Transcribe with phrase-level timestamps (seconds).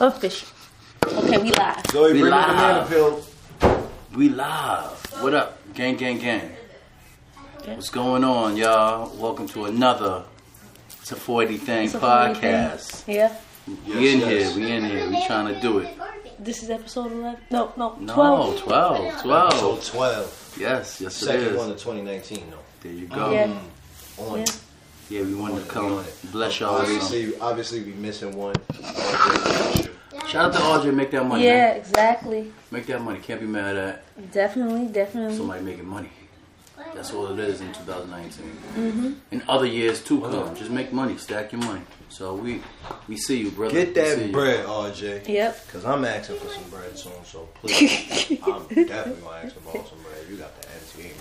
[0.00, 0.48] Oh, Official.
[1.06, 1.82] Okay, we live.
[1.90, 2.48] Zoe, We bring the live.
[2.48, 3.24] banana peel.
[4.14, 4.90] We live.
[5.22, 6.50] What up, gang, gang, gang?
[7.64, 7.74] Yeah.
[7.74, 9.14] What's going on, y'all?
[9.16, 10.24] Welcome to another
[11.00, 12.42] It's a 40 Thing It's a 40 thing.
[12.42, 13.04] podcast.
[13.06, 13.34] Yeah.
[13.66, 14.54] we in Yes, yes.
[14.54, 15.96] here, we in here, we trying to do it.
[16.38, 17.40] This is episode 11.
[17.50, 18.60] No, no, No, 12.
[18.62, 19.52] 12, 12.
[19.52, 20.56] Episode 12.
[20.58, 22.56] Yes, yes, it Second one of 2019, though.
[22.82, 23.30] There you go.
[23.32, 23.46] Yeah.
[23.46, 24.30] Mm.
[24.32, 24.44] On Yeah.
[25.10, 25.14] It.
[25.14, 26.32] Yeah, we wanted to On come it.
[26.32, 26.78] bless y'all.
[26.80, 28.54] with some- Obviously, obviously, we missing one.
[30.28, 31.44] Shout out to Audrey, make that money.
[31.44, 31.76] Yeah, man.
[31.76, 32.52] exactly.
[32.70, 33.18] Make that money.
[33.20, 35.36] Can't be mad at Definitely, definitely.
[35.36, 36.08] somebody making money.
[36.94, 38.46] That's all it is in 2019.
[38.76, 39.12] Mm-hmm.
[39.32, 41.80] In other years too, come just make money, stack your money.
[42.08, 42.60] So we
[43.08, 43.74] we see you, brother.
[43.74, 44.32] Get We see that you.
[44.32, 45.28] bread, RJ.
[45.28, 45.66] Yep.
[45.66, 48.30] Because I'm asking for some bread soon, so please.
[48.44, 48.88] I'm definitely going
[49.22, 50.24] to ask for some bread.
[50.30, 51.14] You got the MTA money.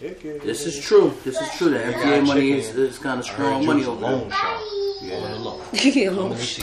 [0.00, 0.38] Chicken.
[0.42, 1.12] This is true.
[1.24, 1.68] This is true.
[1.70, 2.82] The got MPA money is, chicken.
[2.86, 4.38] is kind of I strong you money was a over loan there.
[4.38, 4.60] shark.
[5.02, 5.14] Yeah.
[5.16, 5.60] On the low.
[5.72, 6.62] Yeah, Let me see.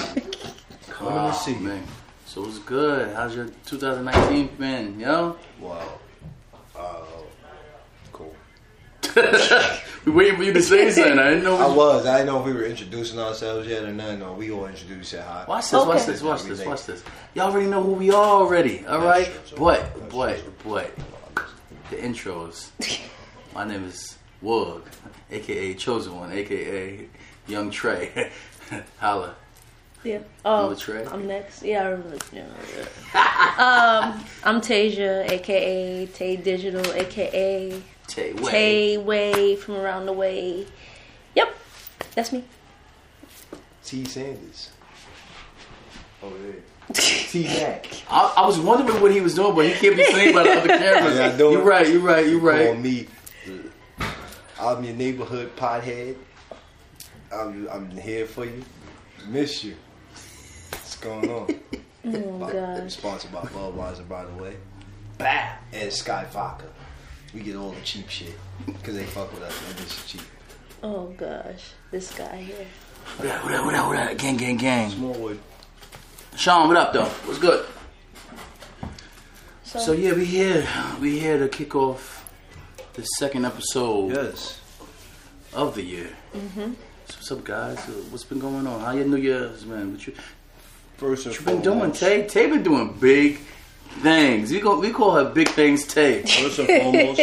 [0.89, 1.55] Come Let me see.
[1.59, 1.83] man.
[2.25, 3.15] So it's good.
[3.15, 5.37] How's your 2019 been, yo?
[5.59, 5.99] Wow.
[6.75, 7.01] Uh,
[8.11, 8.35] cool.
[10.05, 11.19] we waiting for you to say something.
[11.19, 11.57] I didn't know.
[11.57, 12.07] I was.
[12.07, 14.17] I didn't know if we were introducing ourselves yet or not.
[14.17, 15.45] No, we gonna introduce it high.
[15.47, 17.03] Watch this, watch this, watch this, watch this.
[17.35, 19.25] Y'all already know who we are already, all right?
[19.31, 19.59] That's true.
[19.59, 20.91] But, That's but, but,
[21.91, 22.69] the intros.
[23.57, 24.83] My name is Woog,
[25.31, 27.07] aka Chosen One, aka
[27.47, 28.29] Young Trey.
[28.99, 29.33] Holla.
[30.03, 30.19] Yeah.
[30.45, 31.05] Oh, Remember Trey?
[31.07, 31.63] I'm next.
[31.63, 32.17] Yeah, I remember.
[32.31, 32.45] Yeah,
[33.15, 34.13] yeah.
[34.13, 38.51] um, I'm Tasia, aka Tay Digital, aka Tay Way.
[38.51, 40.67] Tay Way from around the way.
[41.33, 41.57] Yep,
[42.13, 42.43] that's me.
[43.83, 44.05] T.
[44.05, 44.69] Sanders.
[46.21, 46.53] Oh yeah.
[46.93, 47.43] T.
[47.45, 47.87] Mac.
[48.07, 50.59] I, I was wondering what he was doing, but he can't be seen by the
[50.59, 51.17] other cameras.
[51.17, 52.79] Yeah, I know you're right, you're right, you're Call right.
[52.79, 53.07] me.
[54.59, 56.15] I'm your neighborhood pothead.
[57.31, 58.63] I'm I'm here for you.
[59.27, 59.75] Miss you.
[60.71, 61.59] What's going on?
[62.09, 62.93] Oh By- gosh.
[62.93, 64.55] Sponsored by Budweiser, by the way.
[65.17, 65.49] Bah!
[65.73, 66.67] And Skyy Vodka.
[67.33, 68.33] We get all the cheap shit
[68.65, 69.53] because they fuck with us.
[69.67, 70.21] And this is cheap.
[70.81, 72.65] Oh gosh, this guy here.
[73.17, 74.17] What up, what up, what up, what up?
[74.17, 74.89] Gang, gang, gang.
[74.91, 75.37] Smallwood.
[76.37, 77.05] Sean, what up, though?
[77.25, 77.65] What's good?
[79.63, 80.65] So, So, yeah, we here.
[81.01, 82.16] We here to kick off
[82.97, 84.59] the second episode Yes.
[85.53, 86.09] of the year.
[86.35, 86.73] Mm-hmm.
[87.07, 87.77] So what's up, guys?
[87.87, 88.81] Uh, What's been going on?
[88.81, 89.93] How your New Year's, man?
[89.93, 90.13] What you,
[90.97, 92.27] First and what you been doing, Tay?
[92.27, 93.39] Tay been doing big
[94.01, 94.51] things.
[94.51, 96.23] We, go, we call her Big Things Tay.
[96.23, 97.21] First and foremost,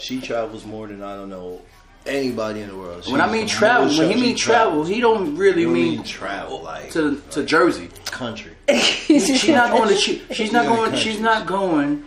[0.00, 1.60] she travels more than I don't know
[2.06, 3.10] anybody in the world.
[3.12, 6.02] When I mean travel, most when he mean travel, he don't really don't mean mean
[6.04, 7.88] travel, like- to to Jersey.
[8.06, 8.52] country.
[8.68, 9.96] She's not going to.
[9.96, 10.90] She, she's not in the going.
[10.92, 10.98] country.
[11.12, 12.04] She's not going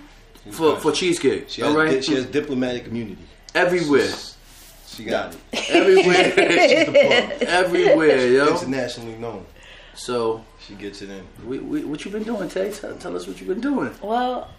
[0.52, 1.50] for for cheesecake.
[1.50, 3.22] She has, right, she has diplomatic immunity.
[3.56, 4.12] everywhere,
[4.88, 5.70] She got it.
[5.70, 6.24] everywhere,
[6.70, 7.42] She's the plug.
[7.50, 8.48] everywhere, yo.
[8.54, 9.46] Internationally known.
[9.96, 11.24] So, She gets it in.
[11.48, 12.72] we, we, what you been doing, Tay?
[12.72, 13.94] Tell, tell us what you been doing.
[14.02, 14.50] well,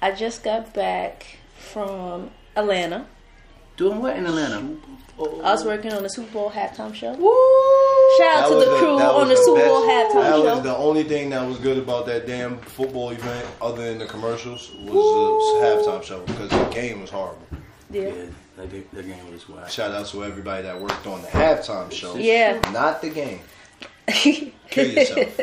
[0.00, 3.04] I just got back from Atlanta.
[3.76, 4.76] Doing what in Atlanta?
[5.20, 7.12] I was working on the Super Bowl halftime show.
[7.14, 7.34] Woo!
[8.18, 10.44] Shout out to the crew that on was the Super Bowl best- halftime That show.
[10.54, 14.06] was the only thing that was good about that damn football event, other than the
[14.06, 17.42] commercials, was the halftime show because the game was horrible.
[17.90, 18.02] yeah.
[18.02, 18.12] Yeah,
[18.56, 19.68] that, that game was whack.
[19.70, 22.16] Shout out to everybody that worked on the halftime show.
[22.16, 22.60] Yeah.
[22.72, 23.40] Not the game.
[24.70, 25.40] Kill yourself.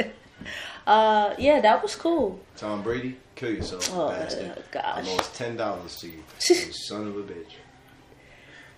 [0.87, 2.39] uh, yeah, that was cool.
[2.57, 4.63] Tom Brady, kill yourself, Oh, bastard.
[4.71, 4.83] gosh.
[4.85, 7.53] I lost ten dollars to you, you son of a bitch.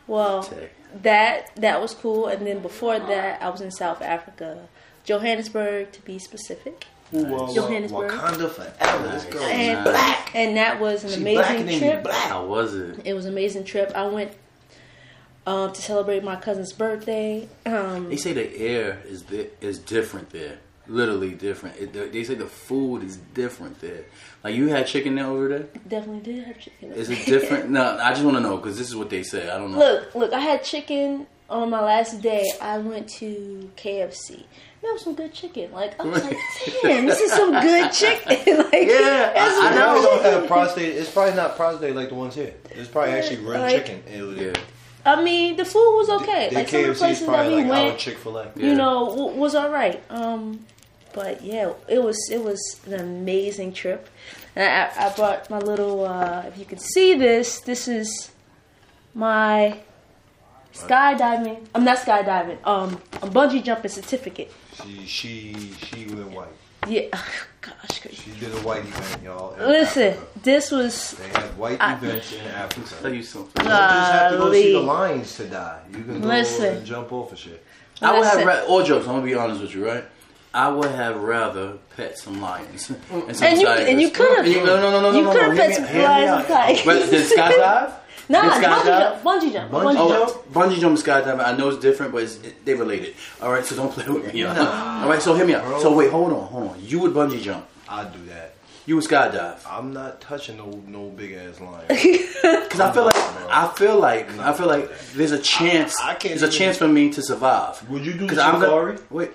[0.07, 0.69] Well, Tay.
[1.03, 2.28] That that was cool.
[2.28, 4.68] And then before that, I was in South Africa,
[5.03, 6.86] Johannesburg to be specific.
[7.14, 8.12] Ooh, uh, Johannesburg.
[8.12, 9.08] Wakanda forever.
[9.08, 9.25] Let's.
[9.36, 10.18] And Nice.
[10.34, 12.03] and that was an She amazing blacker than you, trip.
[12.03, 12.30] black.
[12.30, 13.00] How was it?
[13.06, 13.92] It was an amazing trip.
[13.96, 14.31] I went
[15.46, 17.48] um, to celebrate my cousin's birthday.
[17.66, 20.58] Um, They say the air is di- is different there.
[20.90, 21.78] Literally different.
[21.78, 24.06] It, they- they say the food is different there.
[24.44, 25.68] Like you had chicken there over there.
[25.88, 26.94] definitely did have chicken.
[26.94, 27.70] Is it different?
[27.78, 29.50] no, I just want to know because this is what they say.
[29.50, 29.80] I don't know.
[29.80, 32.46] Look, look, I had chicken on my last day.
[32.62, 34.44] I went to KFC.
[34.81, 35.72] That was some good chicken.
[35.72, 36.38] Like I was like,
[36.84, 38.30] damn, this is some good chicken.
[38.57, 39.95] like, Yeah, that's I know.
[39.95, 40.95] They don't have prostate.
[40.95, 42.54] It's probably not prostate like the ones here.
[42.72, 44.04] It's probably actually real Like- chicken.
[44.13, 44.54] It was, Yeah.
[45.06, 46.50] I mean, the food was okay.
[46.50, 48.51] Their like some of the places that we like went, Chick Fil A.
[48.57, 48.66] Yeah.
[48.68, 50.04] you know, w- was all right.
[50.10, 50.66] Um,
[51.18, 54.08] but yeah, it was it was an amazing trip.
[54.56, 56.06] And I, I brought my little.
[56.06, 58.30] Uh, if you can see this, this is
[59.16, 59.80] my
[60.74, 61.66] skydiving.
[61.74, 62.58] I'm not skydiving.
[62.66, 64.52] Um, a bungee jumping certificate.
[64.84, 66.48] She she she went white.
[66.88, 67.08] Yeah,
[67.62, 68.18] gosh, crazy.
[68.18, 69.56] She did a white event, y'all.
[69.58, 70.40] Listen, Africa.
[70.44, 72.96] this was They had white I- events in Africa.
[73.02, 73.66] Tell You you something.
[73.66, 75.81] don't just have to go see the lions to die.
[75.92, 76.78] You can go Listen.
[76.78, 77.63] and jump off of shit.
[78.02, 78.48] I would have Listen.
[78.48, 79.08] ra- all jokes.
[79.08, 80.06] I'm gonna be honest with you, right?
[80.57, 83.88] I would have rather pet some lions and some And you tigers.
[83.89, 84.45] and you could have.
[84.45, 86.86] And no, no, no, no, You no, could have Hear pet some lions and tigers.
[86.86, 87.94] But did skydive?
[88.30, 89.24] Nah, Did bungee jump.
[89.24, 89.71] Bungee jump.
[89.71, 90.33] Bungee Bungee Oh, jump.
[90.33, 90.54] jump?
[90.54, 91.45] bungee jump and skydiving.
[91.48, 93.15] I know it's different, but it's, it, they related.
[93.42, 94.44] All right, so don't play with me.
[94.45, 95.81] All right, so hear me out.
[95.81, 96.75] So wait, hold on, hold on.
[96.81, 97.65] You would bungee jump.
[97.88, 98.56] I'd do that.
[98.86, 99.60] You would skydive.
[99.69, 101.86] I'm not touching no no big ass lion.
[101.89, 103.15] Because I feel like
[103.50, 105.95] I feel like I feel like there's a chance.
[106.01, 107.88] I can't there's a even- chance for me to survive.
[107.89, 108.98] Would you do 'Cause I'm safari?
[109.10, 109.31] Wait,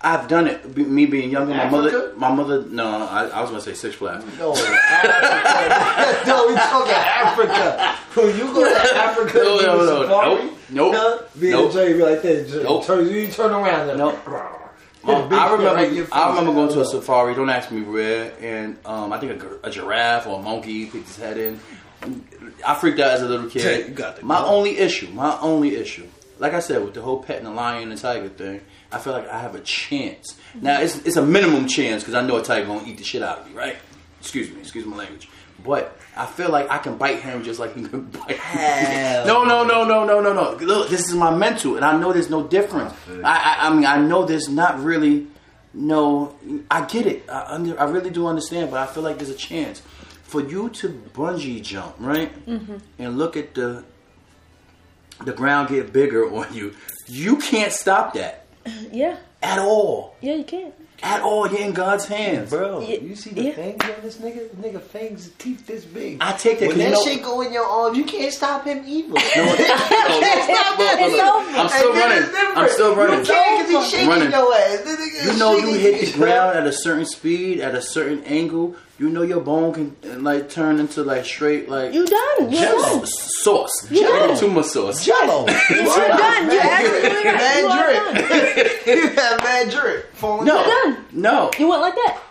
[0.00, 0.74] I've done it.
[0.74, 2.64] Be- Me being younger, my mother, my mother.
[2.66, 4.24] No, I, I was gonna say Six Flags.
[4.38, 6.26] No, Africa.
[6.26, 7.96] no, we talking Africa.
[8.14, 11.74] When you go to Africa, No, and no, no, safari, nope, nope, nope.
[11.74, 12.60] be like that.
[12.62, 12.84] Nope.
[12.84, 13.88] Turn, you turn around.
[13.88, 13.98] Then.
[13.98, 14.18] Nope.
[14.28, 15.74] Um, I remember.
[15.74, 17.34] right I remember going to a safari.
[17.34, 18.32] Don't ask me where.
[18.40, 21.60] And um, I think a, a giraffe or a monkey picked his head in.
[22.66, 23.94] I freaked out as a little kid.
[23.94, 25.08] got my only issue.
[25.10, 26.06] My only issue.
[26.38, 28.60] Like I said, with the whole pet and the lion and tiger thing,
[28.92, 30.38] I feel like I have a chance.
[30.54, 33.22] Now it's it's a minimum chance because I know a tiger gonna eat the shit
[33.22, 33.76] out of me, right?
[34.20, 35.28] Excuse me, excuse my language.
[35.64, 39.26] But I feel like I can bite him just like he can bite Hell.
[39.26, 40.56] No, no, no, no, no, no, no.
[40.64, 42.94] Look, this is my mental, and I know there's no difference.
[43.08, 45.26] I, I, I mean, I know there's not really
[45.74, 46.36] no.
[46.70, 47.28] I get it.
[47.28, 49.82] I, under, I really do understand, but I feel like there's a chance
[50.22, 52.46] for you to bungee jump, right?
[52.46, 52.76] Mm-hmm.
[52.98, 53.84] And look at the
[55.24, 56.74] the ground get bigger on you.
[57.06, 58.45] You can't stop that
[58.92, 60.16] Yeah, at all.
[60.20, 60.74] yeah, you can't.
[61.02, 61.46] At all.
[61.46, 62.48] You're in God's hands.
[62.48, 63.52] Bro, Yeah, you see the yeah.
[63.52, 64.48] fangs on this nigga?
[64.50, 66.16] The nigga fangs teeth this big.
[66.22, 68.32] I take that When 'cause you that know- shit go in your arm, you can't
[68.32, 69.12] stop him either.
[69.14, 70.35] It's over.
[71.66, 72.22] I'm still And then running.
[72.24, 72.58] it's different.
[72.58, 73.18] I'm still running.
[73.20, 74.30] You can't because he's shaking Running.
[74.30, 74.80] your ass.
[74.82, 78.74] This You know you hit the ground at a certain speed, at a certain angle.
[78.98, 82.50] You know your bone can like turn into like straight like You done.
[82.50, 82.98] You're Jello.
[83.00, 83.06] done.
[83.06, 84.30] sauce, You done.
[84.38, 85.04] tuma sauce.
[85.04, 85.46] Jello.
[85.70, 86.50] You're done.
[86.50, 87.58] You're absolutely right.
[87.58, 88.14] You are done.
[88.14, 88.86] Mad drip.
[88.86, 90.14] you have mad drip.
[90.14, 90.94] Falling No, down.
[90.94, 91.04] done.
[91.12, 91.50] no.
[91.58, 92.22] You went like that.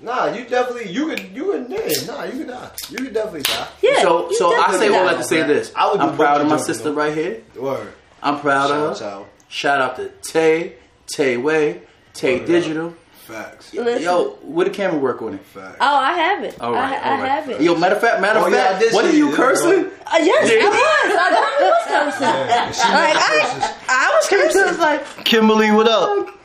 [0.00, 2.70] Nah, you definitely you could you could yeah, nah, you could die.
[2.90, 3.68] You could definitely die.
[3.82, 4.02] Yeah.
[4.02, 5.72] So, so I say all that to say this.
[5.74, 6.94] I would do I'm proud of my jumping, sister though.
[6.96, 7.42] right here.
[7.56, 7.92] Word.
[8.24, 9.06] I'm proud of Shouts her.
[9.06, 9.28] out.
[9.48, 10.74] Shout out to Tay,
[11.06, 11.82] Tay Way,
[12.14, 12.94] Tay Word Digital.
[13.26, 13.72] Facts.
[13.72, 14.02] Listen.
[14.02, 15.40] Yo, where the camera work on it?
[15.44, 15.76] Facts.
[15.80, 16.60] Oh, I have it.
[16.60, 17.28] All right, I, all I right.
[17.30, 17.60] have it.
[17.62, 19.86] Yo, matter of fact, matter of Oh, fact, did what are you cursing?
[20.06, 20.58] Uh, yes, Yeah.
[20.60, 21.16] I was.
[21.16, 22.22] I definitely was cursing.
[22.28, 23.76] Yeah, Like, I.
[23.88, 24.66] I was cursing.
[24.66, 26.38] Was like, Kimberly, what up?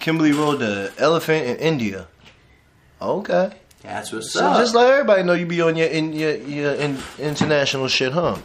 [0.00, 2.08] Kimberly rode the elephant in India.
[3.00, 3.52] Okay.
[3.82, 4.58] That's what's So up.
[4.58, 8.36] just let everybody know you be on your in your, your in, international shit, huh?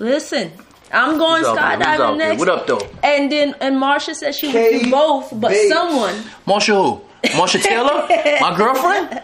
[0.00, 0.50] listen,
[0.92, 1.76] I'm going Who's out there?
[1.76, 2.28] Who's skydiving out there?
[2.28, 2.38] next.
[2.40, 2.80] What up, though?
[3.02, 5.72] And then, and Marsha said she would do both, but Bates.
[5.72, 6.14] someone.
[6.46, 7.00] Marsha who?
[7.28, 8.06] Marsha Taylor?
[8.40, 9.22] My girlfriend?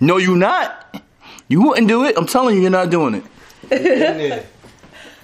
[0.00, 1.02] No, you not.
[1.48, 2.16] You wouldn't do it.
[2.18, 3.24] I'm telling you, you're not doing it.
[3.72, 4.42] In.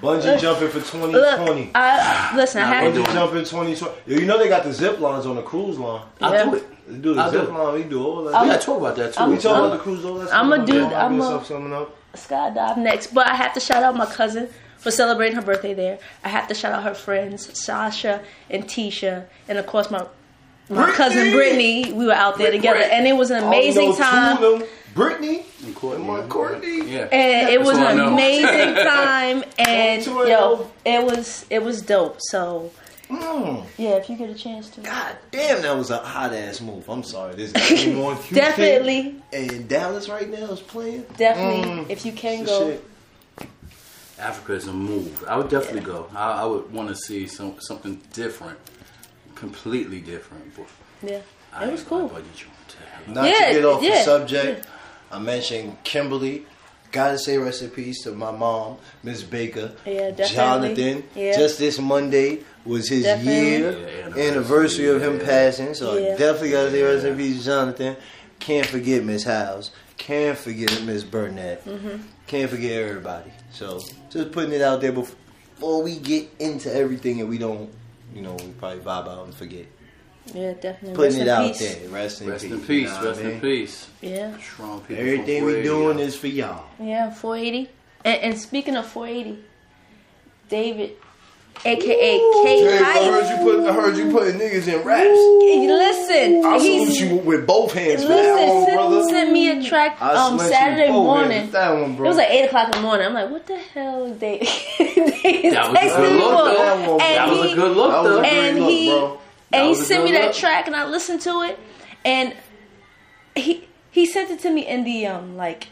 [0.00, 1.12] Bungee jumping for 2020.
[1.12, 2.62] Look, I listen.
[2.62, 3.94] I Nah, had Bungee jumping 2020.
[4.06, 6.02] Yo, you know they got the zip lines on the cruise line.
[6.20, 6.44] I'll Yeah.
[6.44, 6.86] do it.
[6.88, 7.52] They do the I'll zip do it.
[7.58, 7.74] line.
[7.74, 8.34] We do all that.
[8.34, 9.20] I'm- Yeah, talk about that too.
[9.20, 10.04] I'm- we talk I'm- about the cruise.
[10.04, 10.88] All that's I'm a coming up.
[10.90, 11.48] dude, I'm good a- stuff
[12.16, 14.48] skydive next, but I have to shout out my cousin
[14.84, 15.98] for celebrating her birthday there.
[16.22, 20.06] I have to shout out her friends, Sasha and Tisha, and of course my
[20.68, 20.96] my Brittany!
[20.96, 21.92] cousin Brittany.
[21.92, 22.92] We were out there Brit- together, Brit.
[22.92, 24.36] and it was an I only amazing know two time.
[24.44, 24.68] of them.
[24.94, 26.08] Brittany And Courtney.
[26.08, 26.76] and Courtney.
[26.92, 27.08] Yeah.
[27.10, 32.70] and it That's was an amazing time and yo it was it was dope so
[33.10, 33.66] Mm.
[33.76, 36.88] yeah if you get a chance to God damn, that was a hot ass move.
[36.88, 37.34] I'm sorry.
[37.34, 41.04] This game on definitely and Dallas right now is playing.
[41.16, 41.90] definitely Mm.
[41.90, 42.84] if you can This go shit.
[44.18, 45.24] Africa is a move.
[45.26, 46.08] I would definitely go.
[46.14, 48.58] I, I would want to see some something different,
[49.34, 50.54] completely different.
[50.56, 50.66] But
[51.02, 51.20] yeah
[51.52, 53.14] I it was cool gonna bungee jump to hell.
[53.14, 54.66] Not Yeah, to get off the yeah, subject,
[55.10, 56.46] I mentioned Kimberly.
[56.92, 59.72] Gotta say rest in peace to my mom, Miss Baker.
[59.84, 60.36] Yeah, definitely.
[60.36, 61.04] Jonathan.
[61.16, 61.36] Yeah.
[61.36, 63.32] Just this Monday was his Definitely.
[63.48, 65.74] year Yeah, anniversary, anniversary of him passing.
[65.74, 66.14] So Yeah.
[66.14, 67.96] I definitely gotta say rest in peace to Jonathan.
[68.38, 69.72] Can't forget Miss House.
[69.96, 71.64] Can't forget Miss Burnett.
[71.64, 71.96] Mm-hmm.
[72.28, 73.32] Can't forget everybody.
[73.54, 73.80] So
[74.10, 77.70] just putting it out there before we get into everything and we don't,
[78.14, 79.66] you know, we probably vibe out and forget.
[80.34, 81.74] yeah definitely Putting Rest it out peace.
[81.76, 81.88] there.
[81.90, 82.32] Rest in peace.
[82.32, 82.52] Rest peace.
[82.52, 82.90] in you peace.
[83.00, 83.88] know Rest I in peace.
[84.02, 84.96] yeah Strong people.
[85.02, 85.68] Everything we 480.
[85.68, 86.64] doing is for y'all.
[86.80, 87.70] yeah 480
[88.04, 89.42] and, and speaking of 480
[90.48, 90.96] David
[91.64, 93.66] aka K Hype put.
[93.66, 95.04] I heard you putting niggas in raps.
[95.04, 99.02] listen I he's salute you with both hands for that Listen, one, sent, brother.
[99.08, 101.50] sent me a track I um Saturday with both hands morning.
[101.52, 103.06] That one, It was like eight o'clock in the morning.
[103.06, 104.38] I'm like, what the hell is they?
[104.78, 106.98] they That was a texting good me look, though.
[106.98, 108.22] And That was he- a good look, That was a though.
[108.22, 109.20] And look, he bro.
[109.52, 110.34] And he sent me that look.
[110.34, 111.58] track, and I listened to it,
[112.04, 112.34] and
[113.36, 115.68] he he sent it to me in the um like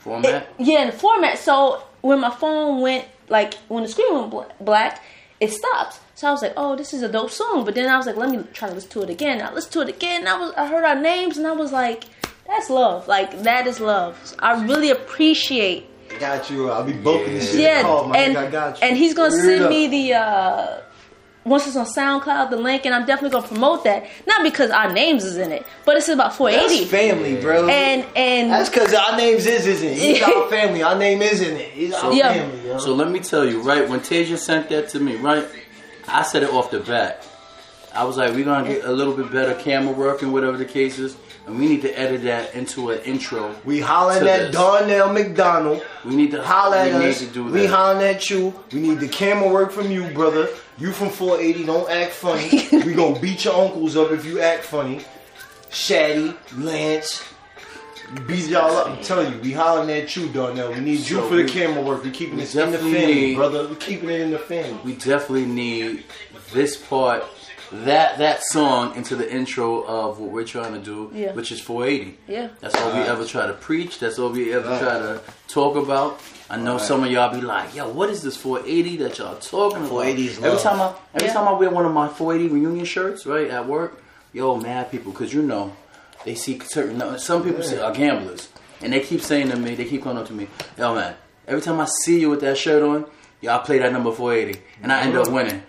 [0.00, 0.46] Format.
[0.58, 1.38] yeah in the format.
[1.38, 5.02] So when my phone went like when the screen went bl- black,
[5.40, 6.00] it stops.
[6.14, 7.64] So I was like, oh, this is a dope song.
[7.64, 9.42] But then I was like, let me try to listen to it again.
[9.42, 10.20] I listened to it again.
[10.20, 12.04] And I was, I heard our names, and I was like,
[12.46, 13.08] that's love.
[13.08, 14.18] Like that is love.
[14.24, 15.88] So I really appreciate.
[16.20, 16.70] Got you.
[16.70, 17.60] I'll be bumping this shit.
[17.60, 18.86] Yeah, my and nigga, I got you.
[18.86, 19.70] and he's gonna send up.
[19.70, 20.14] me the.
[20.14, 20.80] uh
[21.44, 24.06] once it's on SoundCloud, the link, and I'm definitely gonna promote that.
[24.26, 26.84] Not because our names is in it, but it's about That's 480.
[26.86, 27.68] family, bro.
[27.68, 29.98] And and That's because our names is isn't it?
[29.98, 30.82] He's our family.
[30.82, 31.68] Our name is in it.
[31.70, 32.32] He's our Yeah.
[32.32, 32.78] family, yo.
[32.78, 35.46] So let me tell you, right, when Tasia sent that to me, right,
[36.08, 37.26] I said it off the bat.
[37.94, 40.64] I was like, we're gonna get a little bit better camera work and whatever the
[40.64, 43.54] case is, and we need to edit that into an intro.
[43.64, 44.54] we hollering at this.
[44.54, 45.80] Darnell McDonald.
[46.04, 47.18] We need to Holla at we need us.
[47.20, 47.68] to do We that.
[47.70, 48.52] hollering at you.
[48.72, 50.48] We need the camera work from you, brother.
[50.78, 51.64] You from 480.
[51.66, 52.68] Don't act funny.
[52.84, 55.00] we gonna beat your uncles up if you act funny.
[55.70, 57.22] Shaddy, Lance.
[58.26, 58.88] Beat y'all up.
[58.88, 60.72] I'm telling you, we hollering at you, Darnell.
[60.72, 62.04] We need you So for the we- camera work.
[62.04, 63.66] We keeping we this in the definitely family, need- brother.
[63.68, 64.78] We're keeping it in the family.
[64.84, 66.04] we definitely need
[66.52, 67.24] this part,
[67.72, 71.32] that that song into the intro of what we're trying to do, Yeah.
[71.32, 72.18] which is 480.
[72.28, 73.08] yeah, That's all we Alright.
[73.08, 73.98] ever try to preach.
[73.98, 74.82] That's all we ever Alright.
[74.82, 76.20] try to talk about.
[76.54, 76.86] I know Alright.
[76.86, 80.26] some of y'all be like, "Yo, what is this 480 that y'all talking about?" 480
[80.28, 81.34] is every time I every Yeah.
[81.34, 84.00] time I wear one of my 480 reunion shirts, right at work,
[84.32, 85.72] yo, mad people, because you know
[86.24, 87.18] they see certain.
[87.18, 88.48] Some people say are gamblers,
[88.80, 90.46] and they keep saying to me, they keep coming up to me,
[90.78, 91.14] "Yo, man,
[91.48, 93.06] every time I see you with that shirt on,
[93.40, 95.62] y'all play that number 480, and I end up winning."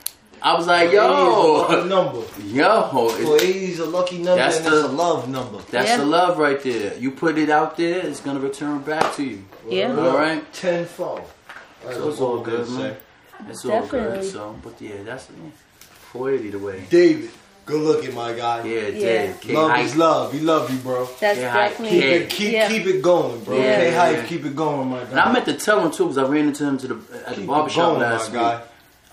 [0.46, 2.20] I was like, 480 is a lucky "Yo, number.
[2.46, 5.58] yo, it's- 480 is a lucky number That's and the- it's a love number.
[5.72, 5.98] that's Yeah.
[5.98, 6.94] the love right there.
[7.00, 9.44] You put it out there, it's gonna return back to you.
[9.68, 9.90] yeah.
[9.98, 10.44] All right.
[10.54, 11.22] Tenfold.
[11.94, 12.96] So it's all good, man.
[13.50, 14.24] It's all good.
[14.24, 15.50] So, but yeah, that's yeah,
[16.14, 16.84] 480 the way.
[16.90, 17.30] David,
[17.66, 18.62] good looking, my guy.
[18.66, 19.32] Yeah, Yeah.
[19.42, 19.50] Dave.
[19.56, 19.86] Love Hype.
[19.86, 20.34] is love.
[20.34, 21.08] We love you, bro.
[21.20, 22.12] That's Yeah, I- definitely Keep Yeah.
[22.16, 22.68] it, keep, Yeah.
[22.70, 23.58] keep it going, bro.
[23.58, 23.80] Yeah.
[23.80, 24.24] K hype, Yeah.
[24.26, 25.10] keep it going, my guy.
[25.12, 27.26] And I meant to tell him too because I ran into him to the at
[27.30, 28.48] the Keep it barbershop last my week.
[28.52, 28.62] guy.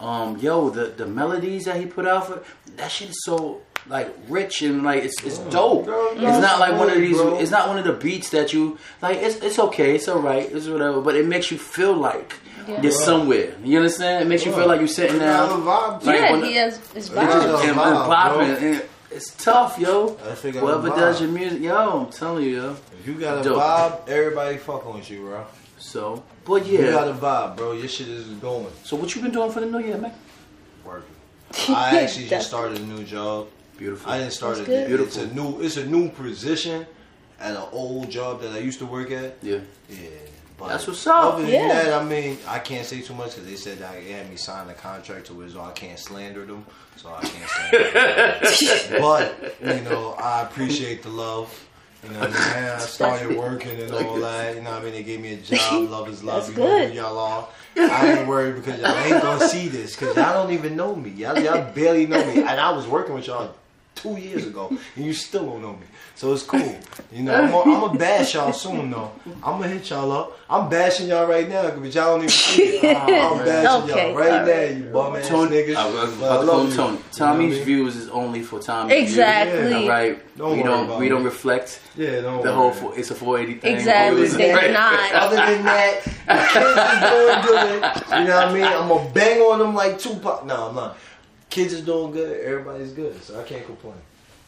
[0.03, 2.43] Um, yo, the the melodies that he put out for
[2.77, 5.87] that shit is so like rich and like it's it's dope.
[5.87, 7.17] Girl, It's not like one of these.
[7.17, 7.39] bro.
[7.39, 9.19] It's not one of the beats that you like.
[9.19, 9.95] It's it's okay.
[9.95, 10.51] It's all right.
[10.51, 11.01] It's whatever.
[11.01, 12.35] But it makes you feel like
[12.69, 12.81] Yeah.
[12.83, 13.55] you're somewhere.
[13.63, 14.25] You understand?
[14.25, 15.63] It makes you feel like you're sitting down.
[15.63, 16.05] vibe.
[16.05, 17.25] Like, yeah, he has his It Yeah.
[17.27, 17.61] just- vibe.
[17.61, 20.17] and, and vibe, bopping, and it's tough, yo.
[20.29, 22.77] I think I Whoever does your music, yo, I'm telling you, yo.
[23.01, 23.59] If you got a Dope.
[23.63, 25.45] vibe, everybody fucking with you, bro.
[25.79, 27.15] So, but yeah, You got yeah.
[27.15, 27.73] a vibe, bro.
[27.73, 28.67] Your shit is going.
[28.85, 30.13] So what you been doing for the new year, man?
[30.85, 31.09] Working.
[31.69, 33.49] I actually just started a new job.
[33.77, 34.11] Beautiful.
[34.11, 34.89] I didn't start That's it.
[34.89, 35.01] good.
[35.01, 35.61] It's a new.
[35.61, 36.87] It's a new position
[37.41, 39.37] at an old job that I used to work at.
[39.43, 39.59] yeah.
[39.89, 39.97] Yeah.
[40.59, 41.35] But That's what's up.
[41.35, 41.69] Other than Yeah.
[41.69, 44.37] that, I mean, I can't say too much because they said that they had me
[44.37, 46.65] sign a contract to where so I can't slander them,
[46.97, 47.91] so I can't slander
[48.91, 49.01] them.
[49.01, 51.49] but you know, I appreciate the love.
[52.03, 52.71] You know, what I mean?
[52.71, 54.57] I started working and all that.
[54.57, 55.89] You know, what I mean, they gave me a job.
[55.89, 56.49] Love is love.
[56.51, 56.91] You know good.
[56.91, 57.49] who y'all are.
[57.77, 61.11] I ain't worried because y'all ain't gonna see this because y'all don't even know me.
[61.11, 63.55] Y'all, y'all barely know me, and I was working with y'all
[63.95, 65.87] two years ago, and you still don't know me.
[66.15, 66.77] So it's cool.
[67.11, 69.11] You know, I'm gonna bash y'all soon though.
[69.43, 70.39] I'm gonna hit y'all up.
[70.49, 72.97] I'm bashing y'all right now, but y'all don't even see it.
[72.97, 74.71] I'm bashing Okay, y'all right alright.
[74.73, 75.75] now, you bum ass niggas.
[75.75, 76.77] I was But I about to love him you.
[76.77, 76.91] Tony.
[76.93, 77.65] You know Tommy's what I mean?
[77.65, 79.59] views is only for Tommy's Exactly.
[79.63, 79.73] views.
[79.75, 80.37] All right.
[80.37, 81.09] Don't we don't we it.
[81.09, 83.75] don't reflect Yeah, don't the whole four, it's a 480 thing.
[83.77, 84.17] Exactly.
[84.19, 84.71] Always, They right?
[84.73, 85.13] not.
[85.15, 88.21] Other than that, the kids is doing good.
[88.21, 88.65] You know what I mean?
[88.65, 90.45] I'm gonna bang on them like Tupac.
[90.47, 90.99] No, I'm not.
[91.51, 92.41] Kids is doing good.
[92.45, 93.95] Everybody's good, so I can't complain.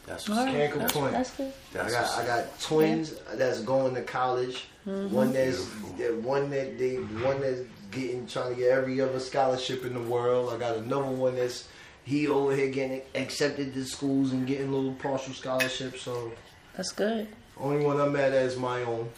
[0.05, 0.55] That's All what's right.
[0.55, 1.13] Can't That's- complain.
[1.13, 1.53] That's good.
[1.73, 4.65] I got I got twins that's going to college.
[4.87, 5.15] Mm-hmm.
[5.15, 5.65] One that's
[5.97, 10.01] that one that they one that's getting trying to get every other scholarship in the
[10.01, 10.53] world.
[10.53, 11.67] I got another one that's
[12.03, 16.01] he over here getting accepted to schools and getting little partial scholarships.
[16.03, 16.31] So
[16.77, 17.27] That's good.
[17.59, 19.09] only one I'm mad at is my own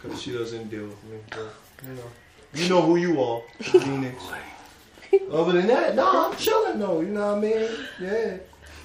[0.00, 1.18] because she doesn't deal with me.
[1.30, 1.52] But,
[1.88, 2.02] you know,
[2.54, 4.22] you know who you are, Phoenix.
[5.32, 7.00] Other than that, no, I'm chilling though.
[7.00, 7.68] You know what I mean?
[8.00, 8.36] Yeah.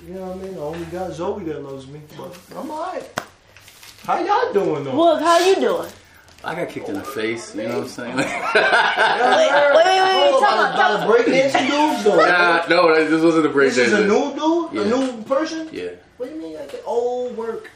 [0.07, 0.57] You know what I mean?
[0.57, 3.21] I only got Zoe that loves me, but I'm alright.
[4.03, 4.95] How y'all doing though?
[4.95, 5.89] Look, how you doing?
[6.41, 8.15] I got kicked in the face, you know what I'm saying?
[8.15, 12.15] Wait, wait, wait, wait, Hold tell on, me, tell about to break dancing dudes though.
[12.15, 14.09] nah, no, that- this wasn't a break This is a dance.
[14.09, 14.81] new dude, Yeah.
[14.81, 15.69] a new person.
[15.73, 15.89] Yeah.
[16.15, 16.53] What do you mean?
[16.55, 17.69] Like old work?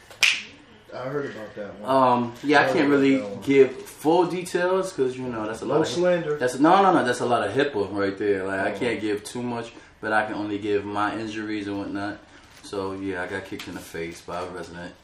[0.94, 1.90] I heard about that one.
[1.90, 5.80] Um, yeah, I can't really give full details because you know that's a lot no
[5.82, 6.38] of slander.
[6.38, 7.04] That's no, no, no.
[7.04, 8.44] That's a lot of HIPAA right there.
[8.46, 8.78] Like I Oh.
[8.78, 12.18] can't give too much, but I can only give my injuries and whatnot.
[12.62, 14.94] So yeah, I got kicked in the face by a resident,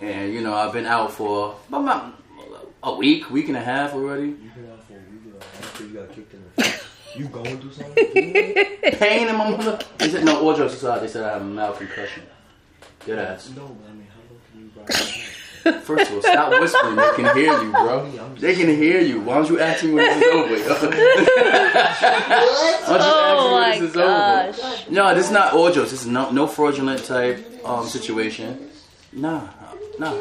[0.00, 2.14] and you know I've been out for about
[2.82, 4.28] a week, week and a half already.
[4.28, 6.84] You been out for a week and a half, you got kicked in the face.
[7.14, 7.94] You going through something?
[8.12, 9.78] Pain in my mother.
[9.98, 10.40] They said no.
[10.40, 12.22] All jokes aside, they said I have a mouth concussion.
[13.06, 13.50] Good ass.
[13.56, 15.26] no, but I mean, how long can you ride?
[15.82, 16.96] First of all, stop whispering.
[16.96, 18.10] They can hear you, bro.
[18.38, 19.20] They can hear you.
[19.20, 20.56] Why don't you ask me when this is over?
[22.86, 24.82] Why don't you Oh ask me when my this is gosh.
[24.84, 24.92] over?
[24.92, 25.82] No, this is not audio.
[25.82, 28.68] This is no no fraudulent type um situation.
[29.12, 29.48] Nah,
[29.98, 30.14] nah.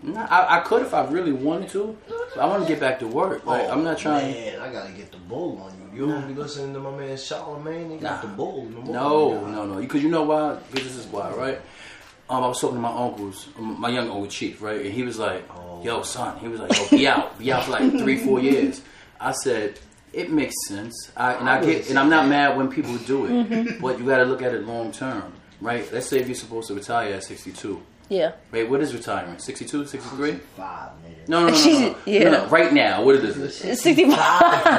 [0.00, 1.96] Nah, I, I could if I really wanted to.
[2.08, 3.44] But I want to get back to work.
[3.44, 4.32] Like I'm not trying.
[4.32, 6.06] Man, I gotta get the bull on you.
[6.06, 7.88] You don't be listening to my man Charlamagne.
[7.88, 8.30] They got Nah.
[8.30, 8.64] the bull.
[8.66, 8.94] No, more.
[8.94, 9.80] No, no, no.
[9.80, 10.54] Because you know why?
[10.70, 11.60] Because this is why, right?
[12.30, 14.80] Um, I was talking to my uncles, um, my young old chief, right?
[14.84, 15.80] And he was like, Oh.
[15.82, 18.82] "Yo, son," he was like, "Yo, be out, be out for like three, four years."
[19.20, 19.78] I said,
[20.12, 23.24] "It makes sense," I, and I, I get, and I'm not mad when people do
[23.26, 23.80] it, Mm-hmm.
[23.82, 25.90] but you got to look at it long term, right?
[25.92, 28.32] Let's say if you're supposed to retire at 62, Yeah.
[28.52, 28.68] right?
[28.68, 29.40] What is retirement?
[29.42, 30.32] 62, 63?
[30.56, 31.28] Five, nigga.
[31.28, 31.96] No, no, no, no, no.
[32.06, 32.24] Yeah.
[32.24, 32.46] no, no.
[32.46, 33.58] Right now, what is this?
[33.58, 34.16] 65.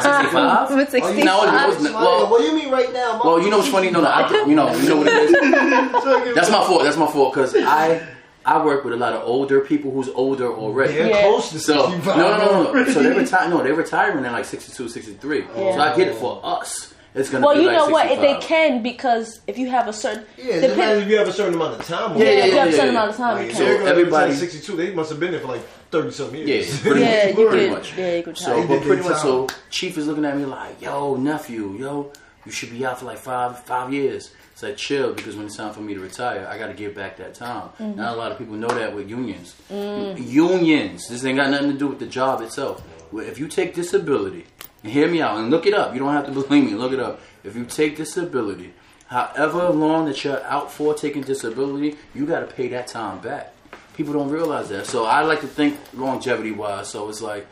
[0.02, 0.70] 65?
[0.76, 1.24] With Oh, you 65.
[1.26, 1.94] No, it wasn't.
[1.96, 3.22] Well- what do you mean right now?
[3.24, 3.92] Well, you know what's funny?
[3.92, 5.32] No, no, I, you know, you know what it is.
[6.36, 6.84] That's my fault.
[6.84, 8.02] That's my fault because I
[8.46, 10.94] I work with a lot of older people who's older already.
[10.94, 11.22] They're Yeah.
[11.22, 12.18] close to So no, 65.
[12.18, 12.86] no, no, no.
[12.92, 13.50] So they retire.
[13.50, 15.40] No, they're retiring at like 62, 63.
[15.56, 15.74] Yeah.
[15.76, 16.94] So I get it for us.
[17.16, 18.12] It's gonna Well, be you like know what?
[18.12, 21.28] If they can, because if you have a certain, Yeah, it doesn't if you have
[21.28, 22.16] a certain amount of time.
[22.18, 23.00] Yeah, yeah, yeah, if you have a yeah, certain yeah.
[23.00, 23.68] amount of time, Like, you so can.
[23.68, 24.76] everybody, everybody- everybody 62.
[24.76, 25.62] They must have been there for like
[25.92, 26.80] 30 something Yeah, years.
[26.82, 27.28] pretty Yeah, much.
[27.38, 27.98] you pretty could- much.
[27.98, 29.22] yeah, you could So, but They did pretty their much.
[29.22, 32.12] So, chief is looking at me like, "Yo, nephew, yo,
[32.46, 35.56] you should be out for like five five years." It's like chill because when it's
[35.56, 37.70] time for me to retire, I got to give back that time.
[37.80, 37.96] Mm-hmm.
[37.96, 39.56] Not a lot of people know that with unions.
[39.72, 40.22] Mm.
[40.30, 41.08] Unions.
[41.08, 42.84] This ain't got nothing to do with the job itself.
[43.12, 44.46] Well, If you take disability,
[44.84, 45.94] hear me out and look it up.
[45.94, 46.74] You don't have to believe me.
[46.74, 47.20] Look it up.
[47.44, 48.74] If you take disability,
[49.08, 53.54] however long that you're out for taking disability, you got to pay that time back.
[53.96, 54.86] People don't realize that.
[54.86, 56.88] So I like to think longevity wise.
[56.88, 57.48] So it's like,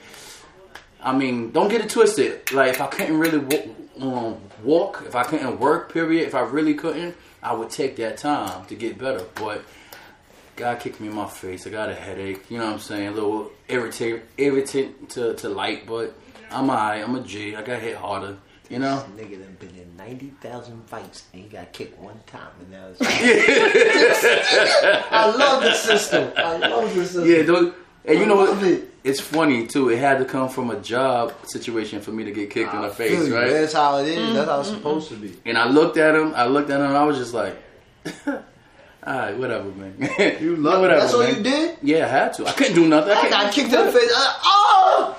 [1.02, 2.52] I mean, don't get it twisted.
[2.52, 6.42] Like if I couldn't really w- um, walk, if I couldn't work, period, if I
[6.42, 9.26] really couldn't, I would take that time to get better.
[9.36, 9.64] But
[10.56, 11.68] God kicked me in my face.
[11.68, 12.50] I got a headache.
[12.50, 13.08] You know what I'm saying?
[13.10, 16.16] A little irritate, irritant to, to light, but
[16.52, 17.04] I'm alright.
[17.04, 17.56] I'm a G.
[17.56, 18.38] I got hit harder.
[18.70, 19.06] You know?
[19.16, 22.50] Nigga done been in 90,000 fights and he got kicked one time.
[22.60, 23.02] And now it's
[25.12, 26.32] I love the system.
[26.36, 27.26] I love the system.
[27.30, 27.74] Yeah, those,
[28.04, 28.62] and you know what?
[28.64, 28.90] it.
[29.04, 29.90] It's funny too.
[29.90, 32.90] It had to come from a job situation for me to get kicked in the
[32.90, 33.34] face, you.
[33.34, 33.50] right?
[33.50, 34.36] That's how it is.
[34.36, 35.34] That's how it's supposed to be.
[35.46, 36.34] And I looked at him.
[36.36, 36.88] I looked at him.
[36.88, 37.56] and I was just like,
[38.28, 38.44] "All
[39.06, 39.96] right, whatever, man."
[40.42, 41.78] You love whatever, That's all you did?
[41.82, 42.48] Yeah, I had to.
[42.48, 43.14] I couldn't do nothing.
[43.14, 44.12] I I got kicked in the face.
[44.14, 45.18] Uh, oh!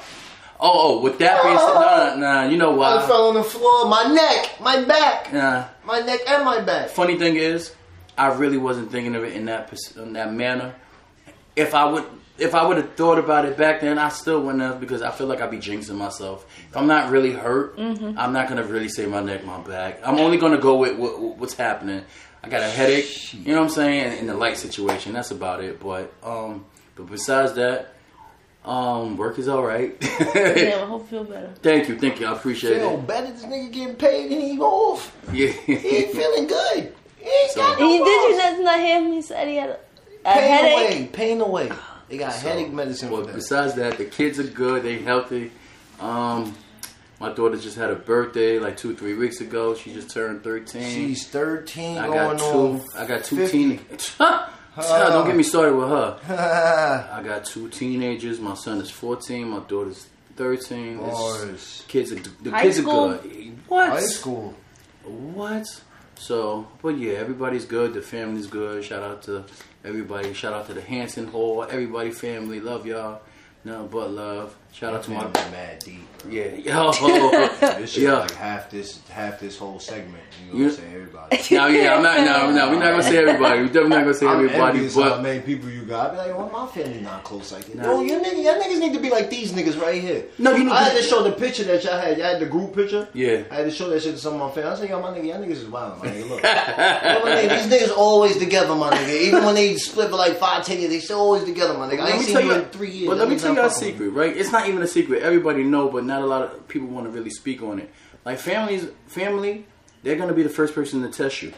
[0.61, 2.97] Oh, oh, with that being said, nah, nah, you know why?
[3.03, 3.89] I fell on the floor.
[3.89, 5.67] My neck, my back, Nah.
[5.85, 6.91] my neck and my back.
[6.91, 7.73] Funny thing is,
[8.17, 10.75] I really wasn't thinking of it in that in that manner.
[11.55, 12.05] If I would,
[12.39, 15.13] if I would have thought about it back then, I still wouldn't have because I
[15.13, 16.45] feel like I'd be jinxing myself.
[16.69, 18.19] If I'm not really hurt, Mm-hmm.
[18.19, 20.01] I'm not gonna really say my neck, my back.
[20.05, 22.03] I'm only gonna go with what, what's happening.
[22.43, 25.13] I got a headache, you know what I'm saying, in the light situation.
[25.13, 25.79] That's about it.
[25.81, 26.65] But um,
[26.97, 27.95] but besides that,
[28.69, 29.97] um, work is all right.
[30.35, 31.51] Yeah, I hope you feel better.
[31.63, 32.27] thank you, thank you.
[32.27, 33.07] I appreciate Feel it.
[33.07, 33.31] better.
[33.33, 35.17] This nigga getting paid and he off.
[35.33, 35.49] Yeah.
[35.49, 36.93] He ain't feeling good.
[37.19, 39.13] He ain't So- got no And you, did you not, not hear him?
[39.13, 39.79] He said he had a,
[40.27, 40.73] a Pain headache.
[41.01, 41.07] away.
[41.13, 41.71] Pain away.
[42.09, 44.83] They got So, headache medicine Well, for besides that, the kids are good.
[44.83, 45.51] They healthy.
[46.01, 46.55] Um,
[47.21, 49.75] my daughter just had a birthday like two, three weeks ago.
[49.75, 50.89] She just turned thirteen.
[50.95, 52.79] She's 13 I going got on.
[52.81, 52.87] two.
[52.97, 53.53] I got two 50.
[53.59, 53.81] teen.
[54.77, 57.09] Don't get me started with her.
[57.13, 58.39] I got two teenagers.
[58.41, 59.49] My son is fourteen.
[59.49, 60.99] My daughter's thirteen.
[61.01, 61.85] It's- Boys.
[61.89, 63.13] Kids are the High kids school?
[63.15, 63.59] are good.
[63.69, 63.89] What?
[63.91, 64.55] High school.
[65.05, 65.67] What?
[66.17, 67.95] So, but yeah, everybody's good.
[67.95, 68.85] The family's good.
[68.85, 69.45] Shout out to
[69.85, 70.33] everybody.
[70.35, 71.63] Shout out to the Hanson Hall.
[71.69, 73.21] Everybody, family, love y'all.
[73.65, 74.57] Nothing but love.
[74.73, 76.09] Shout out to my Family mad deep.
[76.29, 76.93] Yeah, yo,
[77.79, 78.19] This shit yeah.
[78.21, 80.23] like half this half this whole segment.
[80.47, 80.95] You know You- what I'm saying?
[80.95, 81.37] Everybody.
[81.59, 82.19] No, yeah, I'm not.
[82.21, 83.61] No, no, we're not gonna say everybody.
[83.61, 86.11] We're definitely not gonna say I'm everybody, envious how but many people you got.
[86.11, 87.77] I be like, well, my family not close like that.
[87.77, 87.85] Nah.
[87.91, 90.25] Oh, yo, your niggas, y'all niggas need to be like these niggas right here.
[90.39, 92.17] No, you know- I had to show the picture that y'all had.
[92.17, 93.09] Y'all had the group picture.
[93.13, 93.43] Yeah.
[93.51, 94.71] I had to show that shit to some of my family.
[94.71, 96.29] I said, yo, my nigga, y'all niggas is wild, my nigga.
[96.31, 96.43] Look,
[97.25, 99.21] my nigga, these niggas always together, my nigga.
[99.21, 102.01] Even when they split for like five, ten years, they still always together, my nigga.
[102.01, 102.59] I ain't seen tell you you.
[102.61, 103.09] in three years.
[103.09, 104.35] But let me tell you a secret, right?
[104.37, 105.23] It's not even a secret.
[105.23, 107.91] Everybody know, but not a lot of people want to really speak on it.
[108.25, 109.67] Like families, family,
[110.03, 111.53] they're gonna be the first person to test you.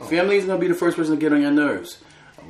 [0.00, 0.04] Oh.
[0.06, 1.98] Family is gonna be the first person to get on your nerves.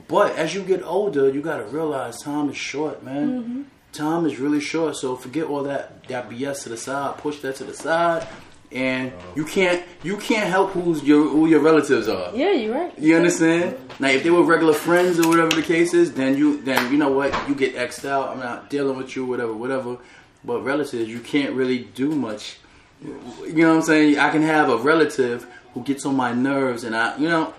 [0.09, 3.43] But as you get older, you gotta realize time is short, man.
[3.43, 3.63] Mm-hmm.
[3.93, 4.97] Time is really short.
[4.97, 7.19] So forget all that that BS to the side.
[7.19, 8.27] Push that to the side,
[8.73, 9.23] and oh.
[9.35, 12.35] you can't you can't help who's your who your relatives are.
[12.35, 12.99] Yeah, you're right.
[12.99, 13.77] You understand?
[13.99, 16.99] Now, if they were regular friends or whatever the case is, then you then you
[16.99, 18.31] know what you get xed out.
[18.31, 19.99] I'm not dealing with you, whatever, whatever.
[20.47, 22.59] But relatives, you can't really do much.
[23.03, 24.19] You know what I'm saying?
[24.19, 27.53] I can have a relative who gets on my nerves, and I, you know,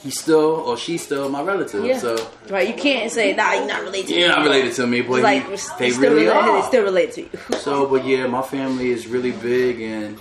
[0.00, 1.84] he's still or she's still my relative.
[1.84, 1.98] Yeah.
[1.98, 4.20] So Right, you can't say, nah, you're not related to me.
[4.20, 6.60] you're not related to me, but like, he- they still really related, are.
[6.62, 7.30] They still related to you.
[7.58, 10.16] So, but yeah, my family is really big, and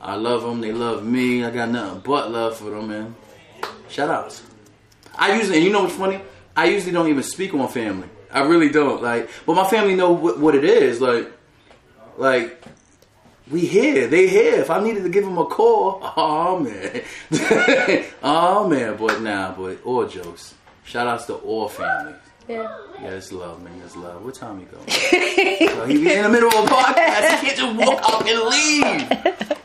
[0.00, 0.60] I love them.
[0.60, 1.42] They love me.
[1.44, 3.16] I got nothing but love for them, man.
[3.88, 4.42] Shout outs.
[5.18, 6.20] I usually, and you know what's funny?
[6.54, 8.08] I usually don't even speak on family.
[8.30, 9.02] I really don't.
[9.02, 11.00] Like, but my family know what, what it is.
[11.00, 11.32] Like,
[12.18, 12.64] like
[13.50, 14.54] we here, they here.
[14.54, 17.02] If I needed to give them a call, oh man,
[18.22, 18.96] oh man.
[18.96, 20.54] But nah, but all jokes.
[20.84, 22.16] Shout outs to all families.
[22.48, 22.78] Yeah.
[23.02, 23.80] Yeah, it's love, man.
[23.84, 24.24] It's love.
[24.24, 24.78] What time you go?
[24.86, 27.40] so he be in the middle of a podcast.
[27.40, 29.58] He can't just walk up and leave.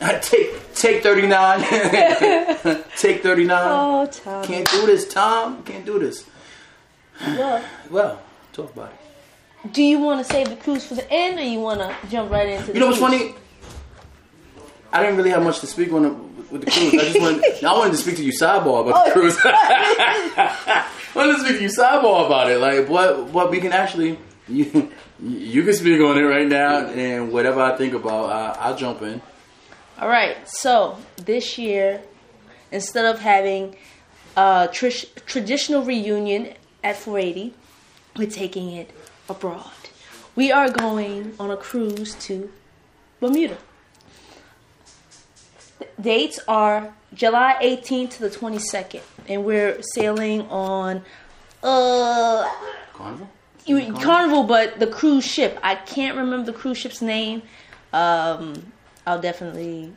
[0.00, 1.60] I take take thirty nine.
[2.96, 3.68] take thirty nine.
[3.68, 4.44] Oh, Tom.
[4.44, 5.62] Can't do this, Tom.
[5.64, 6.24] Can't do this.
[7.20, 9.07] Well, Well, talk about it.
[9.72, 12.30] Do you want to save the cruise for the end, or you want to jump
[12.30, 12.72] right into?
[12.72, 13.34] You know what's funny?
[14.92, 16.10] I didn't really have much to speak on the,
[16.50, 16.94] with the cruise.
[16.94, 19.36] I just wanted, I wanted to speak to you sidebar about oh, the cruise.
[19.44, 22.58] I wanted to speak to you sidebar about it.
[22.58, 24.18] Like what what we can actually
[24.48, 24.90] you
[25.20, 29.02] you can speak on it right now, and whatever I think about, I, I'll jump
[29.02, 29.20] in.
[29.98, 30.36] All right.
[30.48, 32.00] So this year,
[32.70, 33.76] instead of having
[34.36, 37.52] a tr- traditional reunion at 480,
[38.16, 38.90] we're taking it
[39.28, 39.70] abroad.
[40.34, 42.50] We are going on a cruise to
[43.20, 43.58] Bermuda.
[45.78, 51.02] The dates are July 18th to the 22nd, and we're sailing on
[51.62, 52.48] uh
[52.94, 53.28] Carnival.
[53.66, 55.58] you- Carnival, but the cruise ship.
[55.62, 57.42] I can't remember the cruise ship's name.
[57.92, 58.72] Um,
[59.06, 59.92] I'll definitely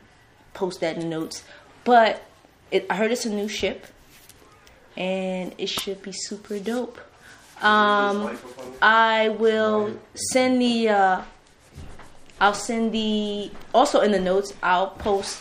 [0.54, 1.44] post that in notes.
[1.84, 2.22] But
[2.70, 3.86] it, I heard it's a new ship,
[4.96, 6.98] and it should be super dope.
[7.62, 8.38] Um,
[8.82, 10.88] I will send the.
[10.88, 11.22] Uh,
[12.40, 13.50] I'll send the.
[13.72, 15.40] Also in the notes, I'll post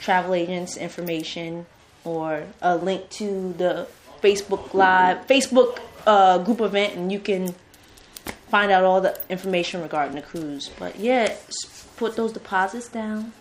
[0.00, 1.66] travel agents information
[2.04, 3.86] or a link to the
[4.22, 7.54] Facebook live Facebook uh, group event, and you can
[8.48, 10.70] find out all the information regarding the cruise.
[10.78, 11.34] But yeah,
[11.96, 13.32] put those deposits down.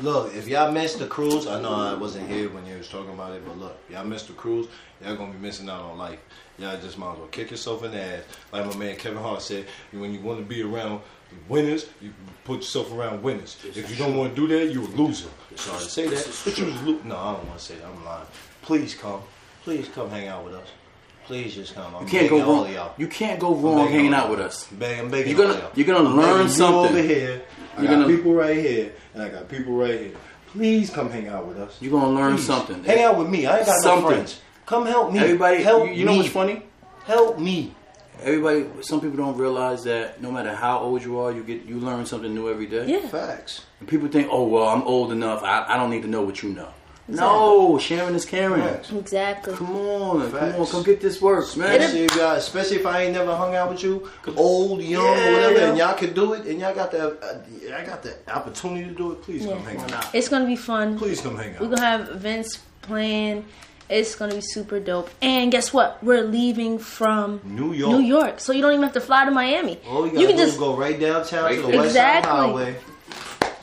[0.00, 3.12] Look, if y'all missed the cruise, I know I wasn't here when you was talking
[3.12, 4.66] about it, but look, y'all missed the cruise,
[5.04, 6.18] y'all gonna be missing out on life.
[6.58, 8.22] Y'all just might as well kick yourself in the ass.
[8.52, 11.00] Like my man Kevin Hart said, when you want to be around
[11.48, 12.12] winners, you
[12.44, 13.56] put yourself around winners.
[13.64, 15.28] If you don't want to do that, you're a loser.
[15.56, 17.86] Sorry to say that, but you was lo- No, I don't want to say that.
[17.86, 18.26] I'm lying.
[18.62, 19.22] Please come.
[19.64, 20.68] Please come hang out with us.
[21.26, 21.94] Please just come.
[21.94, 22.72] I'm You can't go wrong.
[22.72, 22.94] y'all.
[22.96, 24.66] You can't go wrong hanging out with us.
[24.68, 26.96] Beg, I'm begging You're gonna- you're gonna learn something.
[26.96, 27.42] over here.
[27.78, 30.10] I You're got gonna- people right here, and I got people right here.
[30.52, 31.76] Please come hang out with us.
[31.80, 32.46] You're gonna learn Please.
[32.46, 32.82] something.
[32.84, 33.46] Hang out with me.
[33.46, 34.02] I ain't got Something.
[34.04, 34.40] no friends.
[34.66, 35.18] Come help me.
[35.18, 36.18] Everybody, help you, you know me.
[36.18, 36.62] what's funny?
[37.04, 37.74] Help me.
[38.22, 41.78] Everybody, some people don't realize that no matter how old you are, you get you
[41.78, 42.86] learn something new every day.
[42.86, 43.06] Yeah.
[43.08, 43.62] Facts.
[43.80, 45.42] And people think, oh well, I'm old enough.
[45.44, 46.68] I, I don't need to know what you know.
[47.08, 48.60] No, sharing is caring.
[48.62, 48.92] Facts.
[48.92, 49.54] Exactly.
[49.54, 50.70] Come on, come on, Facts.
[50.72, 51.70] come get this work, man.
[51.80, 55.28] Especially if, y'all, especially if I ain't never hung out with you, old, young, Yeah.
[55.28, 58.14] or whatever, and y'all can do it, and y'all got the, uh, I got the
[58.32, 59.22] opportunity to do it.
[59.22, 60.14] Please come hang out.
[60.14, 60.98] It's gonna be fun.
[60.98, 61.60] Please come hang out.
[61.62, 63.44] We're gonna have events planned.
[63.88, 65.08] It's gonna be super dope.
[65.22, 66.04] And guess what?
[66.04, 67.90] We're leaving from New York.
[67.92, 69.78] New York, so you don't even have to fly to Miami.
[69.88, 71.78] All you you can just go right downtown Right to the there.
[71.78, 72.30] West Side Exactly.
[72.48, 72.76] Highway.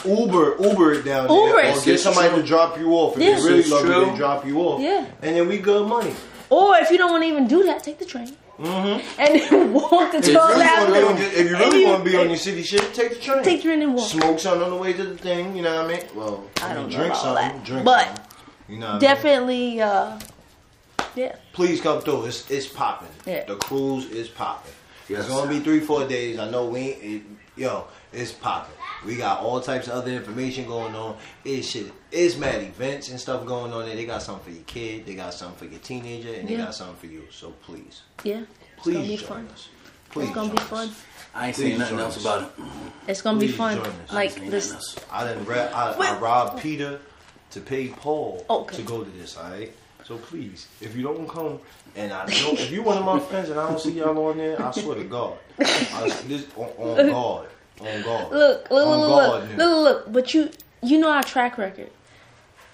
[0.06, 1.78] Uber, Uber it down Uber there, it.
[1.78, 2.42] or get is somebody true.
[2.42, 3.16] to drop you off.
[3.18, 3.36] If Yeah.
[3.36, 4.82] they really This is love you, they drop you off.
[4.82, 5.06] Yeah.
[5.22, 6.14] and then we good money.
[6.50, 9.22] Or if you don't want to even do that, take the train Mm-hmm.
[9.22, 11.34] and then walk the If 12 really wanna hours.
[11.34, 13.44] if you really want to be on your city shit, take the train.
[13.44, 14.08] Take the train and walk.
[14.10, 15.58] Smoke something on the way to the thing.
[15.58, 16.06] You know what I mean?
[16.16, 17.36] Well, I mean, don't know drink about something.
[17.58, 17.64] that.
[17.66, 18.24] Drink But something.
[18.70, 19.02] You know what I mean?
[19.02, 20.20] Definitely, uh,
[21.16, 21.36] yeah.
[21.52, 22.26] Please come through.
[22.26, 23.10] It's it's popping.
[23.26, 23.44] Yeah.
[23.46, 24.72] The cruise is popping.
[25.10, 25.22] Yes.
[25.26, 26.40] It's gonna be three four days.
[26.40, 27.04] I know we ain't.
[27.04, 27.22] It,
[27.58, 28.76] yo, it's popping.
[29.06, 31.18] We got all types of other information going on.
[31.44, 31.92] It's shit.
[32.12, 33.96] It's mad events and stuff going on there.
[33.96, 35.06] They got something for your kid.
[35.06, 37.24] They got something for your teenager, and they got something for you.
[37.32, 38.42] So please, Yeah.
[38.78, 39.48] It's please gonna be join fun.
[39.54, 39.70] us.
[40.10, 40.70] Please It's gonna be join us.
[40.70, 40.92] fun.
[41.36, 42.22] I ain't Please saying nothing else us.
[42.24, 42.50] about it.
[43.08, 43.80] It's gonna be fun.
[44.12, 44.72] Like Ain't this.
[44.72, 44.96] nothing else.
[45.12, 46.62] I done ra- I, I robbed oh.
[46.62, 47.00] Peter
[47.52, 48.78] to pay Paul oh, Okay.
[48.78, 49.38] to go to this.
[49.38, 49.72] All right.
[50.06, 51.60] So please, if you don't come,
[51.96, 54.38] and I don't, if you one of my friends and I don't see y'all on
[54.38, 57.48] there, I swear to God, I, this on, on God,
[57.82, 58.32] on God.
[58.32, 59.58] Look, look, on look, God, look, nigga.
[59.58, 60.14] look, look.
[60.14, 60.50] But you,
[60.84, 61.90] you know our track record.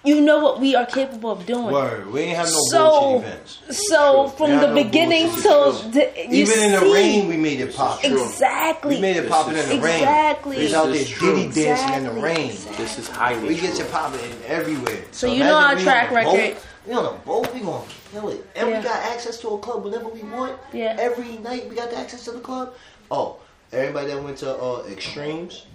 [0.04, 1.68] You know what we are capable of doing.
[1.72, 3.60] Word, we ain't have no So, bullshit events.
[3.88, 7.28] so We from the no beginning bullshit till the, you Even in the see- rain,
[7.28, 8.04] we made it pop.
[8.04, 8.96] Exactly.
[8.96, 9.96] We made it This popping is- in the rain.
[9.98, 10.58] Exactly.
[10.58, 11.36] We was out This there is true.
[11.36, 12.76] diddy dancing in the Exactly.
[12.84, 13.86] This is highly We get true.
[13.86, 15.04] you popping everywhere.
[15.12, 16.34] So you know our track on a boat.
[16.36, 16.58] record.
[16.88, 18.46] We on a boat, we gonna kill it.
[18.56, 18.78] And Yeah.
[18.80, 20.54] we got access to a club whenever we want.
[20.74, 20.96] Yeah.
[21.00, 22.74] Every night we got the access to the club.
[23.12, 23.36] Oh,
[23.72, 25.66] everybody that went to uh, Extremes,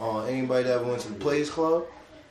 [0.00, 1.84] uh, anybody that went to the Players Club,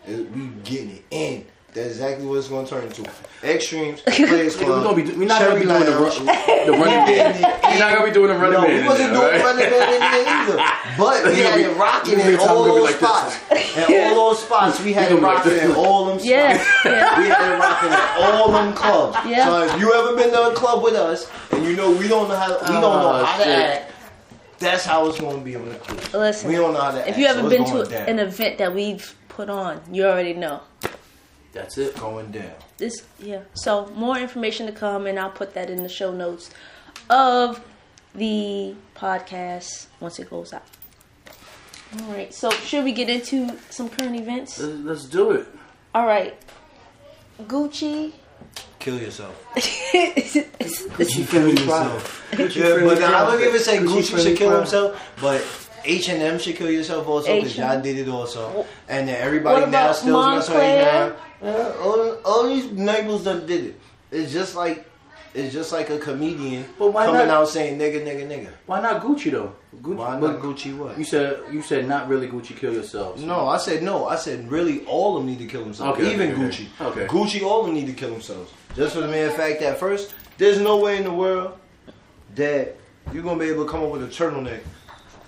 [0.07, 1.45] It- we getting it in.
[1.73, 3.03] That's exactly what it's gonna turn into.
[3.43, 6.17] Extremes, Players Nigga, we Club, gonna be, we're not gonna be doing the, Lounge.
[6.19, 6.25] run,
[6.65, 7.41] the running man.
[7.43, 8.81] We're not gonna be doing the running No, man.
[8.81, 9.43] we wasn't there, doing right?
[9.43, 10.73] running man in there either.
[10.97, 13.37] But we had we- it rocking in all those like spots.
[13.51, 15.63] At all those spots, we had it gonna be like rocking this.
[15.69, 16.25] at all them spots.
[16.31, 17.19] Yeah, yeah.
[17.19, 19.17] We had it rocking at all them clubs.
[19.27, 19.45] Yeah.
[19.45, 22.27] So if you ever been to a club with us and you know we don't
[22.29, 23.86] know how we don't know Oh, how to act,
[24.59, 26.13] that's how it's gonna be on the cruise.
[26.13, 27.17] Listen, we don't know how to if act.
[27.17, 28.09] you haven't it's been to down.
[28.09, 30.61] an event that we've put on, you already know.
[31.53, 31.95] That's it.
[31.95, 32.51] going down.
[32.77, 33.41] This, yeah.
[33.53, 36.51] So more information to come, and I'll put that in the show notes
[37.09, 37.63] of
[38.13, 40.63] the podcast once it goes out.
[41.99, 42.33] All right.
[42.33, 44.59] So should we get into some current events?
[44.59, 45.47] Let's, let's do it.
[45.95, 46.35] All right.
[47.43, 48.13] Gucci.
[48.87, 49.35] Kill yourself.
[50.95, 52.01] Gucci pride.
[52.31, 55.43] Gucci Yeah, but I don't even say Gucci should kill himself, but
[55.83, 59.69] H and M should kill yourself also because y'all did it also, and then everybody
[59.69, 60.59] now still mess with.
[60.59, 61.11] Yeah,
[61.81, 63.79] all, all these labels that did it.
[64.09, 64.89] It's just like
[65.33, 68.49] it's just like a comedian But why coming not- out saying nigga, nigga, nigga.
[68.65, 69.53] Why not Gucci though?
[69.81, 69.95] Gucci.
[69.95, 70.75] Why not Gucci?
[70.77, 70.97] What?
[70.97, 72.55] You said you said not really Gucci.
[72.57, 73.21] Kill yourselves.
[73.23, 74.07] No, I said no.
[74.07, 75.99] I said really, all of them need to kill themselves.
[75.99, 76.65] Okay, Even okay, Gucci.
[76.81, 77.05] okay.
[77.07, 78.51] Gucci, all of them need to kill themselves.
[78.75, 81.57] Just for the mere fact that first, there's no way in the world
[82.35, 82.75] that
[83.13, 84.59] you're gonna be able to come up with a turtleneck.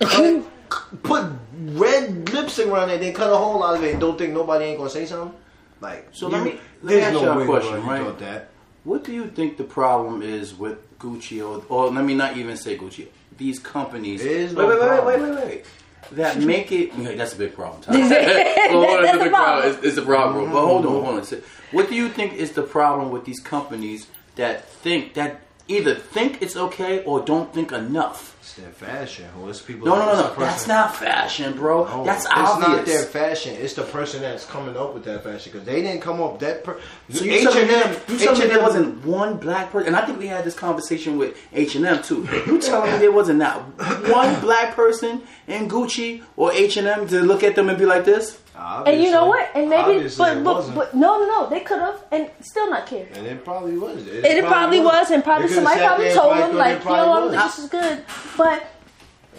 [0.02, 0.44] Cut-
[1.04, 1.26] put
[1.74, 4.66] red lipstick around it, then cut a hole out of it, and don't think nobody
[4.66, 5.36] ain't gonna say something.
[5.82, 7.54] Like, So you- let me- let me there's ask no you a way in the
[7.60, 8.20] question, right?
[8.20, 8.50] that.
[8.84, 12.56] What do you think the problem is with Gucci or, or let me not even
[12.58, 13.08] say Gucci?
[13.38, 14.24] These companies.
[14.24, 15.66] There is wait, no wait, wait, wait, wait, wait, wait.
[16.12, 16.94] That make it.
[16.94, 17.82] Okay, that's a big problem.
[17.82, 17.94] Tom.
[18.00, 19.32] well, That's it's a a big problem.
[19.32, 19.74] problem.
[19.74, 20.52] It's, it's a problem.
[20.52, 21.22] But hold on, hold on.
[21.22, 21.76] Mm-hmm.
[21.76, 26.42] What do you think is the problem with these companies that think that either think
[26.42, 28.36] it's okay or don't think enough?
[28.62, 29.26] Their fashion.
[29.48, 29.88] It's people.
[29.88, 30.28] No, no, no, no.
[30.30, 31.86] person- That's not fashion, bro.
[31.86, 32.68] No, that's it's obvious.
[32.78, 33.56] not their fashion.
[33.60, 36.64] It's the person that's coming up with that fashion because they didn't come up that.
[36.64, 36.80] Per-
[37.12, 39.88] So you telling me, H&M you telling me there wasn't one black person?
[39.88, 42.28] And I think we had this conversation with H and M too.
[42.48, 43.62] You telling me there wasn't not
[44.10, 47.86] one black person in Gucci or H and M to look at them and be
[47.86, 48.40] like this?
[48.60, 49.50] And you know what?
[49.56, 51.50] And maybe, but it but, no, no, no.
[51.50, 53.08] They could have and still not care.
[53.14, 54.06] And it probably was.
[54.08, 57.48] And it probably was, and probably somebody probably told them like, it yo, probably I'm,
[57.48, 58.04] this is good.
[58.38, 58.64] But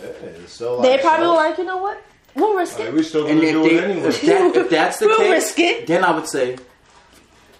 [0.02, 0.10] Yeah,
[0.46, 2.02] so they probably so- were like, you know what?
[2.34, 2.94] We'll risk Like, it.
[2.94, 4.08] we still And gonna if, do they, it anyway.
[4.08, 5.86] if, that, if that's the We'll case, risk it.
[5.88, 6.56] then I would say,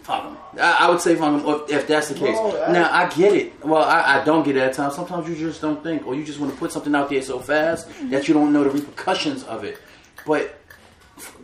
[0.03, 0.37] fuck them.
[0.61, 2.37] I, I would say fuck them if, if that's the case.
[2.39, 3.65] Bro, I- now I get it.
[3.67, 4.95] Well, I, I don't get it at times.
[4.95, 7.41] Sometimes you just don't think, or you just want to put something out there so
[7.41, 9.79] fast that you don't know the repercussions of it.
[10.25, 10.60] But f-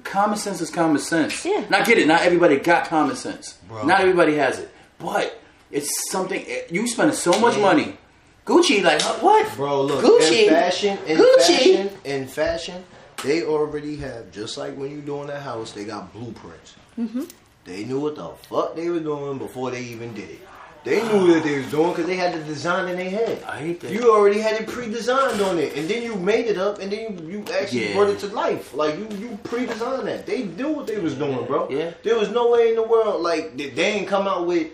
[0.06, 1.44] common sense is common sense.
[1.44, 1.62] Yeah.
[1.62, 2.06] And I get it.
[2.06, 3.58] Not everybody got common sense.
[3.68, 3.84] Bro.
[3.86, 4.70] Not everybody has it.
[4.98, 5.40] But
[5.70, 7.62] it's something you spending so much Yeah.
[7.62, 7.98] money.
[8.46, 9.54] Gucci, like what?
[9.56, 11.46] Bro, look, Gucci, in fashion, in Gucci.
[11.58, 12.84] fashion, in fashion,
[13.24, 16.76] they already have just like when you doing a house, they got blueprints.
[16.96, 17.24] Mm-hmm.
[17.64, 20.40] They knew what the fuck they were doing before they even did it.
[20.86, 23.42] They knew what they was doing because they had the design in their head.
[23.42, 23.90] I hate that.
[23.90, 27.18] You already had it pre-designed on it, and then you made it up, and then
[27.28, 27.94] you, you actually Yeah.
[27.96, 28.72] brought it to life.
[28.72, 30.26] Like you, you pre-designed that.
[30.26, 31.68] They knew what they was doing, bro.
[31.70, 31.90] Yeah.
[32.04, 34.68] There was no way in the world like they, they ain't come out with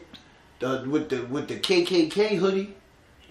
[0.58, 2.74] the with the with the KKK hoodie.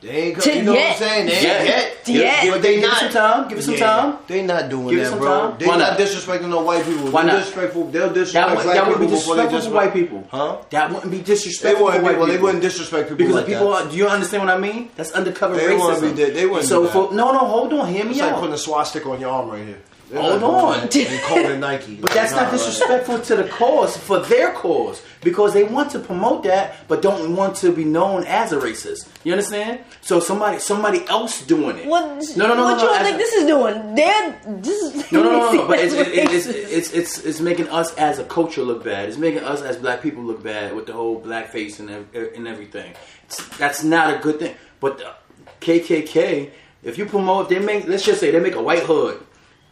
[0.01, 0.83] They ain't come, To you know yet.
[0.83, 1.25] what I'm saying?
[1.27, 2.07] They ain't Yet.
[2.07, 2.07] yet.
[2.43, 2.53] Yet.
[2.53, 3.49] But they Give it some time.
[3.49, 4.17] Give it some Yeah, time.
[4.25, 5.49] They not doing Give it that, some bro.
[5.49, 5.57] time.
[5.59, 5.99] They Why not not?
[5.99, 7.11] disrespecting no white people.
[7.11, 7.37] Why They're not?
[7.39, 7.83] disrespectful.
[7.91, 9.93] They'll disrespect That, would, black that would be people before they disrespectful to disrespect white
[9.93, 10.27] people.
[10.31, 10.57] Huh?
[10.71, 12.45] That wouldn't be They disrespectful wouldn't white be, well, they people.
[12.45, 13.85] wouldn't disrespect people because like people that.
[13.85, 14.89] are, do you understand what I mean?
[14.95, 16.01] That's undercover They racism.
[16.01, 16.93] wouldn't be they wouldn't so do that.
[16.93, 19.49] for no, no, hold on, hear me It's like putting a swastika on your arm
[19.51, 19.77] right here.
[20.11, 20.87] They're Hold not on.
[20.89, 21.13] doing that.
[21.13, 21.95] And calling Nike.
[22.01, 25.99] But that's not Nah, disrespectful to the cause, for their cause, because they want to
[25.99, 29.07] promote that, but don't want to be known as a racist.
[29.23, 29.79] You understand?
[30.01, 31.85] So somebody, somebody else doing it.
[31.87, 32.03] What?
[32.35, 33.95] No, no, no, What no, you no, think as- this is doing?
[33.95, 35.67] They're this is No, no, no, no.
[35.67, 36.71] But it's, That's it, it's, racist.
[36.77, 39.07] it's it's it's making us as a culture look bad.
[39.07, 42.93] It's making us as black people look bad with the whole blackface and and everything.
[43.25, 44.55] It's, that's not a good thing.
[44.81, 45.13] But the
[45.61, 46.49] KKK,
[46.83, 49.23] if you promote, they make let's just say they make a white hood.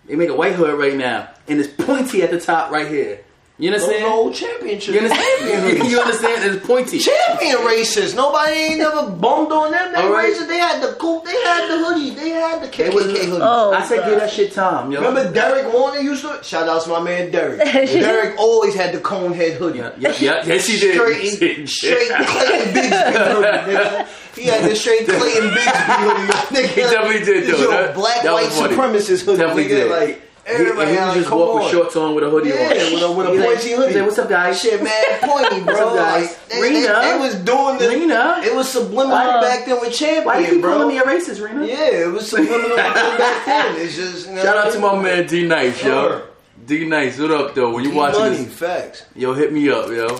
[0.09, 3.23] They make a white hood right now, and it's pointy at the top right here.
[3.61, 4.13] You Those understand?
[4.13, 4.95] old championship.
[4.95, 5.89] You understand?
[5.91, 6.45] you understand?
[6.55, 6.97] It's pointy.
[6.99, 8.15] Champion racist.
[8.15, 9.91] Nobody ain't never bummed on them.
[9.91, 10.33] They All right.
[10.33, 10.47] racist.
[10.47, 11.19] They had the cool.
[11.21, 12.11] They had the hoodie.
[12.11, 13.31] They had the KKK was- hoodie.
[13.41, 15.01] Oh, I said, give that shit time, yo.
[15.01, 16.39] Remember Derek Warner used to?
[16.41, 17.59] Shout out to my man Derek.
[17.65, 19.79] Derek always had the cone head hoodie.
[19.79, 20.95] Yeah, yeah, yeah, yes, he did.
[20.95, 24.07] Straight, straight Clayton Bigsby hoodie, nigga.
[24.35, 26.67] He had the straight Clayton Bigsby hoodie, nigga.
[26.69, 27.57] He definitely did, though.
[27.61, 28.73] Yo, That- black that white funny.
[28.75, 29.67] supremacist hoodie, Definitely nigga.
[29.69, 29.91] did.
[29.91, 31.61] Like He, and everybody he had would like, just come walk on.
[31.63, 32.93] with shorts on with a hoodie Yeah, on.
[32.93, 33.87] with a, with a He like- pointy hoodie.
[33.87, 35.95] he say, "What's up, guys?" Shit, man, pointy, bro.
[35.95, 36.23] Guys?
[36.27, 36.79] Like, they, Rena?
[36.79, 37.87] They, they was doing the.
[37.89, 38.41] Rena?
[38.43, 40.73] It was subliminal Uh, back then with Champion, Why you keep bro.
[40.73, 41.65] calling me a racist, Rena?
[41.65, 43.75] yeah, it was subliminal back then.
[43.77, 44.27] It's just.
[44.27, 45.89] You know, Shout out to my man D Nice, yo.
[46.09, 46.21] Sure.
[46.65, 47.73] D Nice, what up though?
[47.73, 49.05] When you watching money, this, facts.
[49.15, 50.19] yo, hit me up, yo.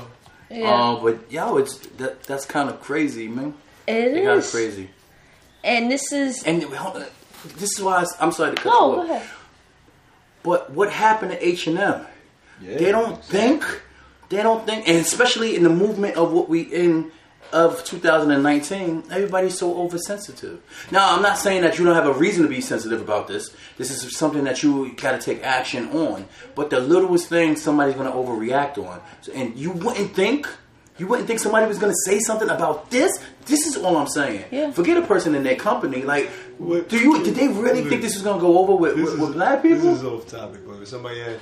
[0.50, 3.54] Yeah, Um, but yo, it's that that's kind of crazy, man.
[3.88, 4.90] it Kind of crazy.
[5.64, 6.42] And this is.
[6.44, 7.04] And hold
[7.58, 9.10] this is why I, am sorry to cut No, you go off.
[9.10, 9.30] ahead.
[10.44, 12.06] But what happened to H and M?
[12.62, 12.78] Yeah.
[12.78, 13.64] They don't think.
[14.30, 17.12] They don't think, and especially in the movement of what we in
[17.52, 20.62] of 2019, everybody's so oversensitive.
[20.92, 23.56] Now, I'm not saying that you don't have a reason to be sensitive about this.
[23.78, 26.28] This is something that you got to take action on.
[26.54, 30.48] But the littlest thing, somebody's going to overreact on, so, and you wouldn't think.
[31.00, 33.18] You wouldn't think somebody was going to say something about this.
[33.46, 34.46] This is all I'm saying.
[34.52, 34.72] Yeah.
[34.72, 36.04] Forget a person in their company.
[36.04, 37.24] Like, What- do you?
[37.24, 39.80] Did they really think this was going to go over with, with, with black people?
[39.80, 41.40] This is off topic, but if somebody had,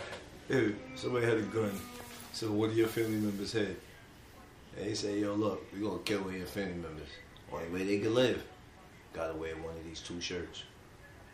[0.48, 1.72] if somebody had a gun,
[2.34, 3.76] so what do your family members have?
[4.78, 7.10] They say, yo, look, we gonna kill one of your family members.
[7.52, 8.44] Only way they can live,
[9.12, 10.64] gotta wear one of these two shirts.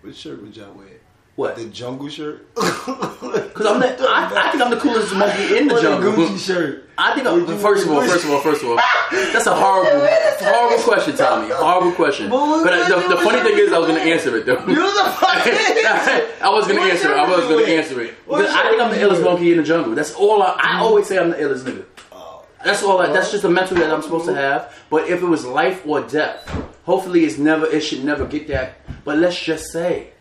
[0.01, 0.87] Which shirt would y'all wear?
[1.35, 1.55] What?
[1.55, 2.47] The jungle shirt?
[3.33, 6.13] Because I'm the, I, I think I'm the coolest monkey in the jungle.
[6.13, 6.89] Gucci shirt.
[6.97, 8.75] I think I'm, first of all, first of all, first of all,
[9.11, 10.05] that's a horrible,
[10.39, 11.49] horrible question, Tommy.
[11.51, 12.29] Horrible question.
[12.29, 14.63] But But the, the funny thing is, I was gonna answer it though.
[14.67, 15.53] You the fucking
[16.41, 17.17] I was gonna answer it.
[17.17, 18.15] I was gonna answer it.
[18.25, 19.95] Because I think I'm the illest monkey in the jungle.
[19.95, 20.43] That's all.
[20.43, 20.81] I, I mm-hmm.
[20.81, 21.85] always say I'm the illest nigga.
[22.11, 22.99] Oh, That's all.
[22.99, 24.75] I, that's just a mental that I'm supposed to have.
[24.89, 26.47] But if it was life or death,
[26.83, 27.65] hopefully it's never.
[27.65, 28.75] It should never get that.
[29.03, 30.12] But let's just say,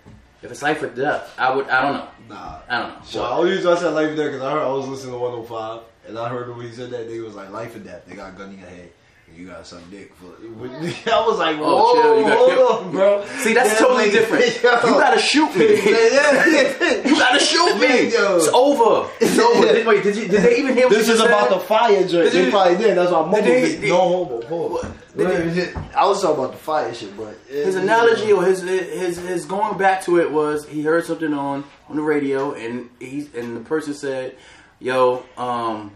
[0.42, 1.68] if it's life or death, I would.
[1.68, 2.34] I don't know.
[2.34, 2.58] Nah.
[2.68, 3.04] I don't know.
[3.04, 5.12] So I only reason I said life or death because I heard I was listening
[5.12, 8.02] to 105 and I heard when he said that they was like life or death.
[8.06, 8.90] They got a gun in your head.
[9.32, 10.12] And You got some dick.
[10.14, 10.26] For,
[11.10, 13.26] I was like, whoa, Oh, chill, you got hold on, bro.
[13.40, 14.44] See, that's Yeah, totally like, different.
[14.62, 14.70] yo.
[14.72, 15.66] You gotta shoot me.
[17.10, 18.12] You gotta shoot me.
[18.12, 18.36] Yo.
[18.36, 19.10] It's over.
[19.20, 19.66] It's over.
[19.72, 21.28] Did, wait, did, you, did they even hear what This you is said?
[21.28, 22.32] about the fire joint.
[22.32, 22.96] They probably did.
[22.96, 24.40] That's why I'm Did they- no homo.
[24.42, 24.86] Pause.
[25.16, 29.18] Did they- I was talking about the fire shit, but His analogy or his his
[29.18, 33.32] his going back to it was he heard something on on the radio and he's
[33.34, 34.36] and the person said,
[34.78, 35.92] "Yo, um,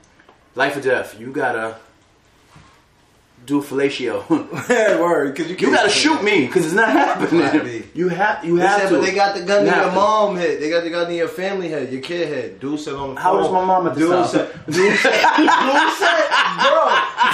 [0.54, 1.76] life or death, you gotta
[3.46, 4.26] do fellatio.
[5.00, 7.64] word because you you gotta shoot me because it's not Right, happening.
[7.64, 7.82] me.
[7.94, 8.96] You have you They have said, to.
[8.96, 9.96] but they got the gun You in have your to.
[9.96, 10.60] mom head.
[10.60, 12.60] They got the gun in your family head, your kid head.
[12.60, 13.16] Dude said on the phone.
[13.16, 14.28] How old is my mom at this Dude time?
[14.28, 16.22] said, dude said, dude said,
[16.60, 16.84] bro,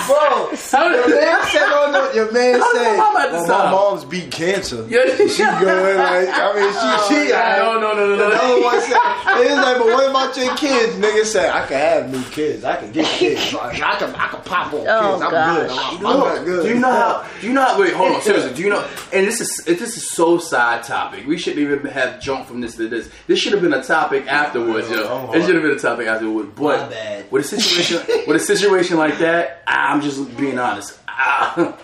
[0.07, 0.53] bro.
[0.53, 3.49] Your man said on the, your man How old is said, my mom at this
[3.49, 4.87] well, my mom's beat cancer.
[4.89, 8.31] Yeah, She good, like, I mean, she, oh, she, No, no, no, no, no.
[8.31, 10.97] The other one said, it was like, but what about your kids?
[10.97, 12.65] Nigga said, I can have new kids.
[12.65, 13.55] I can get kids.
[13.55, 15.23] I can, I can pop on Oh, kids.
[15.23, 15.57] I'm gosh.
[15.57, 15.71] good.
[15.71, 16.65] I'm, I'm Look, Oh, not good.
[16.65, 17.27] Do you know how?
[17.41, 17.81] Do you know how?
[17.81, 18.23] Wait, hold on.
[18.23, 18.87] Seriously, do you know?
[19.13, 21.27] And this is this is so side topic.
[21.27, 23.11] We shouldn't even have jumped from this to this.
[23.27, 25.07] This should have been a topic afterwards, yo.
[25.07, 25.37] hard.
[25.37, 26.51] It should have been a topic afterwards.
[26.55, 27.31] But bad.
[27.31, 30.99] with a situation with a situation like that, I'm just being honest.
[31.09, 31.75] I,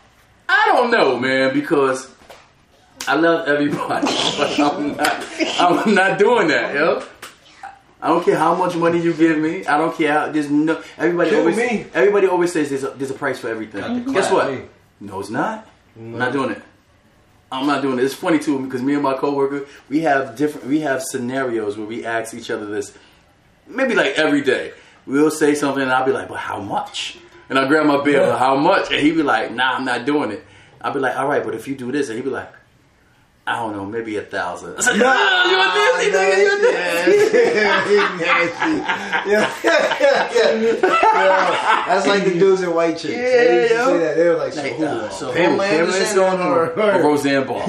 [0.48, 2.10] I don't know, man, because
[3.06, 5.24] I love everybody, but I'm not.
[5.60, 7.02] I'm not doing that, yo.
[8.00, 9.66] I don't care how much money you give me.
[9.66, 10.30] I don't care how.
[10.30, 10.82] There's no.
[10.96, 11.56] Everybody Kill always.
[11.56, 11.86] me.
[11.92, 14.04] Everybody always says there's a, there's a price for everything.
[14.04, 14.52] To Guess what?
[14.52, 14.62] me.
[15.00, 15.66] No, it's not.
[15.96, 16.32] I'm not mm.
[16.32, 16.62] doing it.
[17.50, 18.04] I'm not doing it.
[18.04, 20.66] It's funny too because me and my coworker we have different.
[20.66, 22.96] We have scenarios where we ask each other this.
[23.66, 24.72] Maybe like every day,
[25.06, 28.36] we'll say something and I'll be like, "But how much?" And I grab my bill,
[28.36, 30.44] "How much?" And he'd be like, "Nah, I'm not doing it."
[30.80, 32.52] I'll be like, "All right, but if you do this," and he'd be like.
[33.48, 34.76] I don't know, maybe a thousand.
[34.76, 35.08] I said, no,
[35.48, 37.52] you a Disney nigga, you a Disney.
[37.62, 39.52] yeah, yeah,
[40.62, 41.84] yeah.
[41.86, 43.14] That's like the dudes in White Chicks.
[43.14, 43.86] they used to yo.
[43.86, 44.16] say that.
[44.16, 44.84] They were like, so Like, who?
[44.84, 45.76] uh, so Pamela who?
[45.76, 47.60] Pamela Anderson Anderson or, or, or, or Roseanne Barr?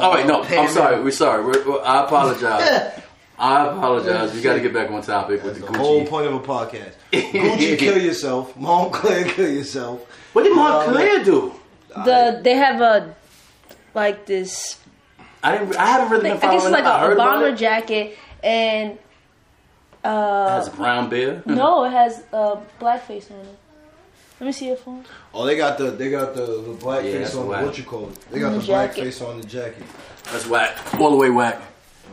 [0.00, 1.02] All right, no, I'm sorry.
[1.02, 1.44] We're sorry.
[1.44, 3.02] We're, we're- I apologize.
[3.40, 4.34] I apologize.
[4.34, 6.40] We got to get back on topic with That's the the whole point of a
[6.40, 6.94] podcast.
[7.12, 8.52] Gucci, kill yourself.
[8.56, 10.04] Moncler, kill yourself.
[10.32, 11.54] What did Moncler do?
[12.04, 13.14] The they have a
[13.94, 14.78] like this.
[15.42, 15.76] I didn't.
[15.76, 16.86] I haven't really I been guess it's like it.
[16.86, 19.00] I a, heard a about bomber jacket, and It
[20.04, 21.42] uh, has a brown bear.
[21.46, 23.58] no, it has a blackface on it.
[24.40, 25.04] Let me see your phone.
[25.34, 27.60] Oh, they got the they got the, the black Yeah, face on whack.
[27.60, 28.20] the what you call it.
[28.30, 29.82] They got The the black face on the jacket.
[30.30, 30.76] That's whack.
[31.00, 31.60] All the way whack.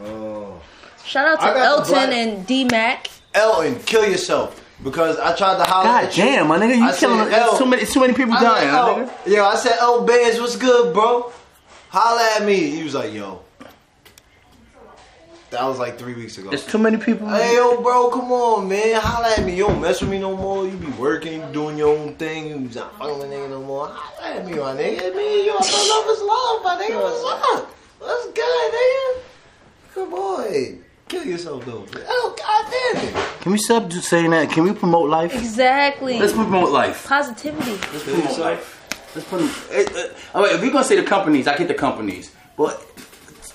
[0.04, 0.60] Oh.
[1.06, 3.10] Shout out to I got the Elton and D Mac.
[3.36, 4.62] Elton, kill yourself.
[4.84, 6.24] Because I tried to holler God at you.
[6.24, 7.34] damn, my nigga, you I said, killing.
[7.34, 7.86] "L." Too many.
[7.86, 9.28] Too many people I dying, like, my nigga.
[9.36, 11.32] yo, I said, "Oh, Bands, what's good, bro?
[11.96, 13.40] Holla at me." He was like, "Yo."
[15.52, 16.50] That was like three weeks ago.
[16.50, 17.30] There's too many people.
[17.30, 19.00] Hey, yo, bro, come on, man.
[19.00, 19.56] Holla at me.
[19.56, 20.66] You don't mess with me no more.
[20.66, 22.48] You be working, you doing your own thing.
[22.48, 23.88] You not fucking with nigga no more.
[23.88, 25.16] Holla at me, my nigga.
[25.16, 25.64] Me and you, I
[25.94, 27.00] love is love, my nigga.
[27.02, 27.70] What's up?
[28.00, 29.22] What's good, nigga?
[29.94, 30.84] Come on.
[31.08, 31.86] Kill yourself, though.
[32.10, 33.42] Oh, god damn it.
[33.42, 34.50] Can we stop just saying that?
[34.50, 35.34] Can we promote life?
[35.34, 36.20] Exactly.
[36.20, 37.06] Let's promote life.
[37.08, 37.78] Positivity.
[37.94, 38.75] Let's promote life.
[39.16, 39.40] Let's put.
[39.40, 42.32] Them, eh, eh, all right, if we're gonna say the companies, I get the companies,
[42.58, 42.84] but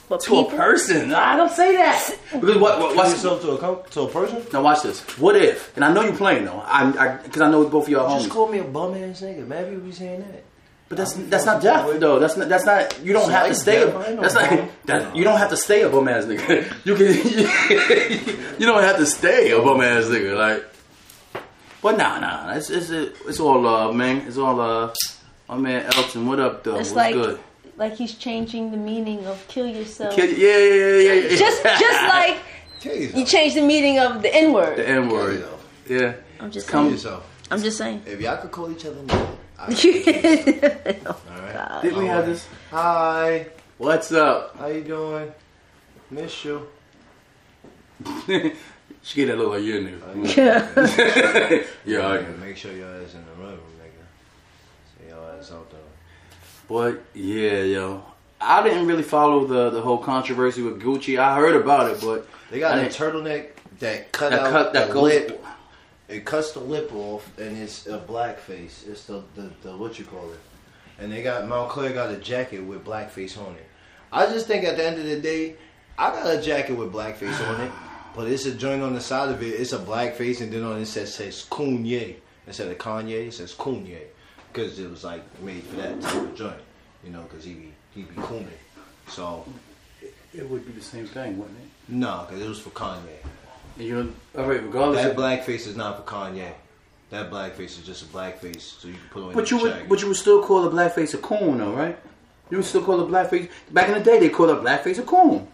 [0.08, 1.12] But to people, a person.
[1.12, 2.80] I don't say that because what?
[2.80, 4.42] what what's, yourself to a com- to a person?
[4.52, 5.00] now watch this.
[5.18, 5.76] What if?
[5.76, 6.62] And I know you're playing though.
[6.64, 8.22] I because I, know both of y'all homies.
[8.22, 9.46] Just call me a bum ass nigga.
[9.46, 10.44] Maybe people be saying that.
[10.88, 12.18] But that's that's not death though.
[12.18, 13.04] That's not that's not.
[13.04, 13.84] You don't It's have to stay.
[13.84, 13.94] death.
[13.94, 14.68] I That's not.
[14.86, 16.66] That, you don't have to stay a bum ass nigga.
[16.84, 18.56] You can.
[18.58, 20.36] you don't have to stay a bum ass nigga.
[20.36, 20.64] Like.
[21.80, 22.54] But nah, nah.
[22.54, 24.22] It's it's it's all love, man.
[24.26, 24.96] It's all love.
[25.50, 26.76] My man Elton, what up though?
[26.78, 27.40] it's What's like good?
[27.76, 30.14] like he's changing the meaning of kill yourself.
[30.14, 31.36] Kid, yeah, yeah, yeah, yeah, yeah.
[31.36, 32.36] just just like
[32.84, 33.28] you yourself.
[33.28, 34.76] changed the meaning of the N word.
[34.78, 35.34] the N word.
[35.40, 35.66] yourself.
[35.88, 36.14] Yeah.
[36.38, 37.14] I'm just Come- Kill saying.
[37.14, 37.26] yourself.
[37.50, 38.02] I'm just saying.
[38.06, 41.12] If y'all could call each other nigga, I'd kill.
[41.34, 41.82] All right.
[41.82, 42.46] Didn't we have this?
[42.70, 43.46] Hi.
[43.78, 44.56] What's up?
[44.56, 45.32] How you doing?
[46.12, 46.68] Miss you.
[49.02, 50.36] she get that look like you, nigga.
[50.36, 50.68] Yeah.
[51.84, 54.04] yeah, I Nigga, Make sure your ass in the room, nigga.
[55.02, 55.80] See your ass out there.
[56.70, 58.04] But yeah, yo,
[58.40, 61.18] I didn't really follow the the whole controversy with Gucci.
[61.18, 63.48] I heard about it, but They got I a turtleneck
[63.80, 65.02] that cut that out cut that goes.
[65.02, 65.44] lip.
[66.08, 68.86] It cuts the lip off, and it's a blackface.
[68.88, 70.38] It's the, the the what you call it.
[71.00, 73.66] And they got Moncler got a jacket with blackface on it.
[74.12, 75.56] I just think at the end of the day,
[75.98, 77.72] I got a jacket with blackface on it,
[78.14, 79.46] but it's a joint on the side of it.
[79.46, 82.14] It's a blackface, and then on it says says Kanye
[82.46, 83.26] instead of Kanye.
[83.26, 84.02] It says Kanye
[84.52, 86.54] because it was like made for that type of joint,
[87.04, 88.48] you know, because he be he be cooning.
[89.08, 89.44] So
[90.34, 91.68] It would be the same thing, wouldn't it?
[91.92, 92.98] no, because it was for Kanye.
[93.78, 95.02] And you know, all right, regardless.
[95.02, 96.52] That Of, blackface is not for Kanye.
[97.10, 99.32] That blackface is just a blackface, so you can put on.
[99.34, 101.98] but your you would, but you would still call a blackface a coon, though, right?
[102.50, 103.48] You would still call a blackface.
[103.72, 105.46] Back in the day, they called a blackface a coon.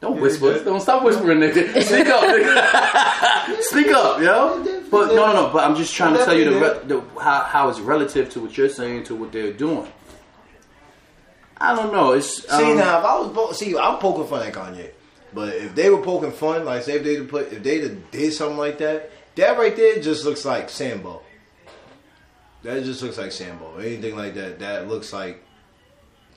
[0.00, 0.62] Don't whisper.
[0.62, 1.82] Don't stop whispering, nigga.
[1.82, 3.60] Speak up, nigga.
[3.62, 4.75] Speak up, yo.
[4.90, 5.50] But no, no, no.
[5.52, 8.40] But I'm just trying to tell you the, re- the how, how it's relative to
[8.40, 9.86] what you're saying to what they're doing.
[11.58, 12.12] I don't know.
[12.12, 14.90] It's See um, now, if I was po- see, I'm poking fun at Kanye,
[15.32, 18.58] but if they were poking fun, like say if they put if they did something
[18.58, 21.22] like that, that right there just looks like Sambo.
[22.62, 23.76] That just looks like Sambo.
[23.78, 25.42] Anything like that, that looks like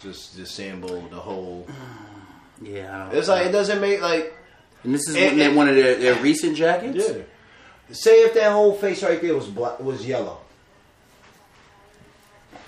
[0.01, 1.01] just just Sambo.
[1.09, 1.67] The whole.
[2.61, 4.33] Yeah, I don't It's like it doesn't make like
[4.83, 6.97] And this is And- one, and- one of their, their recent jackets.
[7.09, 7.23] yeah.
[7.91, 10.37] Say if that whole face right there was black was yellow.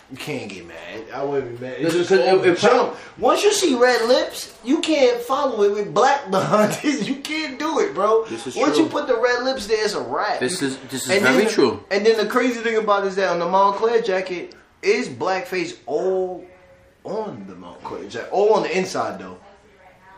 [0.10, 1.04] You can't get mad.
[1.14, 1.76] I wouldn't be mad.
[1.80, 2.98] It's just it- it, jump.
[3.18, 7.08] Once you see red lips, you can't follow it with black behind it.
[7.12, 8.26] You can't do it, bro.
[8.26, 8.84] This is Once true.
[8.86, 10.40] you put the red lips there, it's a wrap.
[10.42, 11.84] This is this is and very then, true.
[11.92, 15.78] And then the crazy thing about it is that on the Moncler jacket is blackface
[15.86, 16.46] all
[17.06, 19.38] on the Moncler jacket, all on the inside though.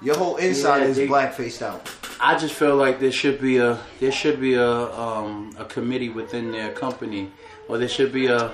[0.04, 1.90] Your whole inside Yeah, is they- blackfaced out.
[2.20, 6.10] I just feel like there should be a there should be a um, a committee
[6.10, 7.32] within their company,
[7.68, 8.50] or there should be a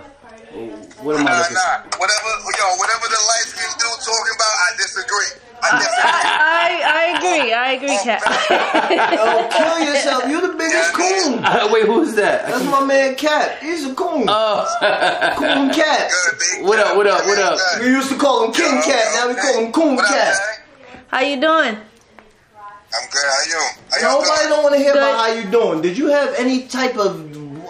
[1.03, 1.53] what am I Nah, looking?
[1.53, 1.77] nah.
[2.01, 5.31] Whatever, yo, whatever the light skinned dude talking about, I disagree.
[5.61, 5.69] I.
[6.41, 7.53] I, I agree.
[7.53, 8.21] I agree, Cat.
[9.13, 10.27] Yo, kill yourself.
[10.29, 11.43] You the biggest coon.
[11.45, 12.47] Uh, wait, who's that?
[12.47, 13.61] That's my man Cat.
[13.61, 14.25] He's a coon.
[14.27, 14.65] Oh,
[15.37, 16.09] coon Cat.
[16.61, 17.59] What up, what up, what up?
[17.81, 19.05] We used to call him King Cat.
[19.13, 20.37] Now we call him Coon What up, Cat.
[21.11, 21.17] Jay?
[21.17, 21.75] How you doing?
[22.91, 23.23] I'm good.
[23.23, 23.59] How you?
[23.91, 24.49] How y'all Nobody doing?
[24.49, 25.03] don't want to hear Good.
[25.03, 25.81] about how you doing.
[25.81, 27.27] Did you have any type of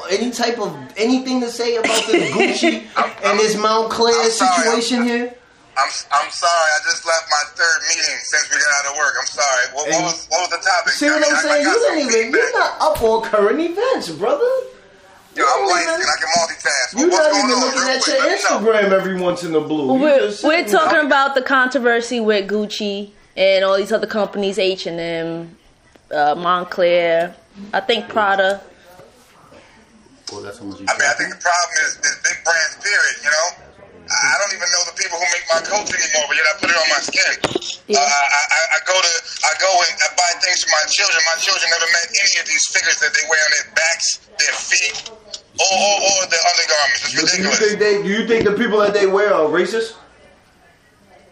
[0.10, 2.84] any type of anything to say about this Gucci
[3.24, 5.36] and this Moncler I'm sorry, situation here?
[5.78, 6.70] I'm I'm sorry.
[6.76, 9.14] I just left my third meeting since we got out of work.
[9.20, 9.66] I'm sorry.
[9.76, 10.94] What, what was what was the topic?
[10.94, 11.66] See what I mean, I'm I- I saying?
[11.66, 12.12] You some didn't even.
[12.24, 12.42] feedback.
[12.42, 14.52] You're not up on current events, brother.
[15.36, 15.86] Yo, I'm you light.
[15.88, 17.00] I can multitask.
[17.00, 17.76] You're What's not going even on?
[17.76, 18.72] looking at your let me know.
[18.72, 19.94] Instagram every once in a blue.
[20.00, 25.00] We're, we're talking about the controversy with Gucci and all these other companies, H and
[25.00, 25.58] M,
[26.12, 27.34] uh, Moncler,
[27.74, 28.62] I think Prada.
[30.32, 30.86] well, that's how much you.
[30.90, 33.66] I mean, I think the problem is, is big brands, period, you know?
[34.10, 36.54] I I don't even know the people who make my coats anymore, but yet I
[36.58, 37.34] put it on my skin.
[37.94, 38.02] Yeah.
[38.02, 39.14] Uh, I, I, I go to,
[39.46, 41.22] I go and I buy things for my children.
[41.30, 44.56] My children never met any of these figures that they wear on their backs, their
[44.58, 47.02] feet, or, or, or their undergarments.
[47.06, 47.96] It's Do you think they?
[48.02, 49.94] Do you think the people that they wear are racist?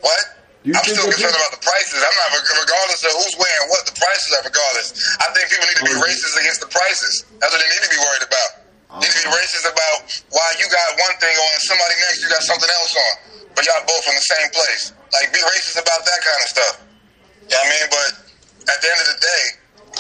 [0.06, 0.22] What?
[0.68, 1.96] You I'm still concerned about the prices.
[2.04, 5.00] I'm not, regardless of who's wearing what, the prices are regardless.
[5.24, 7.24] I think people need to be Oh, racist against the prices.
[7.40, 8.50] That's what they need to be worried about.
[9.00, 9.98] They need to be racist about
[10.28, 13.14] why you got one thing on and somebody next you got something else on.
[13.56, 14.84] But y'all both from the same place.
[15.16, 16.74] Like, be racist about that kind of stuff.
[16.84, 17.88] You know what I mean?
[17.88, 18.10] But
[18.68, 19.44] at the end of the day,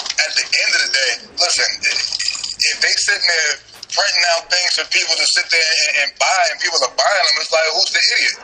[0.04, 1.12] at the end of the day,
[1.48, 3.52] listen, if they sitting there
[3.88, 7.24] printing out things for people to sit there and, and buy and people are buying
[7.24, 8.36] them, it's like, who's the idiot?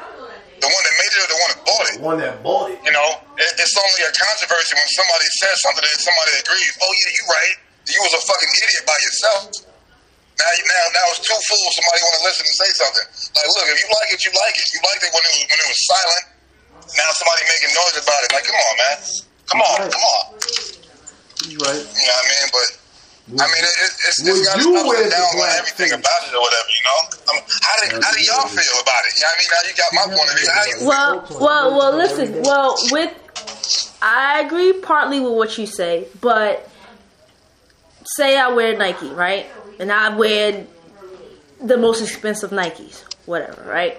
[0.64, 1.94] The one that made it or the one that bought it?
[2.00, 2.80] The One that bought it.
[2.88, 6.72] You know, it, it's only a controversy when somebody says something that somebody agrees.
[6.80, 7.56] Oh yeah, you right.
[7.92, 9.42] You was a fucking idiot by yourself.
[10.40, 11.72] Now, you- now, now it's two fools.
[11.78, 13.08] Somebody want to listen and say something.
[13.36, 14.68] Like, look, if you like it, you like it.
[14.72, 16.24] You liked it when it was when it was silent.
[16.96, 18.30] now somebody making noise about it.
[18.32, 18.98] Like, come on, man.
[19.52, 19.92] Come on, Right.
[19.92, 20.24] come on.
[21.44, 21.76] He's right.
[21.76, 22.48] You know what I mean?
[22.56, 22.68] But
[23.24, 25.90] I mean, it, it's it's, Would it's got you its ups wear and on everything
[25.90, 25.96] face?
[25.96, 26.70] about it or whatever.
[26.70, 27.00] You know?
[27.32, 29.12] Um, how do how do y'all feel about it?
[29.16, 29.50] You know what I mean?
[29.54, 30.50] Now you got my point of view.
[30.52, 30.78] How you?
[30.88, 31.94] Well, well, well.
[31.98, 32.42] Listen.
[32.44, 33.14] Well, with
[34.02, 36.68] I agree partly with what you say, but
[38.18, 39.48] say I wear Nike, right?
[39.80, 40.66] And I wear
[41.62, 43.98] the most expensive Nikes, whatever, right?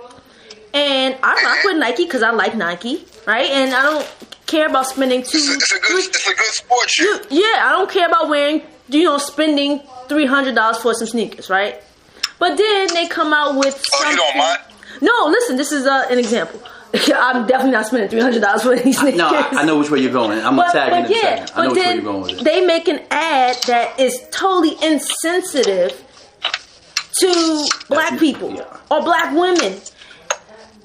[0.74, 3.48] And I rock with Nike because I like Nike, right?
[3.48, 4.14] And I don't
[4.46, 5.38] care about spending two.
[5.38, 7.04] It's a, it's a good it's a good sport shoe.
[7.30, 11.06] you, yeah, I don't care about wearing, you know, spending three hundred dollars for some
[11.06, 11.82] sneakers, right?
[12.38, 14.60] But then they come out with Oh, you don't mind?
[15.00, 16.60] No, listen, this is uh, an example.
[17.14, 19.18] I'm definitely not spending three hundred dollars for these sneakers.
[19.18, 20.38] No, I, I know which way you're going.
[20.40, 21.50] I'm But, gonna tag in but in a yeah, second.
[21.60, 22.44] I know but which way you're going with then it.
[22.44, 26.00] they make an ad that is totally insensitive
[27.20, 28.76] to black people yeah.
[28.90, 29.80] or black women.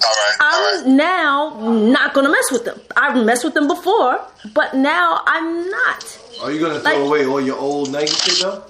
[0.01, 0.83] All right, all right.
[0.85, 1.59] I'm now
[1.91, 2.79] not gonna mess with them.
[2.95, 4.19] I've messed with them before,
[4.53, 6.19] but now I'm not.
[6.41, 8.63] Are you gonna throw Like- away all your old Nike shit though?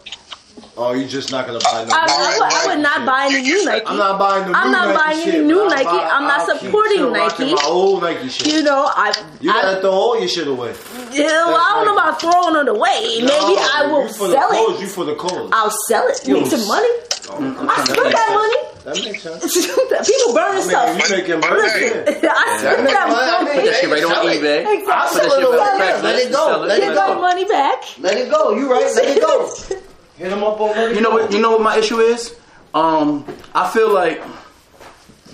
[0.75, 2.13] Or are you just not gonna buy no I, new
[2.43, 3.05] I I would not shit?
[3.05, 3.85] buy any new Nike.
[3.85, 4.65] I'm not buying the new Nike.
[4.65, 5.83] I'm not Nike buying shit, any new Nike.
[5.83, 7.53] buy- I'm not I'll supporting Nike.
[7.53, 8.47] My old Nike shit.
[8.47, 10.73] You know, I, You I, gotta throw all your shit away.
[11.11, 13.21] yeah, well, I don't know about throwing it away.
[13.21, 14.81] Maybe I will you for the sell cause, it.
[14.81, 15.49] You for the cause.
[15.53, 16.89] I'll sell it, Yo, make some money.
[17.29, 18.59] I'm I to spent that money.
[18.85, 20.07] That makes sense.
[20.07, 20.95] People burn stuff.
[20.95, 21.61] mean, you making money.
[21.61, 21.69] I
[22.59, 23.45] spent make that money.
[23.45, 23.55] money.
[23.59, 24.41] Put that shit right on it.
[24.41, 24.59] eBay.
[24.79, 24.85] Exactly.
[24.85, 26.03] Put that shit Sell right on it.
[26.03, 26.47] Let it go.
[26.47, 26.95] Sell Let it Get go.
[26.95, 27.83] that money back.
[27.99, 28.55] Let it go.
[28.55, 28.95] You right.
[28.95, 29.53] Let it go.
[30.17, 31.31] Hit him up on let You know what?
[31.31, 32.35] You know what my issue is?
[32.73, 33.25] Um,
[33.55, 34.21] I feel like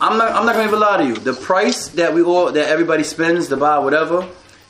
[0.02, 0.32] I'm not.
[0.34, 1.16] I'm not gonna even lie to you.
[1.16, 4.28] The price that we all that everybody spends to buy whatever.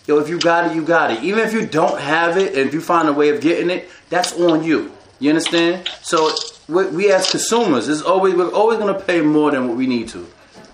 [0.07, 1.23] Yo, if you got it, you got it.
[1.23, 3.89] Even if you don't have it, and if you find a way of getting it,
[4.09, 4.91] that's on you.
[5.19, 5.87] You understand?
[6.01, 6.31] So
[6.67, 10.09] we, we as consumers is always we're always gonna pay more than what we need
[10.09, 10.27] to.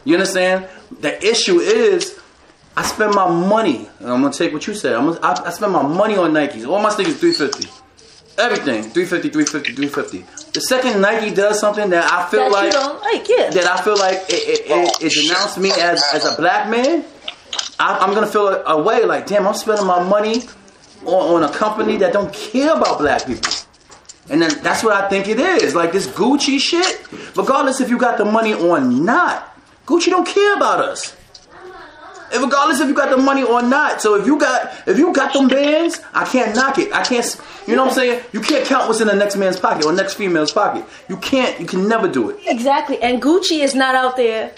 [0.04, 0.68] You understand?
[1.00, 2.18] The issue is.
[2.76, 4.94] I spend my money, and I'm gonna take what you said.
[4.94, 6.66] I'm gonna, I, I spend my money on Nikes.
[6.66, 7.68] All my sneakers 350.
[8.38, 10.52] Everything 350, 350, 350.
[10.54, 13.50] The second Nike does something that I feel That like you don't like, yeah.
[13.50, 17.04] that I feel like it, it, it, it denounced me as, as a black man,
[17.78, 20.44] I, I'm gonna feel a, a way like, damn, I'm spending my money
[21.06, 23.52] on, on a company that don't care about black people.
[24.32, 25.76] And then that's what I think it is.
[25.76, 27.02] Like this Gucci shit,
[27.36, 29.56] regardless if you got the money or not,
[29.86, 31.16] Gucci don't care about us.
[32.34, 34.02] And regardless if you got the money or not.
[34.02, 36.94] So if you got if you got them bands, I can't knock it.
[36.94, 37.42] I can't.
[37.68, 38.24] You know what I'm saying?
[38.32, 40.86] You can't count what's in the next man's pocket or next female's pocket.
[41.10, 41.60] You can't.
[41.60, 42.40] You can never do it.
[42.48, 43.02] Exactly.
[43.02, 44.54] And Gucci is not out there.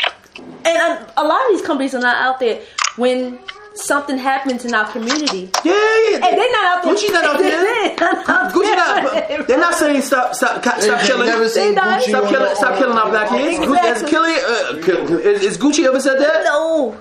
[0.66, 2.62] And a lot of these companies are not out there
[2.96, 3.40] when
[3.76, 5.50] something happens in our community.
[5.64, 6.16] Yeah, yeah.
[6.28, 6.94] And they're not out there.
[6.96, 7.64] Gucci's not out there.
[7.98, 9.48] They're not out Gucci not.
[9.48, 11.28] They're not saying stop, stop, stop They- they killing.
[11.28, 13.58] never seen They Gucci Stop killing, the- stop killing our black kids.
[13.60, 13.78] Exactly.
[13.78, 16.44] Has Killing, uh, kill, is, is Gucci ever said that?
[16.44, 16.96] No,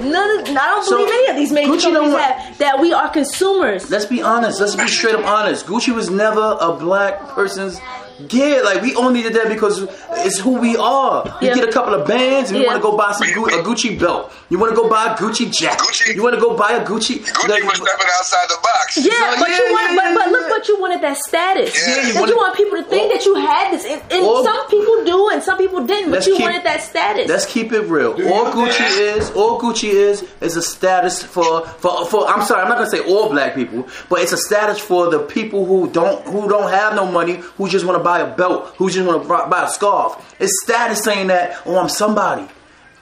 [0.00, 0.40] none.
[0.40, 2.80] Of, I don't So, believe any of these major Gucci companies don't want- have that
[2.80, 3.90] we are consumers.
[3.90, 4.60] Let's be honest.
[4.60, 5.66] Let's be straight up honest.
[5.66, 7.80] Gucci was never a black person's
[8.28, 8.62] gear.
[8.64, 9.86] Like we only did that because
[10.26, 11.24] it's who we are.
[11.40, 11.54] We Yeah.
[11.54, 12.72] get a couple of bands and we Yeah.
[12.72, 14.32] want to go buy some Gu- a Gucci belt.
[14.48, 15.78] You want to go buy a Gucci jacket.
[15.80, 17.20] Gucci- You want to go buy a Gucci.
[17.20, 18.96] Gucci like- was stepping outside the box.
[18.96, 20.48] Yeah, So, but yeah, you want, yeah, but, yeah, but look yeah.
[20.50, 21.74] what you wanted that status.
[21.86, 24.42] Yeah, you wanted- you want people to think that you had this, and, and Or-
[24.44, 26.10] some people do, and some people didn't.
[26.10, 27.28] But you keep- wanted that status.
[27.28, 28.14] Let's keep it real.
[28.14, 32.28] Do all Gucci is, all Gucci is, is a status for, for, for.
[32.28, 35.20] I'm sorry, I'm not gonna say all black people, but it's a status for the
[35.20, 38.74] people who don't, who don't have no money, who just want to buy a belt,
[38.76, 40.36] who just want to buy a scarf.
[40.40, 42.48] It's status saying that, oh, I'm somebody.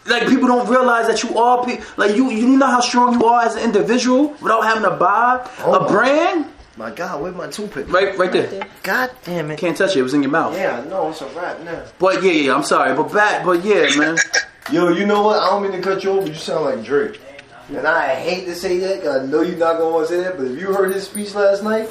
[0.07, 3.27] Like people don't realize that you are, pe- like you, you know how strong you
[3.27, 6.47] are as an individual without having to buy Oh a brand.
[6.79, 7.93] My God, where's my toothpick?
[7.93, 8.65] Right, right there.
[8.85, 9.59] God damn it.
[9.59, 9.99] Can't touch it.
[9.99, 10.55] It was in your mouth.
[10.55, 11.85] Yeah, no, it's a wrap now.
[11.99, 12.55] But yeah, yeah.
[12.55, 14.17] I'm sorry, but back, but yeah, man.
[14.73, 15.41] Yo, you know what?
[15.41, 17.21] I don't mean to cut you off, but you sound like Drake.
[17.69, 20.23] And I hate to say that, because I know you're not gonna want to say
[20.23, 20.37] that.
[20.37, 21.91] But if you heard his speech last night,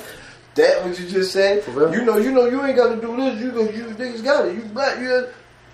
[0.58, 3.40] that what you just said, you know, you know, you ain't got to do this.
[3.40, 4.56] You go, you niggas got it.
[4.56, 5.28] You black, you.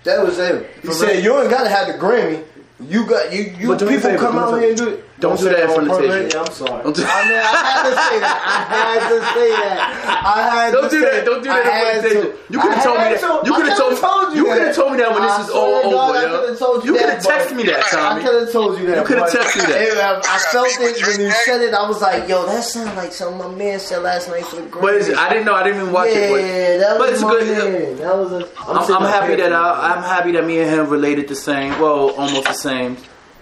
[0.04, 0.64] That was him.
[0.82, 1.24] He For said real?
[1.24, 2.44] you ain't got to have the Grammy.
[2.80, 3.54] You got you.
[3.58, 5.04] You But do me a people come out here and do it.
[5.24, 6.12] Don't do that in front of purpose.
[6.12, 6.32] Tasia.
[6.32, 6.82] Yeah, I'm sorry.
[6.84, 8.36] Don't do- I mean, I had to say that.
[8.44, 9.78] I had to say that.
[10.24, 11.24] I had Don't to do say that.
[11.24, 11.64] Don't do that.
[11.64, 12.08] In front of to.
[12.08, 12.52] Tasia.
[12.52, 13.20] You could have told me that.
[13.44, 14.36] You could have could've told me.
[14.36, 16.74] You could have told me that when this is all swear God, over, yo.
[16.74, 18.20] you You could have texted me that, Tommy.
[18.20, 18.96] I could have told you that.
[18.98, 19.98] You coulda texted me that.
[19.98, 21.74] I, um, I felt it when you said it.
[21.74, 24.62] I was like, yo, that sounded like something my man said last night for the
[24.62, 24.80] Grammy.
[24.82, 25.54] But it's, I didn't know.
[25.54, 26.30] I didn't even watch yeah, it.
[26.30, 27.72] But, that but was it's my good.
[27.72, 27.96] man.
[27.96, 31.28] That was a, I'm, I'm happy that I, I'm happy that me and him related
[31.28, 31.78] the same.
[31.80, 32.96] Well, almost the same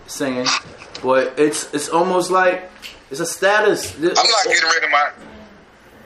[0.07, 0.47] singing.
[1.03, 2.71] But it's it's almost like
[3.11, 3.95] it's a status.
[3.97, 5.11] I'm not getting rid of my.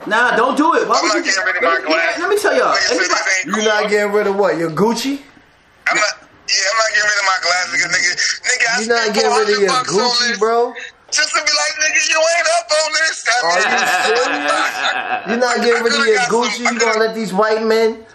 [0.07, 0.87] Nah, don't do it.
[0.87, 1.23] Why I'm would not you?
[1.25, 2.19] getting rid of let, my me- glass.
[2.19, 2.69] let me tell y'all.
[2.69, 3.65] Like I said, everybody- this ain't You're cool.
[3.65, 4.57] not getting rid of what?
[4.57, 5.19] Your Gucci?
[5.89, 6.13] I'm not.
[6.47, 8.11] Yeah, I'm not getting rid of my glasses, nigga.
[8.47, 10.73] Nigga, I you not getting rid of your Gucci, bro?
[11.11, 13.25] Just to be like, nigga, you ain't up on this.
[13.43, 13.61] Are you
[14.15, 15.27] serious?
[15.27, 16.59] You're not getting rid of your Gucci.
[16.71, 18.05] You gonna let these white men?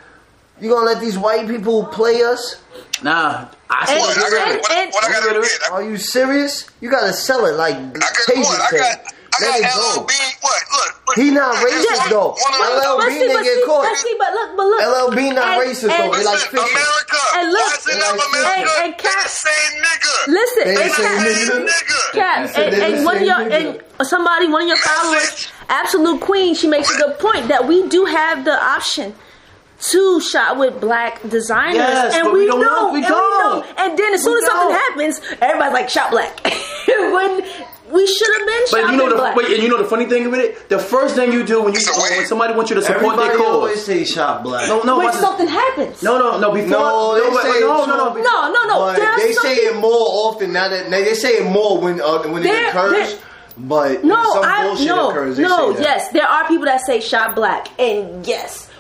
[0.61, 2.57] You gonna let these white people play us?
[3.03, 5.71] Nah, I And- What, still I gotta, and- what, and- what I gotta get?
[5.73, 6.67] Are you serious?
[6.81, 8.61] You gotta sell it like I got table what?
[8.73, 8.99] I got,
[9.35, 10.01] I Let it got go.
[10.03, 10.63] What?
[10.73, 11.17] Look, look.
[11.17, 12.37] He not racist, one- though.
[12.37, 13.83] one of the- But see, didn't but get see, caught.
[13.89, 14.83] but see, but look, but look.
[14.83, 15.89] LLB not And- racist though.
[15.91, 16.77] and- They like Listen, fishing.
[16.77, 17.19] America.
[17.35, 18.73] And look- Rising up, And- America.
[18.85, 20.27] and They're Cap- the same nigga.
[20.29, 21.67] Listen, They and- the same Same nigga.
[21.67, 22.13] nigga.
[22.13, 23.81] Cap, said and, and one of your nigga.
[23.99, 27.89] and somebody, one of your followers, Absolute Queen, she makes a good point that we
[27.89, 29.15] do have the option
[29.91, 32.93] to shop with black designers, Yes, and but we, we don't know, know.
[32.93, 33.65] We and don't.
[33.67, 33.75] know.
[33.79, 34.81] And then as soon We as something don't.
[34.81, 36.39] happens, everybody's like shop black.
[36.87, 37.43] when
[37.93, 39.37] we should have been But you know the black.
[39.37, 41.75] wait, and you know the funny thing with it, the first thing you do when
[41.75, 44.69] you when somebody wants you to support Everybody their always say shop black.
[44.69, 45.23] No, no, when watch this.
[45.23, 46.03] something happens.
[46.03, 46.53] no, no, no.
[46.55, 48.15] Before, No, they but- say no, it no, no, too.
[48.21, 48.79] before- no, no, no.
[48.87, 52.01] But There's they something, say it more often now that they say it more when
[52.01, 52.93] uh, when There- it occurs.
[53.15, 53.19] there-
[53.59, 55.73] but No, when some I bullshit no, occurs, they no.
[55.75, 55.83] say that.
[55.83, 58.71] Yes, there are people that say shop black, and yes,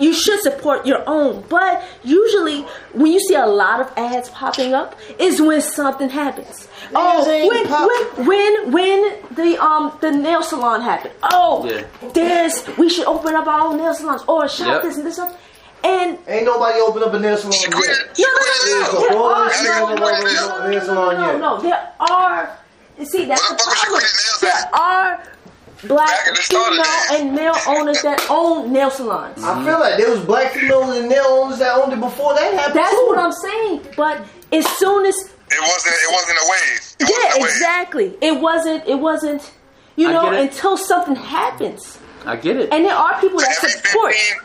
[0.00, 1.44] you should support your own.
[1.48, 6.66] But usually, when you see a lot of ads popping up, is when something happens.
[6.94, 7.88] Oh, when pop-
[8.18, 8.98] when when when
[9.32, 11.14] the um the nail salon happened.
[11.32, 11.84] Oh, Yeah.
[12.14, 14.82] there's we should open up our own nail salons or shop Yep.
[14.82, 15.36] this and this stuff.
[15.84, 17.72] And Ain't nobody open up a nail salon She yet.
[17.72, 17.96] quit.
[18.14, 19.70] She no, no, quit no, it no, so there go are, on, no, she no,
[19.70, 21.40] don't no, know no, what no, nail no, no, salon no, yet.
[21.40, 22.56] no, there are.
[23.02, 24.00] See, that's Where the the fuck is she problem.
[24.00, 24.74] quitting nails There at?
[24.74, 25.39] are black Back in the start
[25.84, 29.42] of female and male owners that own nail salons.
[29.42, 32.52] I feel like there was black females and nail owners that owned it before that
[32.54, 32.76] happened.
[32.76, 33.06] That's too.
[33.08, 33.86] what I'm saying.
[33.96, 35.94] But as soon as It wasn't.
[35.94, 36.96] It wasn't a wave.
[37.00, 37.50] It yeah, wasn't a wave.
[37.50, 38.14] exactly.
[38.20, 38.86] It wasn't.
[38.86, 39.52] It wasn't.
[39.96, 42.72] You know, until something happens, I get it.
[42.72, 44.38] and there are people that support 15,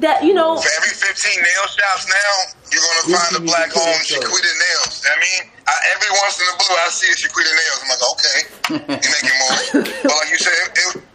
[0.00, 0.24] that.
[0.24, 2.32] You know, for every 15 nail shops now,
[2.70, 4.22] you're gonna find a black the owned picture.
[4.22, 4.94] Shaquita Nails.
[5.06, 7.78] I mean, I, every once in a blue, I see a Shaquita Nails.
[7.82, 8.38] I'm like, okay,
[9.02, 9.66] you making moves.
[10.04, 11.08] but like you said, it, it,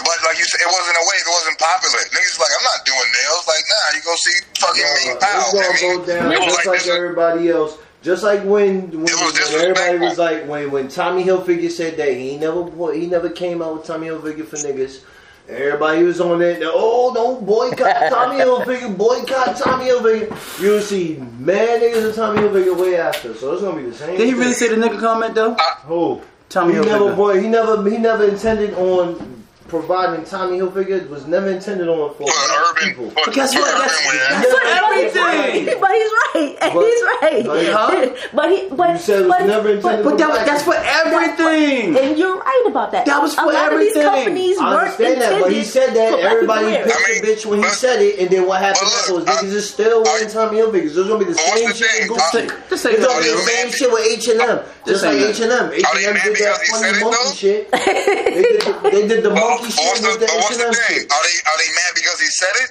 [0.00, 1.24] but like you said, it wasn't a wave.
[1.24, 2.00] It wasn't popular.
[2.08, 3.44] Niggas like, I'm not doing nails.
[3.44, 5.36] Like, nah, you gonna see fucking Ming Pao.
[5.36, 7.78] it's gonna mean, go down it was just like like everybody else.
[8.02, 12.12] Just like when when, was when everybody was like when when Tommy Hilfiger said that
[12.12, 15.04] he never he never came out with Tommy Hilfiger for niggas.
[15.48, 16.62] Everybody was on it.
[16.64, 17.78] Oh, don't boycott
[18.10, 20.60] Tommy Hilfiger, boycott Tommy Hilfiger.
[20.62, 23.34] You'll see mad niggas of Tommy Hilfiger way after.
[23.34, 24.16] So it's gonna be the same.
[24.16, 25.54] Did he really say the nigga comment though?
[25.84, 26.22] Who?
[26.48, 26.86] Tommy he Hilfiger.
[26.86, 29.41] never boy, he never he never intended on
[29.72, 31.08] providing Tommy Hilfiger.
[31.08, 32.36] Was never intended on for For black
[32.70, 33.10] urban, people.
[33.10, 33.64] for, But guess what?
[33.64, 34.28] That's- wear.
[34.28, 35.66] that's what he's everything.
[35.66, 35.80] right.
[35.80, 36.56] But he's right.
[36.60, 37.44] But- he's right.
[37.46, 38.28] but- Huh?
[38.36, 38.68] But he.
[38.68, 41.96] But You said it was but, never intended But that, that's for everything.
[41.96, 43.06] And you're right about that.
[43.06, 44.04] That was for a lot everything.
[44.04, 46.86] Of these companies I weren't understand that, but he said that everybody people to picked
[46.86, 47.06] wear.
[47.08, 49.26] I the mean, bitch when he but- said it, and then what happened but afterwards?
[49.26, 50.94] look, Niggas is still wearing I- Tommy Hilfigers.
[50.94, 51.76] There's gonna be the same shit.
[51.90, 52.10] thing?
[52.12, 52.72] with Gucci.
[52.72, 55.52] It's gonna be the same shit with H and M, just Just like H and
[55.52, 55.72] M.
[55.72, 57.70] H they and M did because that he funny monkey shit.
[58.32, 59.06] They did, the, they
[59.62, 61.00] did the But, monkey but shit what's the, with the but what's the thing?
[61.06, 62.70] Are they are they mad because he said it,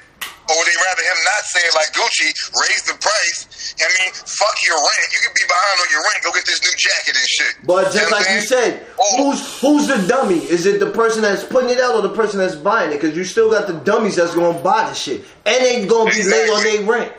[0.49, 2.27] or would they rather him not say it like Gucci,
[2.59, 3.47] raise the price?
[3.81, 5.07] I mean, fuck your rent.
[5.15, 6.19] You can be behind on your rent.
[6.23, 7.53] Go get this new jacket and shit.
[7.65, 9.31] But You just know like you said, Oh.
[9.31, 10.39] who's who's the dummy?
[10.43, 12.99] Is it the person that's putting it out or the person that's buying it?
[13.01, 16.21] Because you still got the dummies that's gonna buy the shit, and they gonna be
[16.23, 17.13] late on their rent.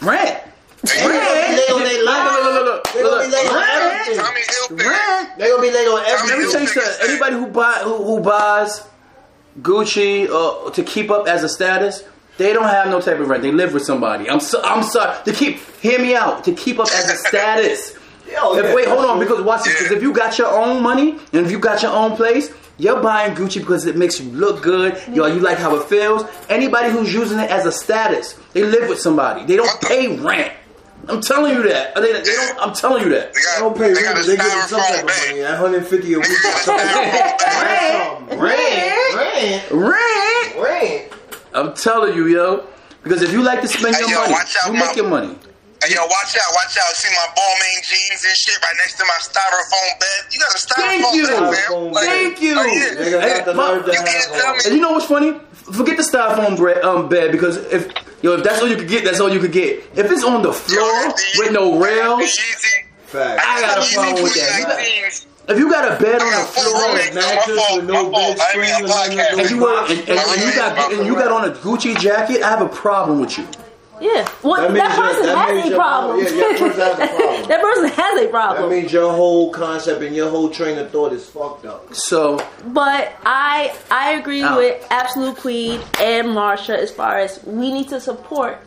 [0.00, 0.44] Rent.
[0.82, 2.06] They gonna be late on everything.
[4.70, 5.38] Rent.
[5.38, 7.08] They gonna be late on Let me tell you something.
[7.10, 8.82] Anybody who buy who, who buys
[9.62, 12.04] Gucci uh, to keep up as a status,
[12.36, 13.42] they don't have no type of rent.
[13.42, 14.28] They live with somebody.
[14.30, 15.58] I'm so, I'm sorry to keep.
[15.80, 16.44] Hear me out.
[16.44, 17.96] To keep up as a status.
[18.32, 19.18] Yo, If- yeah, wait, hold on.
[19.18, 19.74] Because watch this.
[19.78, 23.00] Because if you got your own money and if you got your own place, you're
[23.02, 25.00] buying Gucci because it makes you look good.
[25.12, 26.24] Yo, you like how it feels.
[26.48, 29.44] Anybody who's using it as a status, they live with somebody.
[29.46, 30.52] They don't pay rent.
[31.08, 31.94] I'm telling you that.
[31.94, 33.32] They, they don't, I'm telling you that.
[33.32, 34.26] They They don't pay they got rent.
[34.26, 35.30] a They get some type of bag.
[35.30, 35.42] money.
[35.42, 36.28] 150 a week.
[36.28, 38.38] or something.
[38.38, 40.56] Rent, rent, Rent.
[40.56, 41.12] rent.
[41.54, 42.66] I'm telling you, yo.
[43.02, 44.96] Because if you like to spend Hey, your yo, money, watch out, you make Mom.
[44.96, 45.34] your money.
[45.82, 46.94] Hey, yo, watch out, watch out.
[46.96, 50.20] See my Balmain jeans and shit right next to my styrofoam bed.
[50.32, 51.26] You got a styrofoam Thank you.
[51.26, 51.54] bed, man.
[51.54, 52.54] Styrofoam Like, Thank you.
[52.56, 52.88] like, yeah.
[53.00, 55.40] Nigga got the Mom, nerve to you can't tell me- And you know what's funny?
[55.72, 57.88] Forget the styrofoam bread, um, bed because if
[58.22, 59.78] yo if that's all you could get, that's all you could get.
[59.96, 62.36] If it's on the floor with no rails,
[63.14, 65.24] I got a problem with that.
[65.48, 68.70] if you got a bed on the floor with No, mattress with no bed screen
[68.74, 69.30] and nothing podcast.
[69.30, 71.98] to and do you and, and, and you got and you got on a Gucci
[71.98, 73.46] jacket, I have a problem with you.
[74.00, 74.28] Yeah.
[74.42, 76.18] Well, That that, means your- person that has means a your- problem.
[76.18, 77.48] yeah, your person has a problem.
[77.48, 81.12] that person has a That means your whole concept and your whole train of thought
[81.12, 81.94] is fucked up.
[81.94, 84.56] So But I I agree Ow.
[84.56, 88.58] with Absolute Queen and Marsha as far as we need to support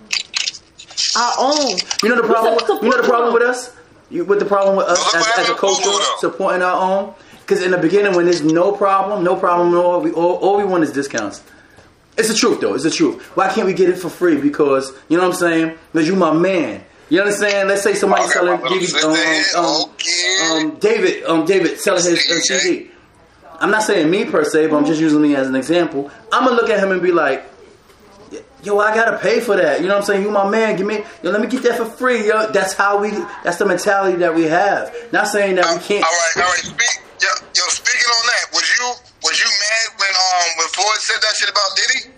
[1.18, 1.78] our own.
[2.04, 2.58] you know the problem.
[2.84, 3.76] You know the problem with us.
[4.10, 6.16] You, what the problem with us as, as a happened culture Boo Boo, though.
[6.20, 7.14] supporting our own?
[7.40, 10.58] Because in the beginning, when there's no problem, no problem at all, we all, all
[10.58, 11.42] we want is discounts.
[12.22, 12.76] It's the truth, though.
[12.76, 13.20] It's the truth.
[13.36, 14.40] Why can't we get it for free?
[14.40, 15.78] Because you know what I'm saying?
[15.92, 16.84] Because you my man.
[17.10, 17.68] You understand?
[17.68, 20.68] Let's say somebody Okay, selling give you, um, um, okay.
[20.70, 22.92] um, David, um, David selling his uh, CD.
[23.60, 26.12] I'm not saying me per se, but I'm just using me as an example.
[26.32, 27.44] I'm gonna look at him and be like,
[28.64, 30.22] "Yo, I gotta pay for that." You know what I'm saying?
[30.22, 30.78] You my man.
[30.78, 32.28] Give me, yo, let me get that for free.
[32.28, 33.10] Yo, that's how we.
[33.44, 34.96] That's the mentality that we have.
[35.12, 36.06] Not saying that we can't.
[36.06, 36.60] All right, all right.
[36.60, 38.41] Speak, yo, yo, speaking on that,
[40.02, 42.16] when um when Floyd said that shit about Diddy?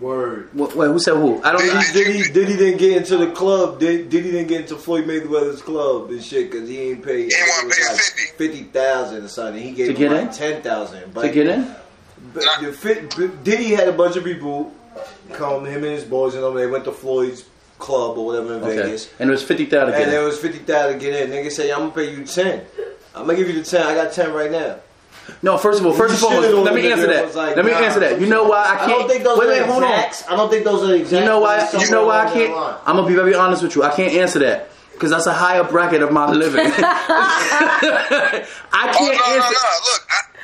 [0.00, 0.50] Word.
[0.54, 1.42] Wait, wait, who said who?
[1.42, 1.60] I don't.
[1.62, 1.74] Diddy.
[1.74, 1.82] know.
[1.92, 3.80] Diddy, Diddy didn't get into the club.
[3.80, 7.32] Did Diddy didn't get into Floyd Mayweather's club and shit because he ain't paid.
[7.32, 8.22] He wanna pay like 50.
[8.36, 9.62] fifty thousand or something.
[9.62, 10.32] He gave To him get like in?
[10.32, 11.14] ten thousand.
[11.14, 11.74] To get in?
[12.34, 14.72] But the fit, but Diddy had a bunch of people
[15.32, 16.54] come, him and his boys, and them.
[16.54, 17.44] They went to Floyd's
[17.78, 18.76] club or whatever in Okay.
[18.82, 20.14] Vegas, And it was fifty thousand and again.
[20.22, 21.30] it was fifty thousand to get in.
[21.30, 22.62] Nigga say, "I'm gonna pay you 10
[23.14, 23.86] I'm gonna give you the ten.
[23.86, 24.76] I got ten right now."
[25.42, 27.34] No, first of all, first and You foremost, shitted let me answer that.
[27.34, 27.78] like, let me nah.
[27.78, 28.20] answer that.
[28.20, 28.90] You know why I I can't?
[28.90, 29.90] don't think those wait, are wait, hold on.
[29.90, 31.20] I don't think those are exact.
[31.22, 31.68] You know why?
[31.78, 32.52] You know why I can't?
[32.86, 33.82] I'm gonna be very honest with you.
[33.82, 36.60] I can't answer that because that's a higher bracket of my living.
[36.78, 39.34] I Oh can't no, no, no!
[39.36, 39.54] answer.
[39.54, 40.35] Look, I, I ain't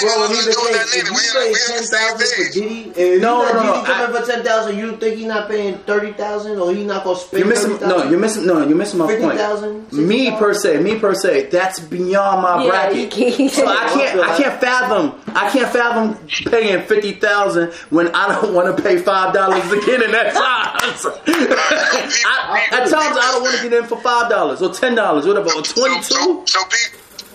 [0.00, 1.66] Bro, got when nothing he to do that if you We pay in, we in
[1.66, 2.52] ten the same for page.
[2.54, 5.16] Diddy, if No, you got no, no, Diddy coming I- for ten thousand, you think
[5.16, 7.38] he not paying thirty thousand, or he not gonna spend?
[7.40, 7.78] You're missing.
[7.80, 8.46] No, you're missing.
[8.46, 9.20] No, you're missing my point.
[9.22, 10.38] 50,000, Me 60,000?
[10.38, 13.10] per se, me per se, that's beyond my Yeah, bracket.
[13.38, 14.20] can't- So I can't.
[14.20, 15.20] I can't fathom.
[15.34, 16.14] I can't fathom
[16.50, 21.06] paying fifty thousand when I don't want to pay five dollars again in that times.
[21.26, 25.26] I, at times I don't want to get in for five dollars or ten dollars,
[25.26, 26.44] whatever, or So, twenty so, two.
[26.46, 26.60] so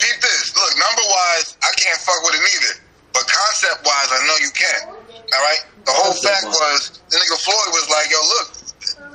[0.08, 0.56] peep, peep this.
[0.56, 2.74] Look, number wise, I can't fuck with it neither.
[3.12, 4.82] But concept wise, I know you can.
[4.88, 5.62] All right.
[5.84, 6.60] The whole Concept fact wise.
[6.60, 6.80] was
[7.12, 8.48] the nigga Floyd was like, "Yo, look,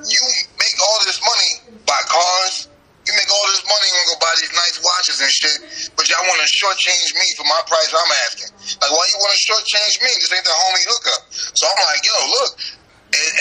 [0.09, 0.21] you
[0.59, 2.69] make all this money by cars."
[3.03, 6.23] You make all this money and go buy these nice watches and shit, but y'all
[6.23, 8.55] want to shortchange me for my price I'm asking.
[8.79, 10.11] Like, why you want to shortchange me?
[10.23, 11.27] This ain't the homie hookup.
[11.35, 12.51] So I'm like, yo, look,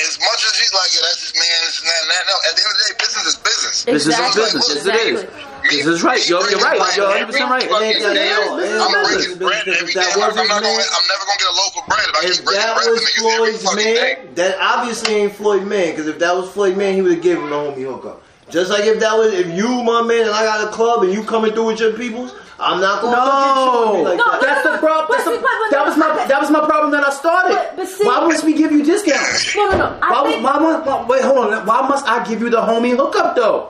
[0.02, 2.24] as much as he's like, yo, that's his man, this and that and that.
[2.26, 3.76] No, at the end of the day, business is business.
[3.86, 4.42] This is Exactly.
[4.42, 4.66] business.
[4.66, 5.20] Yes, it is.
[5.64, 5.78] Exactly.
[5.78, 6.22] This is right.
[6.30, 6.80] You're, you're right.
[6.98, 7.64] You're 100 percent right.
[7.64, 8.60] It ain't that at all.
[8.60, 9.90] It ain't I'm breaking bread Business.
[9.90, 10.78] If that was I'm his not gonna.
[10.78, 12.90] man- I'm never gonna get a local bread if I If keep breaking that bread
[12.92, 14.16] was for niggas every Floyd's fucking day.
[14.26, 15.90] man, that obviously ain't Floyd man.
[15.92, 18.22] Because if that was Floyd man, he would have given the homie hookup.
[18.50, 21.14] Just like if that was if you my man and I got a club and
[21.14, 24.18] you coming through with your peoples, I'm not gonna look at you and No, like
[24.18, 24.42] No, that.
[24.42, 25.08] that's the problem.
[25.10, 27.56] That's the, see, but- but- that was my that was my problem that I started.
[27.56, 29.56] But- but see- why must we give you discounts?
[29.56, 29.98] No, no, no.
[30.02, 31.66] Why, think, why, why, why, wait, hold on.
[31.66, 33.70] Why must I give you the homie hookup though?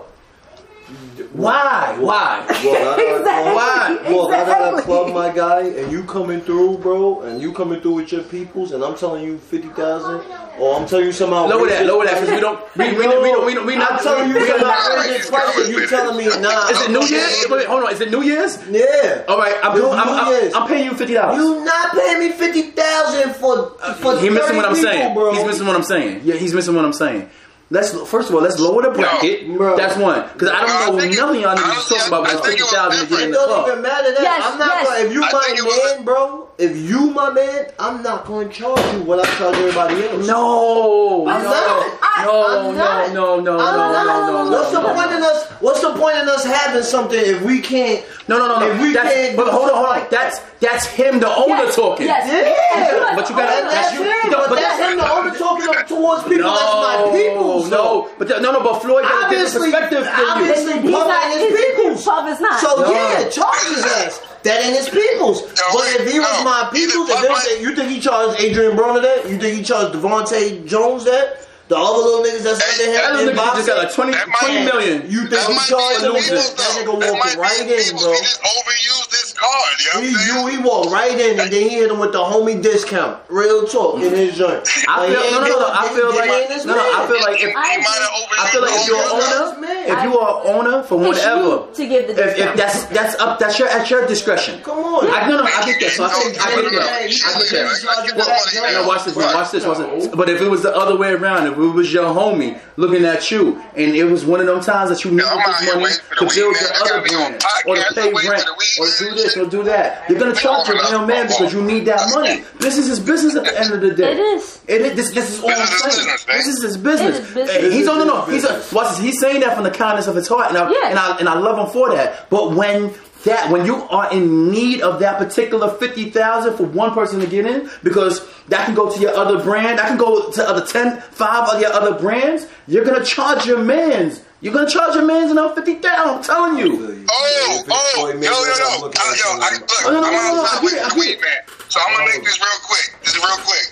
[1.34, 1.95] Why?
[1.97, 2.45] Why?
[2.63, 3.43] Well, I got a Exactly.
[3.43, 3.97] club- Why?
[4.11, 4.82] Well, I got a Exactly.
[4.84, 8.73] club, my guy, and you coming through, bro, and you coming through with your peoples,
[8.73, 10.21] and I'm telling you fifty thousand,
[10.59, 13.03] or I'm telling you somehow Lower that, lower that, because we don't, we, we, we,
[13.05, 14.91] don't, we, don't, we not I'm telling you we, we some are not.
[14.91, 16.67] outrageous price, and you telling me nah.
[16.69, 17.45] Is it New Year's?
[17.49, 17.93] Wait, hold on.
[17.93, 18.57] Is it New Year's?
[18.69, 19.23] Yeah.
[19.29, 20.53] All right, I'm, It's going, I'm, New I'm, Year's.
[20.53, 21.38] I'm paying you fifty dollars.
[21.38, 23.69] You not paying me fifty thousand for
[24.01, 25.13] for He missing 30 what I'm people, saying.
[25.13, 25.34] bro.
[25.34, 26.21] He's missing what I'm saying.
[26.25, 27.29] Yeah, he's missing what I'm saying.
[27.72, 29.47] Let's first of all, let's lower the bracket.
[29.55, 29.78] Bro.
[29.78, 30.28] That's one.
[30.34, 32.63] Because I don't know think it- nothing y'all niggas talking about I with think it
[32.63, 33.67] was thousand to get in It don't club.
[33.69, 34.22] even matter that.
[34.22, 34.88] Yes, I'm not yes.
[34.88, 36.47] gonna, if you I my think was man, bro.
[36.62, 40.28] If you my man, I'm not gonna charge you what I charge everybody else.
[40.28, 41.99] No, I'm no, not.
[42.03, 43.14] I- no, I'm not.
[43.14, 44.32] no, no, no, I'm no, not.
[44.32, 44.93] no, no, What's no, the no.
[44.93, 45.47] point in us?
[45.59, 48.05] What's the point in us having something if we can't?
[48.28, 48.70] No, no, no, no.
[48.72, 49.93] If we that's, can't but hold on, hold on.
[49.95, 52.05] something like That's that's him, the owner, yes, talking.
[52.05, 52.30] Yes.
[52.30, 53.16] Yeah.
[53.16, 54.32] But you gotta- And that's that's you- it.
[54.32, 56.45] no, But, but that's that's- him the owner talking up towards people.
[56.45, 57.66] No, that's my people.
[57.74, 60.30] no, but the, no, no, but Floyd got a different Obviously, perspective than you.
[60.30, 62.05] obviously, He's Puff not- his his- peoples.
[62.05, 62.59] Puff is not.
[62.59, 62.91] So No.
[62.91, 64.22] yeah, charge his ass.
[64.44, 65.42] That ain't his peoples.
[65.44, 68.42] but if he was my Either peoples, if it was, might- you think he charged
[68.42, 69.30] Adrien Broner that?
[69.30, 71.48] You think he charged Devontae Jones that?
[71.68, 74.12] The other little niggas that's under him That in little nigga just got like 20,
[74.12, 74.98] That might- 20 million.
[75.10, 76.14] You think he charged be him?
[76.36, 78.12] That nigga That walked right in, bro.
[78.12, 79.74] He just overused this card.
[79.82, 82.12] You know He, I'm you, he walked right in and then he hit him with
[82.12, 83.22] the homie discount.
[83.30, 84.62] Real talk in his joint.
[84.88, 85.70] I feel he no, no, no, no.
[85.74, 86.82] I feel like ain't his no, no.
[86.82, 89.62] I feel like if He might have overused I feel like if you're an owner,
[89.62, 89.98] man.
[89.98, 93.39] if you are an owner for whatever, to give the if, if that's that's up,
[93.39, 94.62] that's your at your discretion.
[94.62, 95.10] Come on.
[95.10, 95.92] I no, no, I get that.
[95.92, 97.02] So I think I get that.
[97.02, 98.74] I get that.
[98.74, 99.34] No, watch this, man.
[99.34, 99.66] Watch this.
[99.66, 100.08] Watch this.
[100.08, 103.32] But if it was the other way around, if it was your homie looking at
[103.32, 106.16] you, and it was one of them times that you needed this money waiting for
[106.16, 108.76] to build your other gotta be on brand, or to pay rent, for the weed,
[108.80, 109.30] or to do man.
[109.34, 112.43] This, or do that, you're gonna charge your real man because you need that money.
[112.59, 114.11] Business is his business at the end of the day.
[114.13, 114.61] It is.
[114.67, 114.95] It is.
[114.95, 116.38] This, this is all I'm Business saying.
[116.38, 117.17] This is business.
[117.17, 117.73] It is business.
[117.73, 118.21] He's on no, no.
[118.25, 118.99] He's is a, watch this.
[118.99, 120.89] He's saying that from the kindness of his heart, and I, Yeah.
[120.89, 122.29] and I and I love him for that.
[122.29, 122.93] But when
[123.26, 127.28] that when you are in need of that particular fifty thousand for one person to
[127.28, 130.65] get in, because that can go to your other brand, that can go to other
[130.65, 135.05] 10, five of your other brands, you're gonna charge your man's You're gonna charge your
[135.05, 136.17] man's enough fifty thousand.
[136.17, 137.05] I'm telling you.
[137.07, 140.41] Oh, oh, yo, yo, yo, I, yo, I, look, Oh, no, no, I'm no, no,
[140.41, 141.22] I outside get with it, I the get weed it.
[141.22, 142.88] man, so I'm gonna make this real quick.
[143.05, 143.67] This is real quick.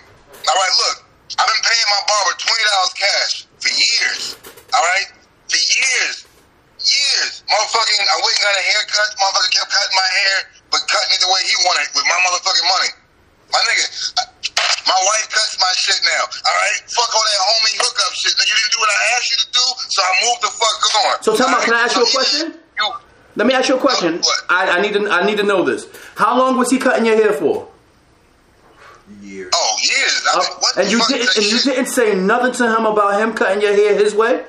[0.45, 0.97] All right, look,
[1.41, 4.21] I've been paying my barber twenty dollars cash for years.
[4.77, 5.07] All right,
[5.49, 6.28] for years,
[6.83, 7.43] years.
[7.47, 9.09] Motherfucking, I went and got a haircut.
[9.19, 10.37] Motherfucker kept cutting my hair,
[10.71, 12.91] but cutting it the way he wanted with my motherfucking money.
[13.51, 13.85] My nigga,
[14.23, 14.29] I-
[14.89, 16.23] my wife cuts my shit now.
[16.25, 18.33] All right, fuck all that homie hookup shit.
[18.33, 20.77] Nigga, you didn't do what I asked you to do, so I moved the fuck
[21.05, 21.13] on.
[21.23, 22.45] So, tell me, can I ask you a question?
[22.79, 22.85] You,
[23.35, 24.17] Let me ask you a question.
[24.19, 24.39] What?
[24.49, 25.85] I, I need to I need to know this.
[26.15, 27.67] How long was he cutting your hair for?
[29.21, 29.49] Years.
[29.55, 30.23] oh years.
[30.33, 32.51] I Uh, what and the you fuck didn't is that and you didn't say nothing
[32.53, 34.43] to him about him cutting your hair his way.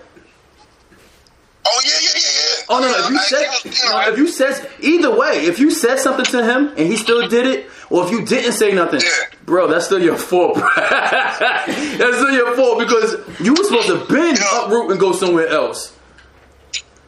[1.66, 2.64] Oh yeah, yeah, yeah, yeah.
[2.70, 2.98] Oh no, no!
[3.04, 5.98] If you I- said, you know, no, if you said either way, if you said
[5.98, 9.36] something to him and he still did it, or if you didn't say nothing, Yeah.
[9.44, 10.54] bro, that's still your fault.
[10.54, 10.68] bro.
[10.76, 14.64] that's still your fault because you were supposed to bend, Yeah.
[14.64, 15.92] uproot, and go somewhere else.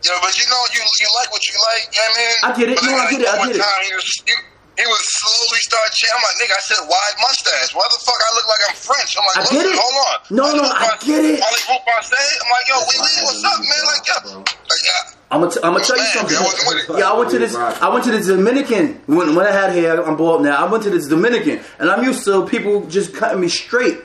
[0.04, 2.34] Yeah, but you know, you you like what you like, yeah, man.
[2.42, 2.76] I get it.
[2.76, 3.62] But No, I get it, I get it.
[3.62, 4.44] Time
[4.76, 6.16] he, he was slowly start changing.
[6.16, 7.70] I'm like, nigga, I said wide mustache.
[7.76, 9.10] Why the fuck I look like I'm French?
[9.16, 9.76] I'm like, I listen, get it.
[9.76, 10.16] hold on.
[10.32, 11.38] No, no, I get it.
[11.40, 13.22] All they say, I'm like, yo, we leave.
[13.24, 13.82] What's up, man?
[13.88, 15.18] Like, yo, like, yeah.
[15.32, 16.36] I'm gonna, t- I'm gonna tell you something.
[16.36, 16.98] I wasn't with it.
[16.98, 17.56] Yeah, I went to this.
[17.56, 20.04] I went to the Dominican when when I had hair.
[20.04, 20.64] I'm bald now.
[20.64, 23.98] I went to this Dominican, and I'm used to people just cutting me straight.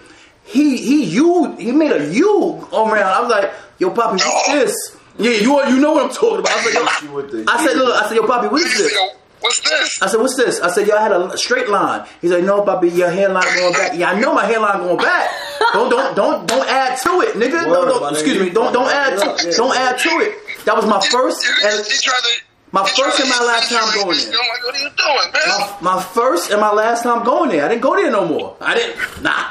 [0.44, 3.12] He he you he made a U all around.
[3.12, 4.54] I was like, yo, Poppy, what's oh.
[4.54, 4.98] this?
[5.20, 6.52] Yeah, you are, you know what I'm talking about.
[6.52, 8.84] I was like, yo, I said, look, I said, yo, Poppy, what Nigga is say,
[8.84, 9.16] this?
[9.48, 10.02] Yo, what's this?
[10.02, 10.60] I said, what's this?
[10.62, 12.08] I said, y'all had a straight line.
[12.22, 13.98] He's like, no, Poppy, your hairline going back.
[13.98, 15.30] Yeah, I know my hairline going back.
[15.74, 17.64] Don't don't don't don't add to it, nigga.
[17.64, 18.50] No, Word, no, my excuse me.
[18.50, 20.66] Don't don't add to, don't add to it.
[20.66, 21.44] That was my first.
[21.44, 22.42] You- you- and- he tried to.
[22.74, 24.28] My first tried and my last time going there.
[24.28, 25.78] I'm like, what are you doing, man?
[25.82, 27.64] my, my first and my last time going there.
[27.66, 28.58] I didn't go there no more.
[28.60, 29.24] I didn't.
[29.24, 29.46] Nah.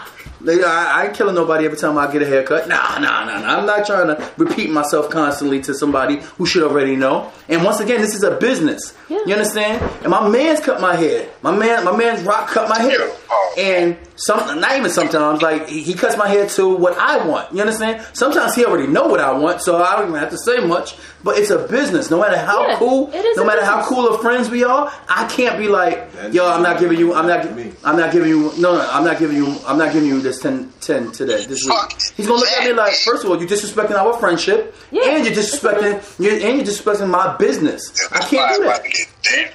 [0.46, 2.68] Nigga, I, I ain't killing nobody every time I get a haircut.
[2.68, 3.58] Nah, nah, nah, nah.
[3.58, 7.32] I'm not trying to repeat myself constantly to somebody who should already know.
[7.48, 8.96] And once again, this is a business.
[9.08, 9.18] Yeah.
[9.26, 9.82] You understand?
[10.02, 11.28] And my man's cut my hair.
[11.42, 13.10] My man, my man's rock cut my hair.
[13.28, 13.54] Oh.
[13.58, 17.52] And some, not even sometimes, like he, he cuts my hair to what I want.
[17.54, 18.04] You understand?
[18.14, 20.96] Sometimes he already know what I want, so I don't even have to say much.
[21.22, 22.10] But it's a business.
[22.10, 25.26] No matter how Yeah, cool, no a matter how cool of friends we are, I
[25.28, 27.72] can't be like, That's yo, I'm not giving you, I'm not, me.
[27.84, 30.40] I'm not giving you, no, no, I'm not giving you, I'm not giving you this
[30.40, 31.74] 10, 10 today, this week.
[32.16, 35.24] He's gonna look at me like, first of all, you're disrespecting our friendship, Yeah, and
[35.26, 38.08] you're disrespecting, you're, and you're disrespecting my business.
[38.12, 38.84] I can't do that.
[38.84, 39.52] to get dead.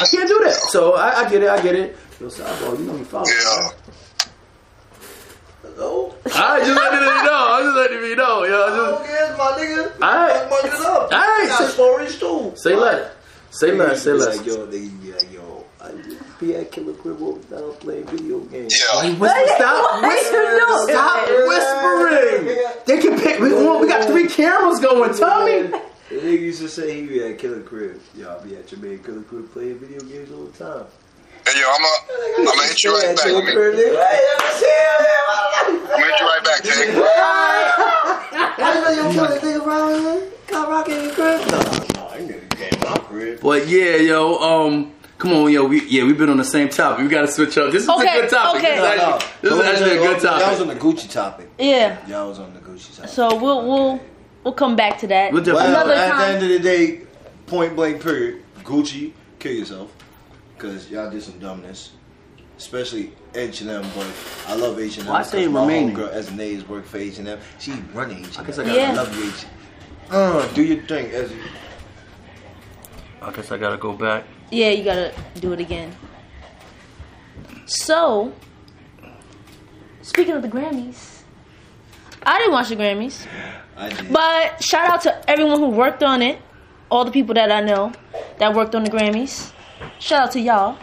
[0.00, 0.54] I can't do that.
[0.54, 1.96] So I, I get it, I get it.
[2.20, 3.24] Yo, Sabo, you know me follow.
[3.26, 3.70] Yeah.
[5.74, 6.14] Hello?
[6.26, 7.46] I just letting you know.
[7.52, 8.44] I just letting you know.
[8.44, 10.02] Yo, Who just, cares, my nigga?
[10.02, 10.50] Alright.
[10.50, 11.02] Fuck it up.
[11.12, 12.52] Alright, I got say- stories too.
[12.56, 13.12] say less.
[13.50, 14.02] Say less.
[14.02, 14.36] Say less.
[14.38, 17.36] Like, yo, they be like, yo, I just be at Killer Crib all
[17.80, 18.74] playing video games.
[18.94, 19.10] Yeah.
[19.14, 21.44] Whisper, stop, Why whisper, stop that?
[21.48, 22.84] whispering.
[22.86, 23.40] They can pick.
[23.40, 25.14] We, we got three cameras going.
[25.14, 25.62] Tell me.
[26.08, 28.00] The nigga used to say he be at Killer Crib.
[28.16, 30.86] Y'all be at your man Killer Crib playing video games all the time.
[31.44, 33.26] Hey, yo, I'm gonna I'm gonna hit you right back.
[33.26, 33.78] I'm gonna Crib, nigga.
[33.78, 34.66] Hey, let me see
[36.02, 36.90] hit you right back, Tank.
[38.58, 40.30] I know your brother nigga around here.
[40.46, 41.40] Got rocking in your crib.
[41.50, 43.40] No, no, I nigga came to crib.
[43.40, 47.02] But yeah, yo, um, come on, yo, we yeah, we've been on the same topic.
[47.04, 47.72] We gotta switch up.
[47.72, 48.62] This is Okay, a good topic.
[48.62, 48.76] okay.
[48.76, 51.50] This is actually, this is actually a good Y'all was on the Gucci topic.
[51.58, 52.06] Yeah.
[52.06, 53.10] Y'all was on the Gucci topic.
[53.10, 54.00] So we'll we'll
[54.44, 57.00] we'll come back to that We'll definitely- Well, another at the end of the day,
[57.46, 59.90] point blank period, Gucci, kill yourself.
[60.62, 61.90] Because y'all did some dumbness.
[62.56, 64.06] Especially H&M, but
[64.46, 65.06] I love H&M.
[65.06, 65.96] Why say because my remaining?
[65.96, 67.40] homegirl Esnae's work for H&M.
[67.58, 68.44] She running H&M.
[68.44, 68.92] I guess I I, gotta- Yeah.
[68.92, 69.50] love you, H&M.
[70.08, 71.36] Uh, do your thing, Ezzy.
[73.22, 74.22] I guess I gotta go back.
[74.52, 75.92] Yeah, you gotta do it again.
[77.66, 78.32] So,
[80.02, 81.22] speaking of the Grammys,
[82.22, 83.26] I didn't watch the Grammys,
[83.76, 84.12] I did.
[84.12, 86.38] but shout out to everyone who worked on it,
[86.88, 87.90] all the people that I know
[88.38, 89.51] that worked on the Grammys.
[89.98, 90.76] Shout out to y'all.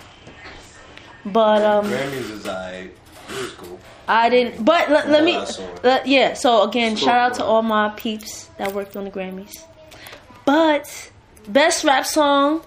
[1.26, 2.72] But um, Grammys is I.
[2.74, 2.92] It
[3.30, 3.80] was cool.
[4.08, 4.64] I didn't.
[4.66, 5.36] But let, let me.
[5.36, 5.84] I saw it.
[5.84, 6.34] let- yeah.
[6.34, 9.64] So again, Cool, shout out to all my peeps that worked on the Grammys.
[10.46, 11.12] But
[11.48, 12.64] best rap song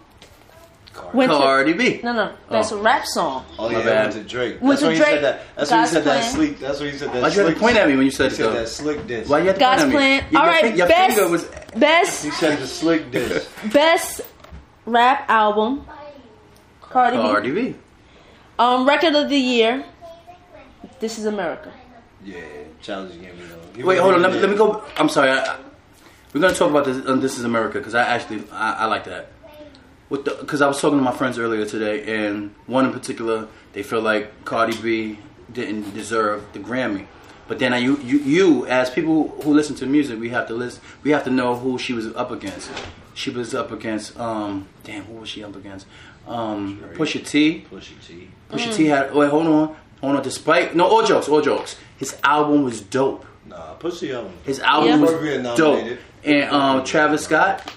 [1.15, 2.01] went to Cardi B.
[2.05, 2.81] no no best Oh.
[2.81, 3.45] rap song.
[3.59, 4.15] Oh My yeah, bad.
[4.15, 4.61] went to Drake.
[4.61, 5.11] Went That's to when he Drake.
[5.15, 5.41] said that.
[5.57, 6.33] That's when he God's said that Plan.
[6.35, 6.59] sleek.
[6.61, 7.23] That's when he said that.
[7.23, 9.07] Why'd you have to point at me when you said He it said that slick
[9.09, 9.29] diss.
[9.29, 9.97] Why you have to God's point at me?
[9.97, 10.33] plan.
[10.33, 11.45] Your, All your right, your best finger was.
[11.77, 13.49] best He said the slick diss.
[13.73, 14.21] best
[14.87, 15.87] rap album.
[16.93, 17.23] Cardi, B.
[17.23, 17.75] Cardi B.
[18.59, 19.85] Um, record of the year.
[21.01, 21.73] This is America.
[22.25, 22.41] Yeah,
[22.81, 23.45] challenge gave me
[23.77, 23.87] though.
[23.87, 24.23] Wait, hold on.
[24.23, 24.85] Let me, let me go.
[24.97, 25.31] I'm sorry.
[25.31, 25.59] I, I-
[26.33, 27.07] we're gonna talk about this.
[27.07, 29.29] Um, this is America because I actually I, I like that.
[30.09, 33.83] With because I was talking to my friends earlier today, and one in particular, they
[33.83, 35.19] feel like Cardi B
[35.53, 37.07] didn't deserve the Grammy.
[37.49, 40.55] But then I, you, you, you, as people who listen to music, we have to
[40.55, 40.81] listen.
[41.03, 42.71] We have to know who she was up against.
[43.13, 44.19] She was up against.
[44.19, 45.87] Um, damn, who was she up against?
[46.27, 47.67] Um, Pusha T.
[47.71, 48.31] Pusha T.
[48.51, 49.15] Pusha T had.
[49.15, 50.23] Wait, hold on, hold on.
[50.23, 51.77] Despite no, all jokes, all jokes.
[51.97, 53.25] His album was dope.
[53.47, 54.33] Nah, Pusha album.
[54.45, 54.97] His album Yeah.
[54.99, 55.99] was Appropriate dope.
[56.25, 57.73] And um, Travis Scott.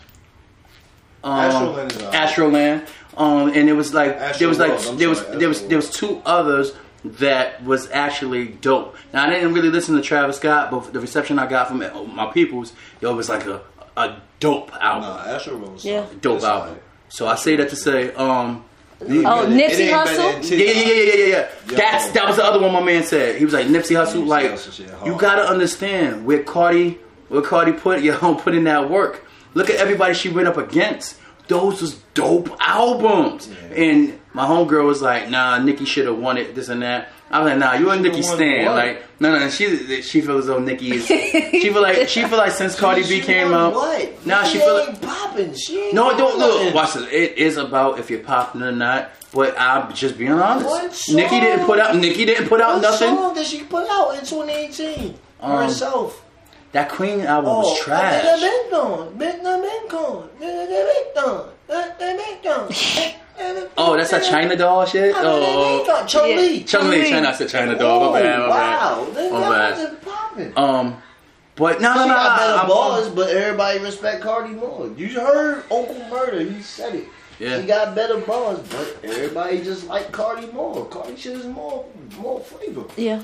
[1.24, 1.98] Um, Astroland is.
[2.04, 2.88] Astroland.
[3.18, 5.62] Um, and it was like there was like Astroworld, I'm there was sorry, there was
[5.62, 5.70] Astroworld.
[5.70, 6.74] there was two others
[7.06, 8.96] that was actually dope.
[9.14, 11.80] Now I didn't really listen to Travis Scott, but the reception I got from
[12.16, 13.62] my peoples, yo, it was like a
[13.98, 15.86] a dope album, Nah, Astro Rose.
[15.86, 16.06] Yeah.
[16.20, 16.78] dope album.
[17.10, 18.66] So I say that to say, um,
[19.02, 20.50] Oh, Nipsey Hussle?
[20.50, 21.48] yeah, yeah, yeah, yeah, yeah, yeah.
[21.78, 23.36] That's that was the other one my man said.
[23.38, 26.98] He was like Nipsey Hussle, Nipsey like Hussle shit you gotta understand where Cardi,
[27.28, 29.26] where Cardi put yo put in that work.
[29.54, 31.20] Look at everybody she went up against.
[31.48, 33.50] Those was dope albums.
[33.72, 36.56] And my homegirl was like, Nah, Nicki should have won it.
[36.56, 37.10] This and that.
[37.32, 38.68] I was like, Nah, you a Nicki stand.
[38.68, 38.76] what?
[38.76, 39.50] Like, no, no.
[39.50, 41.06] She she feels though Nicki is.
[41.08, 43.74] she feel like she feel like since Cardi B came out.
[43.74, 44.26] What?
[44.26, 45.02] Nah, she She feel like.
[45.02, 45.54] popping.
[45.56, 46.74] She ain't No, don't look.
[46.76, 47.08] Watch this.
[47.12, 49.10] It is about if you're popping or not.
[49.34, 50.66] But I'm just being honest.
[50.70, 51.96] What Nicki didn't put out.
[51.98, 53.16] Nicki didn't put out What nothing.
[53.16, 55.18] song did she put out in 2018?
[55.42, 56.22] Um, herself.
[56.72, 58.24] That Queen album Oh, was trash.
[58.42, 59.18] Been gone.
[59.18, 60.30] Been been gone.
[60.40, 61.50] Been gone.
[61.68, 62.20] Been
[63.38, 63.70] gone.
[63.78, 65.14] Oh, that's a China doll shit.
[65.18, 66.36] Oh, Chung Yeah.
[66.38, 66.64] Lee.
[66.64, 67.30] Chun-Li, China.
[67.30, 68.12] I said China doll.
[68.12, 68.40] My bad.
[68.40, 69.06] My wow.
[69.06, 69.16] bad.
[69.16, 70.02] Then My bad.
[70.02, 70.54] popping.
[70.58, 71.02] Um,
[71.56, 72.16] but no, no, She no.
[72.16, 74.90] got better I'm- bars, but everybody respect Cardi more.
[74.98, 77.06] You heard Uncle Murda, he said it.
[77.40, 77.60] Yeah.
[77.60, 80.86] She got better bars, but everybody just like Cardi more.
[80.86, 81.86] Cardi shit is more
[82.18, 82.84] more flavor.
[82.96, 83.22] Yeah.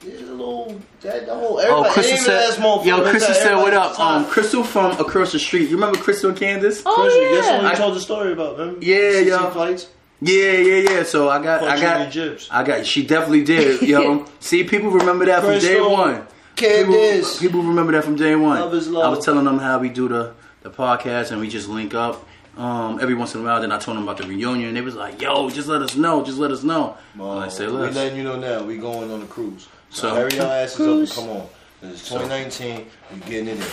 [0.00, 3.74] It's a little that the whole Oh, everybody Crystal said, "Yo, flavor, Crystal said, what
[3.74, 4.24] up?" Um.
[4.26, 5.68] Crystal from across the street.
[5.68, 6.82] You remember Crystal and Candace?
[6.86, 7.34] Oh Crystal, yeah.
[7.40, 8.76] That's what I- told the story about, man.
[8.80, 9.50] Yeah, yo.
[9.50, 9.88] Fights.
[10.20, 11.02] Yeah, yeah, yeah.
[11.04, 12.48] So I got, I got, the gyps.
[12.50, 12.86] I got.
[12.86, 13.82] She definitely did.
[13.82, 16.26] Yo, see, people remember that from day one.
[16.56, 17.38] Candace.
[17.40, 18.60] People, people remember that from day one.
[18.60, 21.68] Love is I was telling them how we do the the podcast and we just
[21.68, 22.24] link up.
[22.56, 24.74] Um, every once in a while, then I told them about the reunion.
[24.74, 26.24] They was like, "Yo, just let us know.
[26.24, 28.64] Just let us know." Well, I say, we "Let's." letting you know now.
[28.64, 29.68] We going on a cruise.
[29.90, 31.12] So, So- hurry your asses Cruise.
[31.18, 31.48] up and come on.
[31.92, 32.86] It's 2019.
[33.12, 33.68] We getting it in there.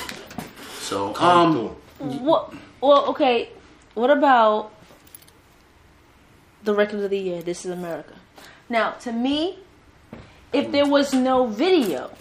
[0.80, 1.54] So, Come um,
[2.00, 2.08] through.
[2.20, 2.54] What?
[2.82, 3.50] Well, okay.
[3.96, 4.72] What about
[6.64, 7.42] the record of the year?
[7.42, 8.14] This is America.
[8.70, 9.60] Now, to me,
[10.54, 12.12] if there was no video,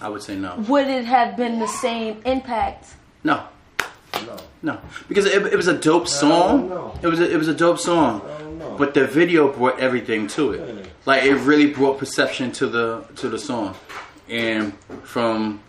[0.00, 2.94] I would say no, would it have been the same impact?
[3.24, 3.44] no,
[4.26, 4.36] No.
[4.62, 6.68] no, because it, it was a dope song.
[6.68, 6.94] no.
[7.02, 8.49] It was a, it was a dope song, no.
[8.80, 10.86] But the video brought everything to it.
[11.04, 13.76] Like it really brought perception to the to the song,
[14.26, 14.72] and
[15.04, 15.60] from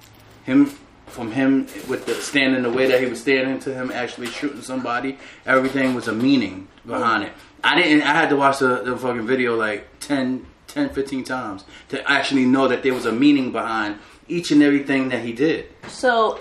[0.45, 0.67] him
[1.07, 4.61] from him with the standing the way that he was standing to him actually shooting
[4.61, 7.33] somebody, everything was a meaning behind it.
[7.61, 8.03] I didn't.
[8.03, 12.45] I had to watch the, the fucking video like 10, 10, 15 times to actually
[12.45, 13.99] know that there was a meaning behind
[14.29, 15.67] each and everything that he did.
[15.89, 16.39] So,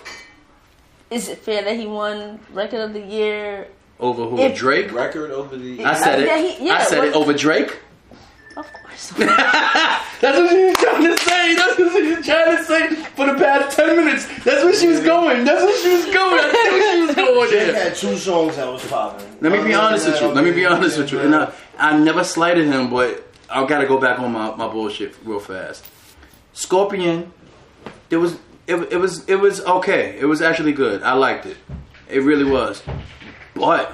[1.11, 3.67] is it fair that he won record of the year?
[4.01, 4.39] Over who?
[4.39, 4.93] If- Drake?
[4.93, 5.85] Record over the.
[5.85, 6.27] I said Uh, it.
[6.27, 7.79] yeah, he- yeah, I said it what- over Drake.
[8.57, 9.11] Of course.
[9.17, 11.55] That's what she was trying to say.
[11.55, 14.27] That's what she was trying to say for the past ten minutes.
[14.45, 15.45] That's where she was going.
[15.45, 16.41] That's where she was going.
[16.41, 17.83] I see where she was going Drake there.
[17.85, 19.27] had two songs that was popping.
[19.41, 20.29] Let me be honest with you.
[20.29, 21.21] Let me be honest with you.
[21.21, 25.15] And I, I never slighted him, but I gotta go back on my, my bullshit
[25.25, 25.87] real fast.
[26.53, 27.33] Scorpion,
[28.11, 28.35] it was
[28.67, 30.19] it, it was it was okay.
[30.19, 31.03] It was actually good.
[31.03, 31.57] I liked it.
[32.09, 32.83] It really was.
[33.61, 33.93] But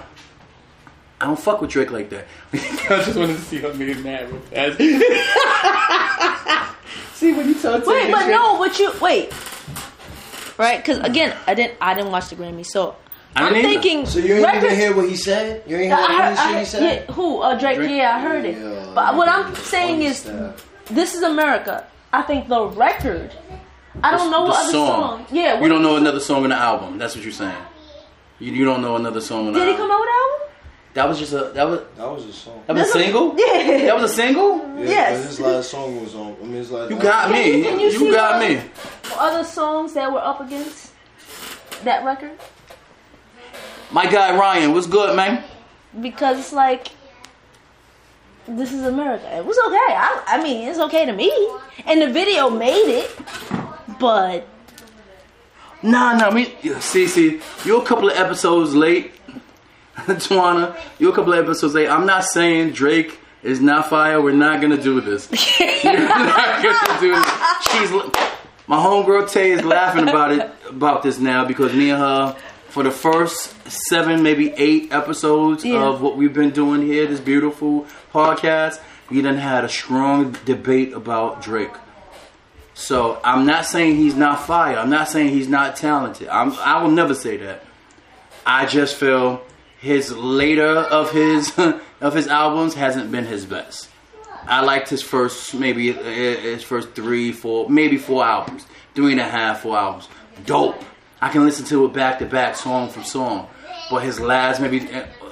[1.20, 2.26] I don't fuck with Drake like that.
[2.52, 2.56] I
[3.02, 4.78] just wanted to see her make mad real fast.
[7.14, 9.32] see when you talk to Wait, but Drake- no, but you wait.
[10.58, 10.76] Right?
[10.78, 11.76] Because again, I didn't.
[11.80, 12.96] I didn't watch the Grammy, so
[13.34, 14.06] I I'm didn't thinking.
[14.06, 15.62] So you ain't record- even hear what he said?
[15.66, 17.04] You ain't hear what heard, he I he said?
[17.08, 17.40] yeah, who?
[17.42, 17.76] Uh, Drake?
[17.76, 17.90] Drake?
[17.90, 18.56] Yeah, I heard it.
[18.56, 20.54] Yeah, but what I'm saying is, understand.
[20.86, 21.86] this is America.
[22.12, 23.32] I think the record.
[24.02, 25.26] I don't know the what other song.
[25.30, 26.98] Yeah, you don't know another song in the album.
[26.98, 27.54] That's what you're saying.
[28.39, 30.49] You, you don't know another song Did he come out with an album?
[30.95, 32.62] That was just a that was That was a song.
[32.66, 33.34] that was a single.
[33.39, 33.78] Yeah.
[33.87, 34.59] That was a single.
[34.78, 35.20] Yeah, Yes.
[35.20, 36.37] but his last song was on.
[36.41, 36.91] I mean, his last.
[36.91, 37.57] You got Can me.
[37.59, 38.61] you- can you You, see got me.
[39.18, 40.93] Other songs that were up against
[41.84, 42.32] that record
[43.91, 45.43] My guy Ryan, what's good, man?
[46.01, 46.89] because it's like
[48.49, 49.26] this is America.
[49.37, 49.76] It was okay.
[49.95, 51.30] I, I mean, it's okay to me.
[51.84, 53.11] And the video made it,
[53.99, 54.47] but
[55.83, 56.31] Nah, nah.
[56.31, 59.12] Me, see, see, you're a couple of episodes late,
[59.97, 60.77] Tawana.
[60.99, 61.89] You're a couple of episodes late.
[61.89, 64.20] I'm not saying Drake is not fire.
[64.20, 65.29] We're not gonna do this.
[65.61, 67.31] We're not gonna do this.
[67.70, 67.91] She's
[68.68, 72.37] my homegirl Tay is laughing about it about this now because me and her
[72.68, 75.87] for the first seven, maybe eight episodes Yeah.
[75.87, 80.93] of what we've been doing here, this beautiful podcast, we done had a strong debate
[80.93, 81.70] about Drake.
[82.77, 84.77] So I'm not saying he's not fire.
[84.77, 86.29] I'm not saying he's not talented.
[86.29, 87.64] I'm, I will never say that.
[88.45, 89.43] I just feel
[89.81, 91.59] his later of his
[92.01, 93.89] of his albums hasn't been his best.
[94.47, 99.20] I liked his first maybe uh, his first three, four, maybe four albums, three and
[99.22, 100.09] a half, four albums.
[100.45, 100.81] Dope.
[101.18, 103.49] I can listen to it back to back, song from song.
[103.91, 104.87] But his last maybe,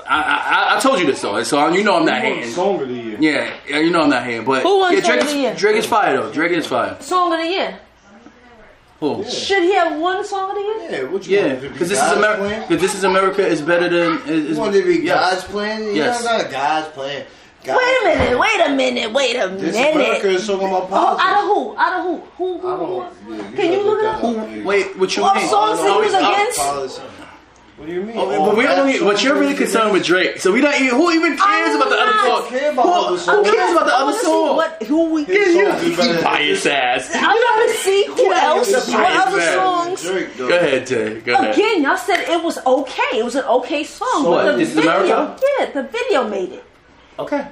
[0.08, 2.50] I, I, I told you this though, so you know I'm not hating.
[2.50, 3.16] Song of the year.
[3.20, 4.44] Yeah, yeah, you know I'm not hating.
[4.44, 5.52] But Who won yeah, Song Drake, of the year?
[5.52, 6.32] is, Drake is fire though.
[6.32, 6.96] Drake is fire.
[7.00, 7.78] Song of the year.
[9.00, 9.24] Who?
[9.24, 11.02] Should he have one song of the year?
[11.02, 11.60] Yeah, what you Yeah, want?
[11.62, 12.64] because this is America.
[12.68, 14.18] Because this is America is better than.
[14.28, 15.18] Is, is, You want to be yes.
[15.32, 15.82] God's plan?
[15.82, 16.24] You Yes.
[16.24, 17.26] know, not God's plan.
[17.64, 19.58] God Wait a minute, wait a minute, wait a minute.
[19.60, 20.24] This is America minute.
[20.24, 21.24] is talking about Oh, politics.
[21.26, 21.76] out of who?
[21.78, 22.16] Out of who?
[22.36, 22.58] Who?
[22.58, 22.86] who, I who?
[22.86, 23.38] don't.
[23.40, 24.50] yeah, Can you gotta look it that up?
[24.50, 24.64] Yeah.
[24.64, 25.48] Wait, what you What mean?
[25.48, 26.58] songs he was against?
[26.58, 27.02] Policy.
[27.76, 28.16] What do you mean?
[28.16, 28.88] Oh, but oh, we rap don't.
[28.88, 30.90] Even, but you're really concerned with Drake, so we don't even.
[30.96, 32.12] Who even cares about the other
[32.42, 32.48] song?
[32.48, 34.56] Care about who, who cares about the other song?
[34.56, 34.82] What?
[34.84, 35.24] Who we?
[35.24, 37.10] His You, songs is better you than- bias ass.
[37.12, 38.72] I want to see who else.
[38.88, 39.54] What other ass.
[39.54, 40.02] songs?
[40.02, 40.36] Drake.
[40.38, 41.20] Go ahead, Jay.
[41.20, 41.54] Go ahead.
[41.54, 43.18] Again, y'all said it was okay.
[43.18, 44.08] It was an okay song.
[44.22, 45.40] So but what, the this video, America?
[45.58, 46.64] yeah, the video made it.
[47.18, 47.44] Okay.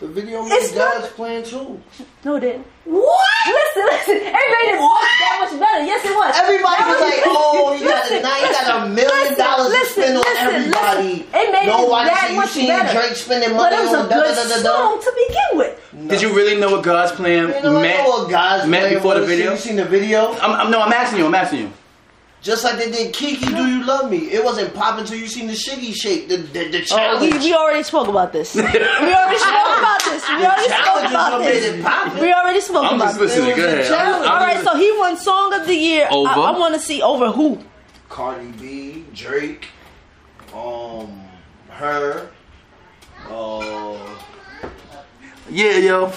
[0.00, 1.78] The video It's made not- God's plan too.
[2.24, 2.64] No, it didn't.
[2.86, 3.20] What?
[3.46, 4.16] Listen, listen.
[4.16, 5.84] It made it that much better.
[5.84, 6.34] Yes, it was.
[6.40, 9.34] Everybody That was like, "Oh, you got a, Listen, now you got a listen, million
[9.36, 11.26] dollars to listen, spend on listen, everybody." listen.
[11.36, 12.92] It made Nobody it that see you much seen better.
[12.98, 14.76] Drake spending But money it was a on da good da da da da.
[14.80, 16.08] song to begin with.
[16.08, 17.98] Did you really know what God's plan You know, meant?
[18.02, 19.52] know what God's meant plan before the video?
[19.52, 20.32] You seen the video?
[20.40, 21.26] I'm, I'm, no, I'm asking you.
[21.26, 21.72] I'm asking you.
[22.42, 24.16] Just like they did Kiki, Do You Love Me?
[24.32, 27.44] It wasn't popping until you seen the Shiggy Shake, the the, the Oh, we, challenge.
[27.44, 28.54] we already spoke about this.
[28.54, 28.78] We already
[29.38, 30.28] spoke about this.
[30.28, 32.20] We already spoke about this.
[32.22, 32.92] We already spoke about this.
[32.92, 33.36] I'm about just this.
[33.36, 33.56] listening.
[33.56, 33.86] Go It was a ahead.
[33.88, 34.26] challenge.
[34.26, 36.06] All right, so he won Song of the Year.
[36.10, 36.30] I- Over?
[36.30, 37.58] I, want to see over who.
[38.08, 39.68] Cardi B, Drake,
[40.54, 41.20] um,
[41.68, 42.30] her,
[43.28, 43.98] uh,
[45.50, 46.12] Yeah, yo.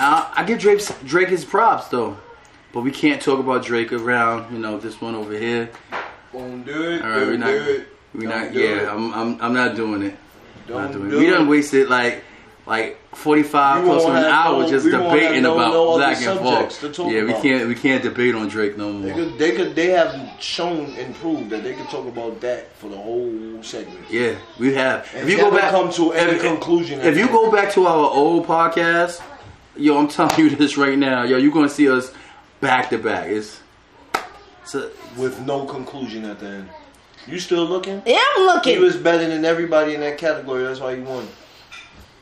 [0.00, 2.16] I, I give Drake Drake his props though,
[2.72, 5.70] but we can't talk about Drake around you know this one over here.
[6.32, 7.02] Won't do it.
[7.02, 7.50] All right, we're not.
[7.50, 7.88] it.
[8.14, 8.52] We're not.
[8.52, 8.88] do Yeah, it.
[8.88, 9.40] I'm, I'm.
[9.40, 10.16] I'm not doing it.
[10.66, 11.10] Don't not doing it.
[11.10, 11.48] do We done it.
[11.50, 12.22] wasted like
[12.66, 16.76] like 45 We plus an hour no- just debating no- about no Black and subjects
[16.76, 17.10] Folk.
[17.10, 17.42] Yeah, we about.
[17.42, 17.68] can't.
[17.68, 19.14] We can't debate on Drake no They more.
[19.14, 22.88] could, they could, they have shown and proved that they could talk about that for
[22.90, 24.00] the whole segment.
[24.10, 25.08] Yeah, we have.
[25.14, 27.00] And if you go back, come to any if- conclusion.
[27.00, 29.22] If you go back to our old podcast,
[29.74, 32.12] yo, I'm telling you this right now, yo, you're gonna see us
[32.60, 33.28] back to back.
[33.28, 33.60] It's,
[34.62, 36.68] it's a, with no conclusion at the end,
[37.26, 38.02] you still looking?
[38.06, 38.76] Yeah, I'm looking.
[38.76, 40.64] He was better than everybody in that category.
[40.64, 41.28] That's why he won.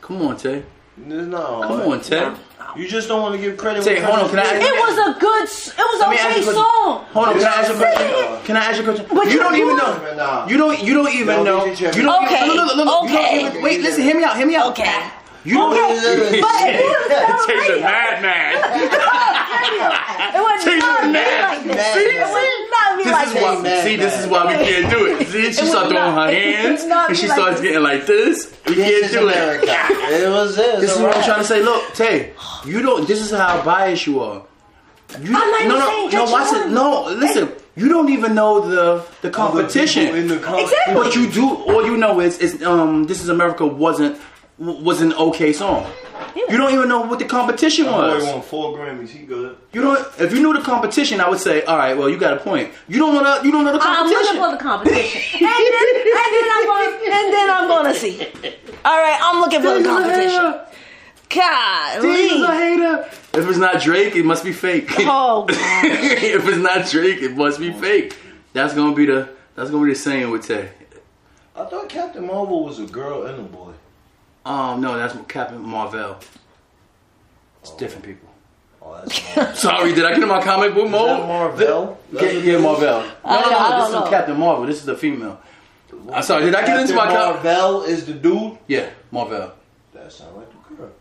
[0.01, 0.63] come on, Tay.
[0.99, 2.33] It's not Come on, Tay.
[2.75, 3.83] You just don't want to give credit.
[3.83, 4.65] Tay, when hold on, can I- due.
[4.65, 5.43] It was a good.
[5.43, 6.53] It was Let me an ask okay a question.
[6.53, 7.05] song.
[7.13, 8.45] Hold on, can I ask you a question?
[8.45, 9.05] Can I ask you a question?
[9.15, 10.45] But you you don't even know.
[10.49, 10.83] You don't.
[10.83, 11.65] You don't even know.
[11.65, 12.25] You don't.
[12.25, 13.39] Okay, look, look, you okay.
[13.39, 14.03] don't even, wait, listen.
[14.03, 14.37] Hear me out.
[14.37, 14.71] Hear me out.
[14.71, 15.09] Okay.
[15.47, 15.73] You don't.
[15.73, 16.41] Okay.
[16.41, 18.51] But it was Tay's a madman.
[20.35, 21.63] It was Tay not me mad.
[21.65, 21.93] like this.
[21.93, 23.61] See, It was not me This like is why.
[23.61, 25.27] mad, See, this is why we can't do it.
[25.31, 27.67] See, she was starts throwing her hands, and she like starts this.
[27.67, 28.57] getting like this.
[28.67, 29.35] We this can't is do it.
[29.35, 29.65] America.
[30.25, 30.81] It was this.
[30.81, 31.63] This is what I'm trying to say.
[31.63, 32.33] Look, Tay,
[32.65, 33.07] you don't.
[33.07, 34.43] This is how biased you are.
[35.21, 36.11] You, I'm not even no, no, saying no.
[36.11, 36.69] Drake Watch it.
[36.71, 37.51] No, listen.
[37.77, 40.27] You don't even know the the in competition.
[40.27, 40.95] the com- Exactly.
[40.95, 44.19] What you do, all you know is, is um, "This Is America" wasn't
[44.57, 45.89] was an okay song.
[46.35, 48.23] You don't even know what the competition My boy was.
[48.23, 49.09] won four Grammys.
[49.09, 49.57] He good.
[49.73, 49.99] You don't.
[50.19, 52.71] If you knew the competition, I would say, "All right, well, you got a point."
[52.87, 53.45] You don't know the.
[53.45, 54.17] You don't know the competition.
[54.17, 57.93] I'm looking for the competition, and then and then I'm gonna, and then I'm going
[57.93, 58.21] to see.
[58.85, 60.53] All right, I'm looking for the He's a competition.
[61.29, 62.07] hater.
[62.07, 63.09] He's a hater.
[63.33, 64.89] If it's not Drake, it must be fake.
[64.99, 65.49] oh God.
[65.85, 68.15] if it's not Drake, it must be fake.
[68.53, 70.69] That's gonna be the that's gonna be the saying with Tay.
[71.55, 73.73] I thought Captain Marvel was a girl and a boy.
[74.47, 76.17] Um, no, that's Captain Marvel.
[77.61, 78.29] It's different people.
[78.81, 81.09] Oh, that's Sorry, did I get in my comic book mode?
[81.09, 81.99] that Marvel?
[82.13, 82.57] Yeah, yeah.
[82.59, 83.01] Marvel.
[83.01, 83.57] No, I no, no.
[83.57, 84.09] I This is know.
[84.09, 84.65] Captain Marvel.
[84.65, 85.39] This is the female.
[86.13, 86.45] I'm sorry.
[86.45, 87.43] Did I get into my comic?
[87.43, 88.57] Marvel is the dude.
[88.67, 89.51] Yeah, Marvel.
[89.93, 90.91] That sound like the girl.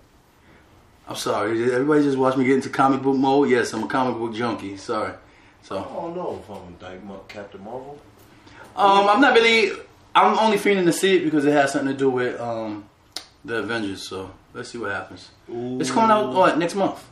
[1.08, 1.58] I'm sorry.
[1.58, 3.48] Did Everybody just watch me get into comic book mode.
[3.50, 4.76] Yes, I'm a comic book junkie.
[4.76, 5.12] Sorry.
[5.62, 5.78] So.
[5.78, 7.98] I So, don't know if I'm like Mar- Captain Marvel.
[8.74, 9.72] um, I'm not really.
[10.14, 12.88] I'm only feeling to see it because it has something to do with um
[13.46, 14.06] the Avengers.
[14.06, 15.30] So let's see what happens.
[15.48, 17.04] It's coming out what next month.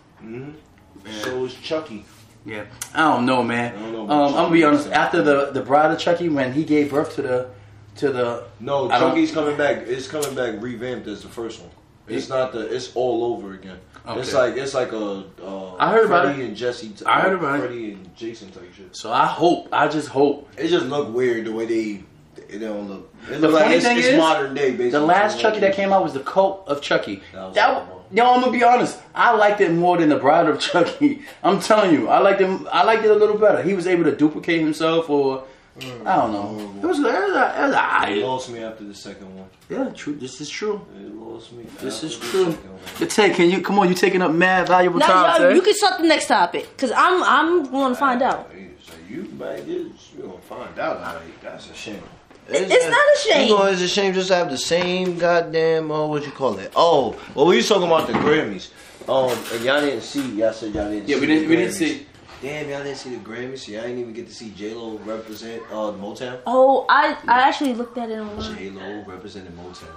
[1.22, 2.04] So is Chucky.
[2.46, 3.74] Yeah, I don't know, man.
[3.74, 4.88] I don't know um, I'm gonna be honest.
[4.88, 7.50] After the the bride of Chucky, when he gave birth to the
[7.96, 9.86] to the No, I Chucky's coming back.
[9.86, 11.70] It's coming back revamped as the first one.
[12.06, 12.60] It's not the.
[12.74, 13.80] It's all over again.
[14.06, 15.24] It's like it's like a.
[15.42, 16.48] Uh, I heard about Freddy it.
[16.48, 16.90] and Jesse.
[16.90, 17.58] t- I heard about it.
[17.60, 18.94] Freddy and Jason type shit.
[18.94, 20.50] So I hope, I just hope.
[20.58, 22.04] It just looked weird the way they.
[22.48, 23.14] It don't look.
[23.30, 24.70] It The look like funny it's, thing it's is, modern day.
[24.70, 24.90] Basically.
[24.90, 27.22] The last Chucky that came out was the Cult of Chucky.
[27.32, 28.04] That was That horrible.
[28.12, 29.00] Yo, I'm gonna be honest.
[29.14, 31.22] I liked it more than the Bride of Chucky.
[31.42, 32.68] I'm telling you, I liked him.
[32.70, 33.62] I liked it a little better.
[33.62, 35.44] He was able to duplicate himself, or
[35.78, 36.06] mm.
[36.06, 36.80] I don't know.
[36.82, 36.98] It was.
[36.98, 37.14] It was.
[37.14, 39.48] It was, it It lost me after the second one.
[39.68, 40.14] Yeah, true.
[40.14, 40.86] This is true.
[40.96, 41.64] It lost me.
[41.80, 42.52] This after is true.
[42.52, 42.80] second one.
[42.98, 43.88] But Tay, can you come on?
[43.88, 46.92] You taking up mad valuable Now, time, y'all- you can start the next topic because
[46.94, 48.50] I'm I'm going to find out.
[48.82, 51.00] So you, man, you, you gonna find out.
[51.00, 52.02] Like, that's a shame.
[52.48, 53.48] It's not a shame.
[53.48, 56.58] You know, it's a shame just to have the same goddamn, uh, what you call
[56.58, 56.72] it?
[56.76, 58.70] Oh, Well, we was talking about the Grammys.
[59.08, 60.26] Um, and y'all didn't see.
[60.36, 61.08] Y'all said y'all didn't.
[61.08, 61.48] Yeah, see we the didn't.
[61.50, 62.06] We didn't see.
[62.40, 63.66] Damn, y'all didn't see the Grammys.
[63.68, 66.40] Y'all didn't even get to see J Lo represent uh, Motown.
[66.46, 68.56] Oh, I I actually looked at it online.
[68.56, 69.88] J Lo represented Motown.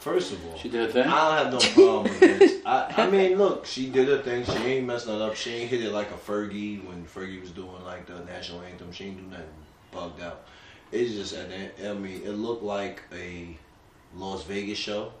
[0.00, 1.06] First of all, She did her thing.
[1.08, 2.62] I don't have no problem with this.
[2.64, 4.44] I, I mean, look, she did her thing.
[4.44, 5.34] She ain't messing it up.
[5.34, 8.92] She ain't hit it like a Fergie when Fergie was doing like the national anthem.
[8.92, 9.46] She ain't do nothing
[9.90, 10.46] bugged out.
[10.92, 11.48] It's just, at
[11.84, 13.56] I mean, it looked like a
[14.16, 15.12] Las Vegas show,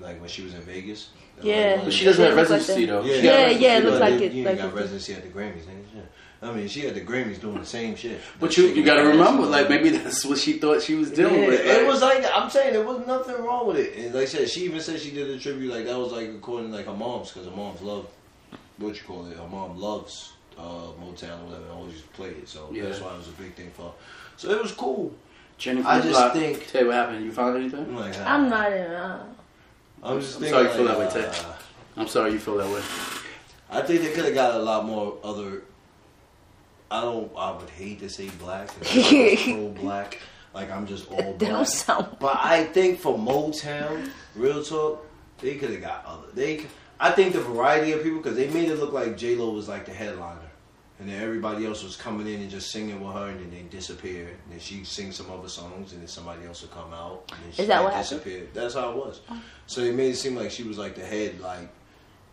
[0.00, 1.08] like when she was in Vegas.
[1.42, 1.74] Yeah.
[1.76, 3.02] Like, But she doesn't have It looks like residency though.
[3.04, 4.00] Yeah, Yeah, residency, yeah, it looks though.
[4.04, 6.02] like you, it- You like ain't got it- residency at the Grammys, nigga.
[6.40, 8.20] I mean, she at the Grammys doing the same shit.
[8.38, 9.50] But you you gotta remember, awesome.
[9.50, 11.60] like maybe that's what she thought she was Yeah, dealing with.
[11.66, 13.96] it was like I'm saying there was nothing wrong with it.
[13.96, 16.28] And like I said, she even said she did a tribute like that was like
[16.28, 18.06] according to like her mom's because her mom's love
[18.76, 19.36] what you call it.
[19.36, 20.62] Her mom loves uh,
[21.02, 21.62] Motown or whatever.
[21.64, 22.84] and Always used to play it, so Yeah.
[22.84, 23.82] that's why it was a big thing for.
[23.86, 23.92] her.
[24.38, 25.12] So it was cool.
[25.58, 27.24] Jennifer I just Block- think- Tell you what happened.
[27.24, 27.80] You found anything?
[27.80, 28.48] I'm I'm ah.
[28.48, 28.90] not in.
[28.92, 29.24] Uh,
[30.02, 30.54] I'm just I'm thinking.
[30.54, 31.38] sorry you feel like, that way, Tay.
[31.48, 31.52] uh,
[31.96, 32.82] I'm sorry you feel that way.
[33.70, 35.62] I think they could have got a lot more other.
[36.90, 37.30] I don't.
[37.36, 38.68] I would hate to say black.
[38.68, 39.36] 'cause I'm
[39.74, 40.18] pro black.
[40.54, 41.38] Like I'm just all black.
[41.38, 42.16] don't sound.
[42.20, 45.04] But I think for Motown, real talk,
[45.40, 46.28] they could have got other.
[46.32, 46.64] They,
[47.00, 49.68] I think the variety of people because they made it look like J Lo was
[49.68, 50.47] like the headliner,
[51.00, 53.62] and then everybody else was coming in and just singing with her, and then they
[53.70, 57.30] disappear, and then she sing some other songs, and then somebody else would come out,
[57.32, 58.48] and then she Is that what happened?
[58.54, 59.20] That's how it was.
[59.30, 59.40] Oh.
[59.66, 61.68] So it made it seem like she was like the head, like.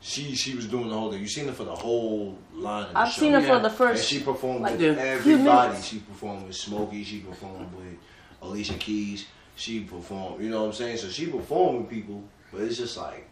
[0.01, 1.19] She she was doing the whole thing.
[1.21, 2.83] You seen her for the whole line.
[2.83, 3.21] Of the I've show.
[3.21, 3.47] seen her Yeah.
[3.55, 4.07] for the And first.
[4.07, 5.81] she performed like, with everybody.
[5.81, 7.03] She performed with Smokey.
[7.03, 7.97] She performed with
[8.43, 9.25] Alicia Keys.
[9.55, 10.43] She performed.
[10.43, 10.97] You know what I'm saying?
[10.97, 13.27] So she performed with people, but it's just like,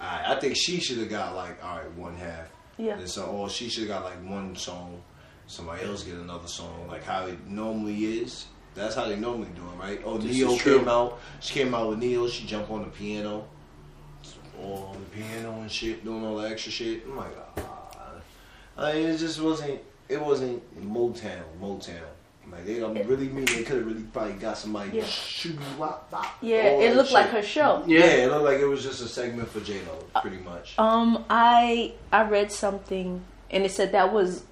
[0.00, 2.48] alright, I think she should have got like, all right, one half.
[2.78, 2.98] Yeah.
[2.98, 5.02] And so, or she should have got like one song.
[5.46, 8.46] Somebody else get another song, like how it normally is.
[8.74, 10.00] That's how they normally do it, right?
[10.04, 11.20] Oh, This Neo came out.
[11.40, 12.26] She came out with Neo.
[12.28, 13.46] She jumped on the piano,
[14.60, 17.04] all on the piano and shit, doing all the extra shit.
[17.04, 18.12] I'm like, ah.
[18.76, 19.80] Like, it just wasn't.
[20.08, 21.42] It wasn't Motown.
[21.60, 22.00] Motown.
[22.54, 25.02] Like they don't really mean they could have really probably got somebody Yeah.
[25.04, 26.26] shooby wop wop.
[26.40, 27.82] Yeah, it that looked like her show.
[27.86, 27.98] Yeah.
[28.00, 28.04] Yeah.
[28.24, 30.78] it looked like it was just a segment for J Lo, pretty much.
[30.78, 34.44] Um, I I read something and it said that was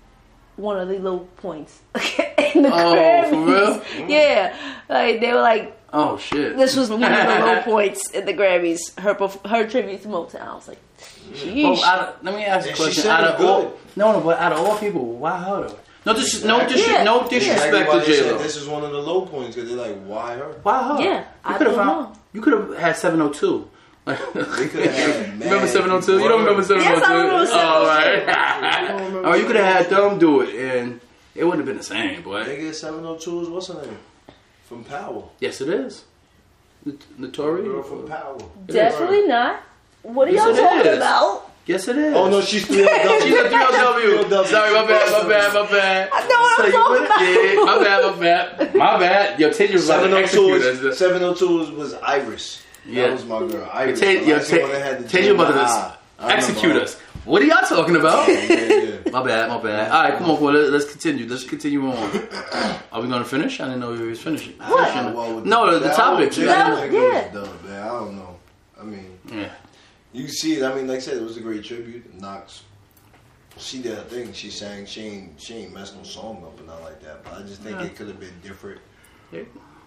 [0.57, 1.81] one of the low points
[2.55, 3.31] in the Oh, Grammys.
[3.31, 4.09] for real?
[4.09, 4.57] Yeah,
[4.89, 6.57] like they were like Oh shit.
[6.57, 8.99] this was one of the low points in the Grammys.
[8.99, 9.15] Her
[9.49, 10.41] her tribute to Motown.
[10.49, 10.79] I was like,
[11.31, 11.37] Well,
[11.77, 11.83] sheesh.
[11.83, 13.11] out of, let me ask you a And she question.
[13.11, 15.71] Out it of all, no, no, but out of all people, why her
[16.05, 16.13] though?
[16.13, 17.03] No, dis- no, dis- Yeah.
[17.05, 18.39] no disrespect to Everybody J said Lo.
[18.39, 20.55] this is one of the low points because they're like, why her?
[20.63, 21.03] Why her?
[21.03, 22.13] Yeah, you I could have don't found.
[22.15, 22.21] know.
[22.33, 23.69] You could have had seven hundred two.
[24.05, 25.39] Could have had.
[25.39, 26.19] mad remember seven hundred two?
[26.19, 27.29] You don't remember seven oh Yes, I hundred two?
[27.29, 28.27] remember Oh, 702.
[28.27, 29.25] right.
[29.27, 31.01] oh, you could have had them do it, and
[31.37, 32.43] it wouldn't have been the same, boy.
[32.45, 33.99] Nigga, 702 is what's her name?
[34.65, 35.23] From Power.
[35.39, 36.05] Yes, it is.
[36.85, 36.99] N-
[37.31, 38.39] Girl from Power.
[38.67, 39.61] Definitely not.
[40.03, 40.97] What are Yes, y'all it talking is.
[40.97, 41.52] about?
[41.65, 42.15] Yes, it is.
[42.15, 43.23] Oh no, she's 3LW.
[43.23, 44.47] She's a 3LW.
[44.47, 46.11] Sorry, my bad, my bad, my bad.
[46.13, 47.55] I know what So I'm you talking with?
[47.55, 48.75] Yeah, my bad, my bad.
[48.75, 49.41] My bad.
[49.41, 50.99] Yo, Tej was about to 702 execute was, us.
[50.99, 52.63] 702 was, was Iris.
[52.85, 53.03] Yeah.
[53.07, 53.71] That was my girl.
[53.73, 54.01] Iris.
[54.01, 55.69] Tej, the yo, last one that had the Tej, Tej gem about in her to
[55.71, 55.97] eye.
[56.19, 56.99] I execute us.
[57.25, 58.27] What are y'all talking about?
[58.29, 59.11] Yeah, yeah.
[59.13, 59.93] My bad, my bad.
[59.93, 60.51] All right, come on, boy.
[60.51, 61.29] Let, us continue.
[61.29, 61.97] Let's continue on.
[62.91, 63.61] Are we going to finish?
[63.61, 64.55] I didn't know we was finishing.
[64.55, 65.15] finishing.
[65.15, 65.99] Well, No, the, the topic.
[65.99, 66.77] whole You J- gotta- No.
[66.77, 67.29] I think it was yeah.
[67.33, 67.83] dumb, man.
[67.83, 68.37] I don't know.
[68.81, 69.53] I mean, Yeah.
[70.13, 70.63] You see it.
[70.63, 72.15] I mean, like I said, it was a great tribute.
[72.21, 72.63] Knox,
[73.57, 74.33] she did her thing.
[74.33, 74.87] She sang.
[74.87, 75.41] She ain't.
[75.41, 77.25] She ain't messed no song up and not like that.
[77.25, 77.87] But I just think Yeah.
[77.87, 78.81] it could have been different.
[79.31, 79.43] Yeah.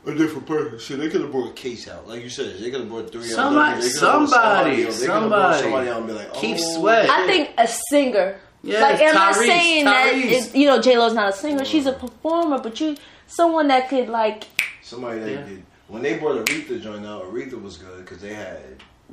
[0.08, 0.78] A different person.
[0.78, 2.60] Shit, they could have brought a case out, like you said.
[2.60, 3.24] They could have brought three.
[3.24, 5.00] Somebody- They coulda somebody, else.
[5.00, 5.62] They coulda brought somebody.
[5.64, 7.10] somebody out and be like, Keith oh, Sweat.
[7.10, 8.40] I think a singer.
[8.62, 10.48] Yeah, like, I'm not Tyrese, saying that Tyrese.
[10.50, 11.66] it, you know J Lo's not a singer.
[11.66, 12.96] She's a performer, but you
[13.28, 14.46] someone that could like
[14.84, 15.42] Somebody that Yeah.
[15.44, 15.64] did.
[15.88, 18.60] When they brought Aretha joint out, Aretha was good because they had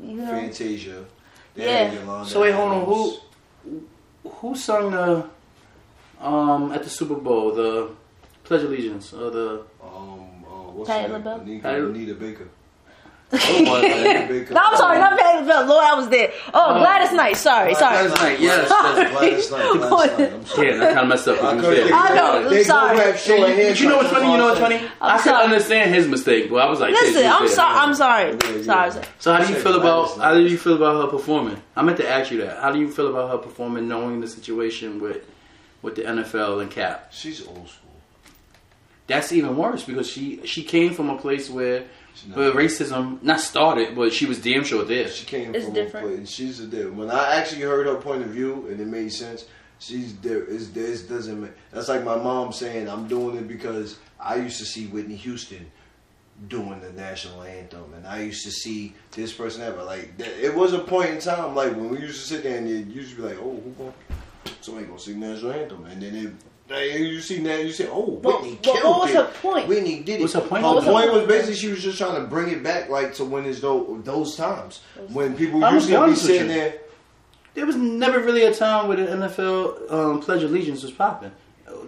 [0.01, 0.27] you know.
[0.27, 1.05] Fantasia.
[1.55, 2.25] They Yeah.
[2.25, 2.85] So wait, hold on.
[2.87, 3.17] Who
[4.29, 5.25] who sung the
[6.21, 7.91] um at the Super Bowl the
[8.45, 11.25] Pledge of Allegiance or the Um, uh, what's Patti her name?
[11.25, 11.41] LaBelle?
[11.41, 12.49] Anita, Patti- Anita Baker.
[13.35, 13.81] Oh,
[14.29, 15.67] Big No, I'm sorry, not Patti LaBelle.
[15.67, 16.31] Lord, I was there.
[16.53, 16.79] Oh, oh.
[16.81, 17.37] Gladys Knight.
[17.37, 18.07] Sorry, sorry.
[18.09, 19.11] Gladys Knight, yes, Sorry.
[19.11, 20.69] Gladys Knight, Gladys Knight, I'm sorry.
[20.69, 21.43] Yeah, I kind of messed up.
[21.43, 21.91] I what you.
[21.95, 22.49] I know.
[22.51, 22.97] They sorry.
[22.97, 23.75] go have short But hair.
[23.75, 24.31] you know what's funny?
[24.31, 24.81] You know what's funny?
[25.01, 25.45] I could sorry.
[25.45, 27.79] understand his mistake, but I was like, Listen, yeah, I'm sorry.
[27.79, 28.31] I'm sorry.
[28.33, 28.59] Yeah, Sorry.
[28.65, 28.91] yeah.
[28.91, 29.07] sorry.
[29.19, 31.57] So how do you feel about how do you feel about her performing?
[31.75, 32.59] I meant to ask you that.
[32.63, 35.25] How do you feel about her performing, knowing the situation with
[35.81, 37.09] with the NFL and Cap?
[37.13, 37.79] She's old school.
[39.07, 41.85] That's even worse because she she came from a place where
[42.15, 45.09] She's not- where racism not started, but she was damn sure there.
[45.09, 46.07] She came It's from different.
[46.07, 46.29] a place.
[46.31, 46.95] She's a different.
[46.97, 49.47] When I actually heard her point of view and it made sense,
[49.79, 50.43] she's there.
[50.45, 51.53] It's, this doesn't make.
[51.73, 55.71] That's like my mom saying, "I'm doing it because I used to see Whitney Houston
[56.49, 60.73] doing the national anthem, and I used to see this person ever like." It was
[60.75, 63.17] a point in time like when we used to sit there and it used to
[63.17, 63.95] be like, "Oh, who going
[64.61, 66.33] somebody gonna sing national anthem?" And then it.
[66.73, 67.65] Like, You see that?
[67.65, 69.17] You say, "Oh, But- Whitney but killed what was it.
[69.17, 69.69] her point?
[69.69, 70.63] Whitney did it." What's her point?
[70.63, 71.27] Her What was her point point?
[71.27, 74.03] was basically she was just trying to bring it back, like to when it's those
[74.05, 74.81] those times
[75.13, 76.75] when people I'm used to be sitting there.
[77.55, 81.33] There was never really a time where the NFL um, Pledge of Allegiance was popping.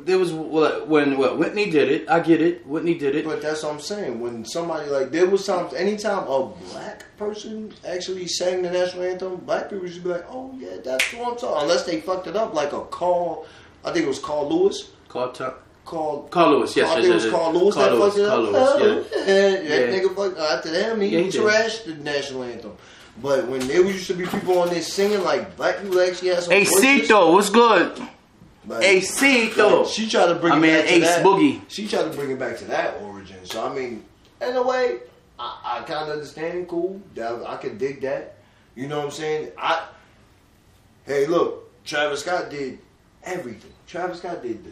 [0.04, 2.08] There was well, when well, Whitney did it.
[2.08, 2.66] I get it.
[2.66, 3.24] Whitney did it.
[3.24, 4.20] But that's what I'm saying.
[4.20, 9.36] When somebody like there was times, anytime a black person actually sang the national anthem,
[9.36, 12.26] black people used to be like, "Oh yeah, that's what I'm talking." Unless they fucked
[12.26, 13.46] it up, like a Carl,
[13.84, 14.90] I think it was Carl Lewis.
[15.08, 15.44] Carl, Tu-
[15.84, 17.52] Carl, Carl Lewis, yes, I yes, think it was yes, Carl.
[17.52, 18.80] Lewis Carl that Lewis, fucked it Carl up.
[18.80, 19.24] Lewis, Oh, yeah.
[19.24, 19.98] That Yeah.
[20.00, 20.38] nigga fucked.
[20.38, 21.42] After them, he Yeah, he did.
[21.42, 22.72] trashed the national anthem.
[23.22, 26.42] But when there used to be people on there singing, like black people actually had
[26.42, 26.80] some Hey, voices.
[26.80, 28.02] Cito, what's good?
[28.66, 29.84] Like, Hey, Cito.
[29.86, 31.24] She tried to bring I it mean, back to Ace that.
[31.24, 31.60] Boogie.
[31.68, 33.36] She tried to bring it back to that origin.
[33.44, 34.04] So I mean,
[34.40, 34.96] in a way,
[35.38, 36.66] I, I kind of understand.
[36.66, 38.36] Cool, that, I can dig that.
[38.74, 39.50] You know what I'm saying?
[39.58, 39.82] I
[41.06, 42.78] hey, look, Travis Scott did
[43.22, 43.70] everything.
[43.86, 44.70] Travis Scott did the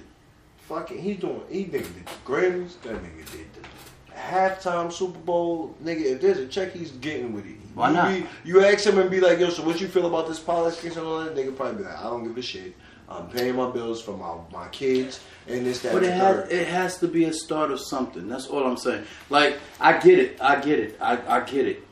[0.58, 0.98] fucking.
[0.98, 1.42] He's doing.
[1.50, 2.80] He nigga did the Grammys.
[2.82, 3.68] That nigga did the
[4.16, 5.74] halftime Super Bowl.
[5.82, 7.56] Nigga, if there's a check, he's getting with it.
[7.74, 8.14] Why you not?
[8.14, 10.96] Be, you ask him and be like, yo, so what you feel about this politics
[10.96, 11.34] and all that?
[11.34, 12.74] Nigga probably be like, I don't give a shit.
[13.08, 16.66] I'm paying my bills for my, my kids and this, that, But it has, it
[16.68, 18.28] has to be a start of something.
[18.28, 19.04] That's all I'm saying.
[19.28, 20.40] Like, I get it.
[20.40, 20.96] I get it.
[21.00, 21.86] I, I get it.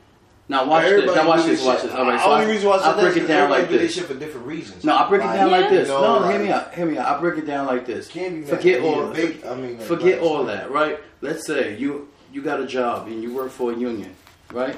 [0.51, 1.14] Now watch this.
[1.14, 1.64] Now watch this.
[1.64, 1.93] Watch this.
[1.93, 3.94] All right, so only I, reason why I I break it down like this.
[3.94, 4.82] shit for different reasons.
[4.85, 5.70] No, I break it Like, down like Yeah.
[5.70, 5.89] this.
[5.89, 6.74] know, No, like- hear me out.
[6.74, 7.06] Hear me out.
[7.16, 8.09] I break it down like this.
[8.09, 9.06] Can't be Forget all.
[9.12, 10.98] Big- I mean, like, forget like- all that, right?
[11.20, 14.12] Let's say you you got a job and you work for a union,
[14.52, 14.77] right?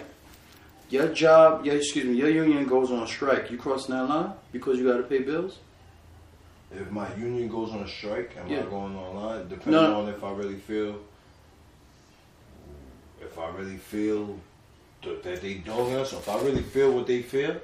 [0.91, 3.51] Your job, your excuse me, your union goes on a strike.
[3.51, 5.59] You crossing that line because you got to pay bills.
[6.71, 8.61] If my union goes on a strike, am Yeah.
[8.61, 9.49] I going online?
[9.49, 10.01] Depending No.
[10.01, 10.97] on if I really feel,
[13.23, 14.39] if I really feel
[15.03, 17.57] that they dogging us, or if I really feel what they feel,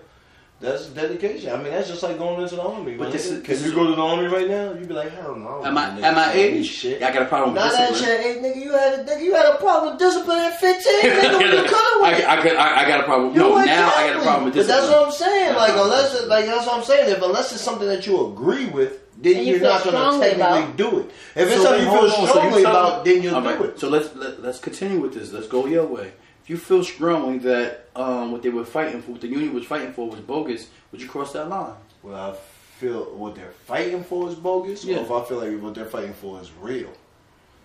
[0.61, 1.53] that's dedication.
[1.53, 2.97] I mean, that's just like going into the army.
[2.97, 4.73] But my this is- Can this you is- go to the army right now?
[4.73, 5.47] You'd be like, hell no.
[5.47, 7.03] I don't At want my niggas at my telling age, shit.
[7.03, 8.23] I got a problem with Not at discipline.
[8.23, 8.65] your age, nigga.
[8.65, 9.23] You had a nigga.
[9.23, 11.01] You had a problem with discipline at fifteen.
[11.01, 11.71] Nigga, what you could
[12.03, 13.35] I, I, could- I, I got a problem.
[13.35, 13.73] You No, exactly.
[13.77, 15.55] now I got a problem with But that's what I'm saying.
[15.55, 17.11] Like unless it, like that's what I'm saying.
[17.13, 20.01] If unless it's something that you agree with, then And you you're not going to
[20.01, 20.77] strongly technically about.
[20.77, 21.11] do it.
[21.37, 22.11] If it's So something you feel hold on.
[22.11, 23.79] So strongly you tell about, me- then you'll All do right, it.
[23.81, 25.33] So let's let, let's continue with this.
[25.33, 26.13] Let's go your way.
[26.49, 29.93] You feel strongly that um, what they were fighting for, what the union was fighting
[29.93, 31.75] for, was bogus, would you cross that line?
[32.03, 32.35] Well, I
[32.81, 34.97] feel what they're fighting for is bogus, Yeah.
[34.97, 36.91] or if I feel like what they're fighting for is real.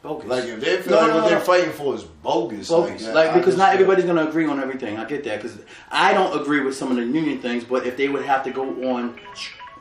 [0.01, 0.27] Bogus.
[0.27, 1.29] Like if they feel No, like no, what no.
[1.29, 3.05] they're fighting for is bogus, bogus.
[3.05, 4.97] that, Like, because not everybody's gonna agree on everything.
[4.97, 5.57] I get that because
[5.89, 7.63] I don't agree with some of the union things.
[7.63, 9.17] But if they would have to go on,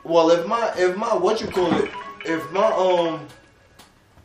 [0.05, 1.91] Well, if my if my what you call it,
[2.25, 3.27] if my um,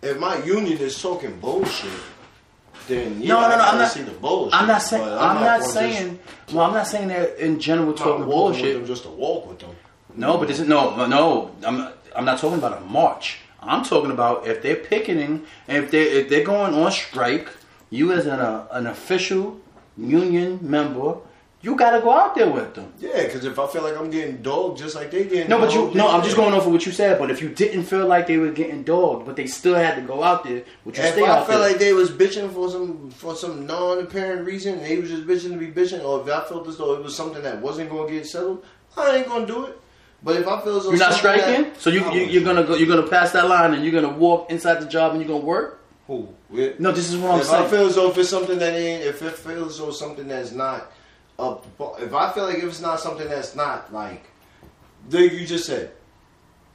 [0.03, 1.91] if my union is talking bullshit,
[2.91, 4.55] No, no, no, I'm not- see the bullshit.
[4.61, 6.19] I'm not saying but I'm, not, just- saying.
[6.53, 8.75] well, I'm not saying that in general I'm not talking bullshit.
[8.75, 9.71] them just to walk with them.
[10.15, 11.51] No, but this is no, no.
[11.65, 13.39] I'm I'm not talking about a march.
[13.61, 17.49] I'm talking about if they're picketing, if they if they're going on strike,
[17.91, 19.59] you as an uh, an official
[19.97, 21.17] union member,
[21.61, 22.93] you got to go out there with them.
[23.01, 25.75] Yeah, because if I feel like I'm getting dogged just like they getting No, but
[25.75, 26.09] you no.
[26.09, 27.19] I'm just going off of what you said.
[27.19, 30.03] But if you didn't feel like they were getting dogged, but they still had to
[30.03, 31.71] go out there, would you If stay I out I felt there?
[31.71, 35.53] like they was bitching for some for some non-apparent reason, and they was just bitching
[35.53, 38.07] to be bitching, or if I felt as though it was something that wasn't going
[38.09, 38.65] to get settled,
[38.97, 39.79] I ain't going to do it.
[40.23, 42.65] But if I feel as though you're not striking, that- so you, you you're gonna
[42.65, 42.75] go.
[42.75, 45.45] You're gonna pass that line, and you're gonna walk inside the job, and you're gonna
[45.45, 45.81] work.
[46.09, 46.29] Who?
[46.81, 47.65] No, this is what I'm if saying.
[47.65, 50.27] I feel as though if it's something that ain't, if it feels as though something
[50.27, 50.91] that's not
[51.39, 51.65] up,
[52.01, 54.25] if I feel like if it's not something that's not like,
[55.11, 55.93] like you just said,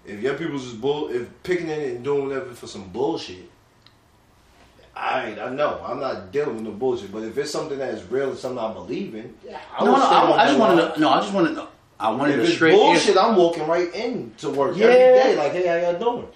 [0.06, 3.50] if your people's is bull, if picking it and doing whatever for some bullshit,
[4.96, 7.12] I ain't, I know I'm not dealing with no bullshit.
[7.12, 9.92] But if it's something that is real and something I believe in, yeah, I no,
[9.92, 10.94] will no, stand I, on I just that wanted line.
[10.94, 11.00] to.
[11.00, 11.56] No, I just wanted.
[11.56, 11.68] To,
[12.00, 13.20] I wanted If a it's straight bullshit, answer.
[13.20, 14.86] I'm walking right in to work Yeah.
[14.88, 15.38] every day.
[15.38, 16.28] Like, hey, how y'all doing?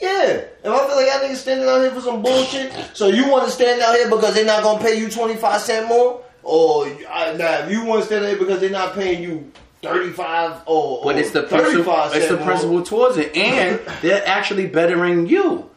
[0.00, 0.24] Yeah.
[0.30, 3.44] If I feel like y'all niggas standing out here for some bullshit, so you want
[3.44, 6.86] to stand out here because they're not gonna pay you twenty five cent more, or
[6.86, 9.52] uh, now if you want to stay there because they're not paying you
[9.82, 11.84] thirty five or, But it's the principle.
[11.94, 15.70] 35 It's the cent principle towards it, and they're actually bettering you.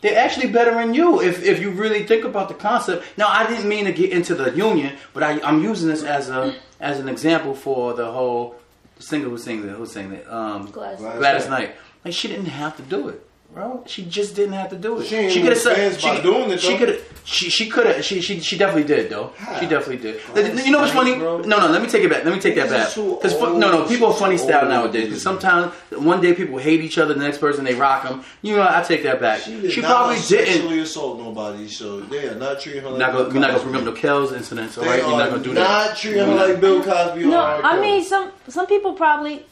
[0.00, 3.04] They're actually bettering you if, if you really think about the concept.
[3.16, 6.28] Now, I didn't mean to get into the union, but I, I'm using this as
[6.30, 8.54] a as an example for the whole
[9.00, 11.00] singer who sang that who sang that um, Gladys.
[11.00, 11.74] Gladys Knight.
[12.04, 13.27] Like she didn't have to do it,
[13.58, 13.82] bro.
[13.86, 15.06] She just didn't have to do it.
[15.06, 17.00] She ain't coulda said- fans by she, doing it, She could have.
[17.24, 18.04] She she could have.
[18.04, 19.32] She she she definitely did though.
[19.36, 19.58] How?
[19.58, 19.68] She ah.
[19.68, 20.24] definitely did.
[20.32, 21.16] Gladys you know what's funny?
[21.16, 21.38] Bro.
[21.38, 21.66] No no.
[21.68, 22.24] Let me take it back.
[22.24, 22.88] Let me take that back.
[22.90, 23.86] too Because no no.
[23.86, 24.70] People are funny style old.
[24.70, 25.06] nowadays.
[25.06, 28.22] Because sometimes one day people hate each other, the next person they rock them.
[28.42, 29.40] You know I take that back.
[29.40, 30.46] She, She, did not probably didn't.
[30.46, 33.62] sexually assault nobody, so they are not treating her like Not gonna, we're not gonna
[33.64, 34.98] bring up no Kells incidents, all They right?
[35.00, 35.88] You're not gonna do not that.
[35.88, 37.24] Not treating her like Bill Cosby.
[37.24, 37.58] or No, R.
[37.58, 37.80] I Kelly.
[37.82, 39.44] mean some some people probably,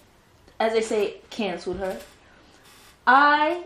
[0.60, 1.98] as they say, canceled her.
[3.06, 3.64] I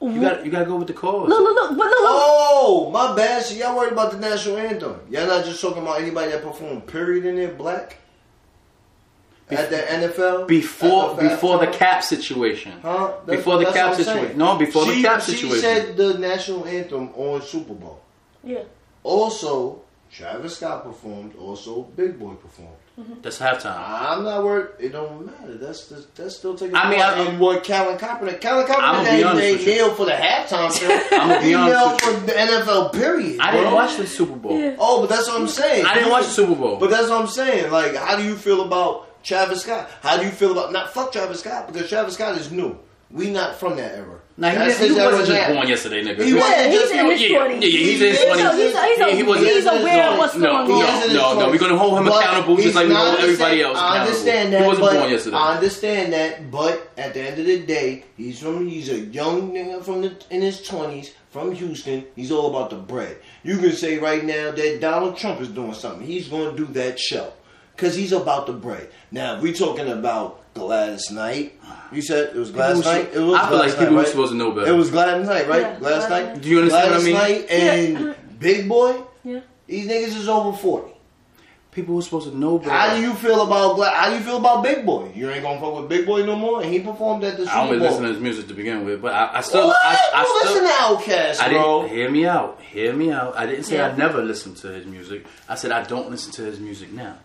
[0.00, 1.28] You got you gotta go with the cause.
[1.28, 2.10] look look look, but look look.
[2.12, 3.42] Oh, my bad.
[3.42, 5.00] So y'all worried about the national anthem?
[5.10, 7.96] Y'all not just talking about anybody that performed period in there black
[9.50, 12.72] at the NFL Before At the before the cap situation.
[12.82, 13.12] Huh?
[13.26, 14.38] That's- Before the cap situation.
[14.38, 15.60] No, before the She- cap She situation.
[15.60, 17.98] said the national anthem on Super Bowl.
[18.44, 18.62] Yeah.
[19.02, 19.80] Also,
[20.12, 21.32] Travis Scott performed.
[21.40, 22.72] Also, Big Boy performed.
[22.98, 23.20] Mm-hmm.
[23.22, 23.76] That's halftime.
[23.78, 24.70] I'm not worried.
[24.80, 25.54] It don't matter.
[25.56, 26.74] That's the, that's still taking.
[26.74, 28.40] I mean, part I- in what Calvin Kaepernick.
[28.40, 29.74] Calvin I'ma Kaepernick be ain't, honest ain't with you.
[29.74, 31.16] nailed for the halftime show.
[31.16, 32.92] I'ma be he honest nailed with for the NFL.
[32.92, 33.40] Period.
[33.40, 33.74] I didn't bro.
[33.76, 34.58] watch the Super Bowl.
[34.58, 34.76] Yeah.
[34.80, 35.86] Oh, but that's what I'm saying.
[35.86, 36.76] I didn't watch the Super Bowl.
[36.78, 37.70] But that's what I'm saying.
[37.70, 39.88] Like, how do you feel about Travis Scott?
[40.02, 42.78] How do you feel about not fuck Travis Scott because Travis Scott is new.
[43.10, 44.20] We not from that era.
[44.40, 45.54] Nah, he, That's he his era wasn't just now.
[45.54, 46.22] born yesterday, nigga.
[46.22, 47.60] He Yeah, wasn't he's just- in his yeah, yeah, 20s.
[47.60, 48.54] yeah, he's in his He's a- 20s.
[48.54, 50.66] he's a- he's a- he wasn't- he's aware of what's going no, on.
[50.70, 53.18] He is in no, no, we're gonna hold him But accountable just like we hold
[53.18, 54.60] everybody understand- else I understand that.
[54.62, 55.36] He wasn't but born yesterday.
[55.36, 59.50] I understand that, but at the end of the day, he's from he's a young
[59.50, 62.04] nigga from the in his twenties from Houston.
[62.14, 63.16] He's all about the bread.
[63.42, 66.06] You can say right now that Donald Trump is doing something.
[66.06, 67.32] He's going to do that show
[67.74, 68.88] because he's about the bread.
[69.10, 71.58] Now, if we talking about Gladys Knight,
[71.92, 73.10] you said it was Gladys People Knight.
[73.14, 74.08] It was I feel like people Knight, were right?
[74.08, 74.68] supposed to know better.
[74.72, 75.60] It was Gladys Knight, right?
[75.62, 76.26] Yeah, Gladys Gladys Knight.
[76.34, 76.42] Knight.
[76.42, 77.14] Do you understand what I mean?
[77.14, 79.02] Knight and Big Boy.
[79.24, 79.40] Yeah.
[79.66, 80.92] These niggas is over forty.
[81.70, 82.70] People were supposed to know better.
[82.72, 85.12] How do you feel about Gla- How do you feel about Big Boy?
[85.14, 87.56] You ain't gonna fuck with Big Boy no more, and he performed at the Super
[87.56, 89.76] I don't listen to his music to begin with, but I, I still, what?
[89.84, 91.82] I, I you still, listen to Outkast, I bro.
[91.82, 92.60] didn't hear me out.
[92.62, 93.36] Hear me out.
[93.36, 93.88] I didn't say Yeah.
[93.88, 95.26] I never listened to his music.
[95.48, 97.18] I said I don't listen to his music now.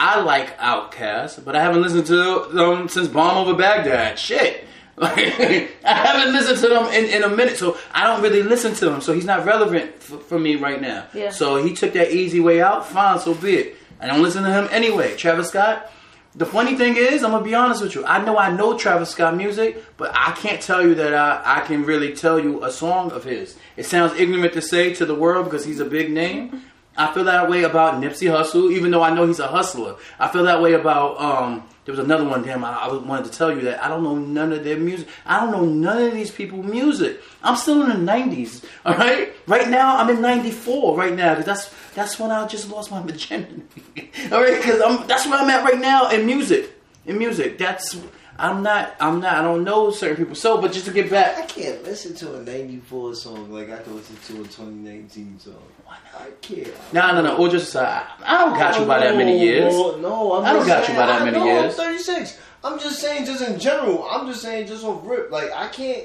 [0.00, 4.16] I like Outkast, but I haven't listened to them since Bomb Over Baghdad.
[4.16, 4.64] Shit.
[4.96, 5.16] Like,
[5.84, 8.92] I haven't listened to them in, in a minute, so I don't really listen to
[8.92, 9.00] him.
[9.00, 11.06] So he's not relevant f- for me right now.
[11.12, 11.30] Yeah.
[11.30, 12.86] So he took that easy way out.
[12.86, 13.76] Fine, so be it.
[14.00, 15.16] I don't listen to him anyway.
[15.16, 15.90] Travis Scott.
[16.34, 18.04] The funny thing is, I'm gonna be honest with you.
[18.04, 21.60] I know I know Travis Scott music, but I can't tell you that I, I
[21.66, 23.56] can really tell you a song of his.
[23.76, 26.62] It sounds ignorant to say to the world because he's a big name.
[26.98, 29.96] I feel that way about Nipsey Hussle, even though I know he's a hustler.
[30.18, 31.64] I feel that way about um.
[31.84, 32.42] There was another one.
[32.42, 35.08] Damn, I, I wanted to tell you that I don't know none of their music.
[35.24, 37.22] I don't know none of these people music.
[37.42, 38.62] I'm still in the '90s.
[38.84, 39.32] All right.
[39.46, 40.98] Right now, I'm in '94.
[40.98, 43.62] Right now, because that's that's when I just lost my virginity.
[44.32, 46.72] all right, because that's where I'm at right now in music.
[47.06, 47.96] In music, that's
[48.38, 48.94] I'm not.
[49.00, 49.34] I'm not.
[49.34, 50.34] I don't know certain people.
[50.34, 53.78] So, but just to get back, I can't listen to a '94 song like I
[53.82, 55.54] can listen to a 2019 song.
[55.84, 56.22] Why not?
[56.22, 56.92] I can't.
[56.92, 57.36] no, no, no.
[57.36, 59.74] Or just aside, I don't got you by that many years.
[59.74, 61.78] No, I'm I don't just got you by that many years.
[61.78, 62.38] I'm 36.
[62.64, 64.06] I'm just saying, just in general.
[64.08, 65.30] I'm just saying, just off rip.
[65.30, 66.04] Like I can't.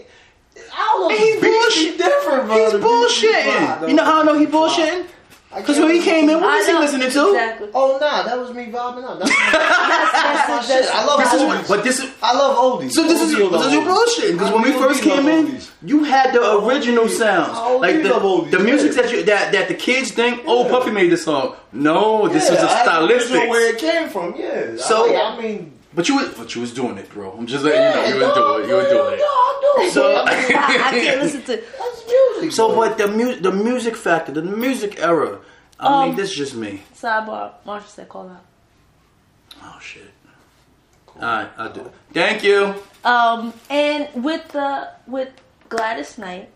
[0.72, 1.18] I don't know.
[1.18, 1.98] He's the bullshit.
[1.98, 2.56] different, bro.
[2.58, 3.90] He's The beats be fly, bullshitting.
[3.90, 5.08] You know how I know he bullshitting?
[5.54, 7.28] I Because when he came in, what was he listening to?
[7.30, 7.70] Exactly.
[7.74, 9.20] Oh nah, that was me vibing out.
[9.20, 10.86] That's, that's my shit.
[10.92, 11.68] I love This is, oldies.
[11.68, 12.92] but this is I love oldies.
[12.92, 13.88] So this is Oldies this is your oldies.
[13.88, 14.32] bullshit.
[14.34, 15.72] Because when we first came in, oldies.
[15.84, 17.18] you had the original Oldies.
[17.18, 18.64] sounds, I like the oldies, the yeah.
[18.64, 20.42] music that you that that the kids think.
[20.48, 20.72] Oh, Yeah.
[20.72, 21.56] Puffy made this song.
[21.72, 23.50] No, this Yeah, is a I have to stylistic.
[23.50, 24.36] where it came from.
[24.38, 24.78] Yeah.
[24.78, 27.32] So- I, I mean, But you was but you was doing it, bro.
[27.38, 28.68] I'm just letting yeah, you know you was no, doing it.
[28.70, 29.18] You was doing it.
[29.18, 29.90] No, I do.
[29.92, 31.56] So- I I, I can't listen to.
[31.58, 32.52] that's music.
[32.52, 32.76] So, bro.
[32.90, 35.40] but the mu- the music factor, the music era.
[35.80, 36.82] I mean, Um, this is just me.
[36.96, 37.52] Sidebar.
[37.66, 38.44] Marsha said, "Call out."
[39.62, 40.12] Oh shit.
[41.16, 41.92] All right, I'll do.
[42.12, 42.74] Thank you.
[43.06, 45.30] Um, and with the with
[45.70, 46.50] Gladys Knight,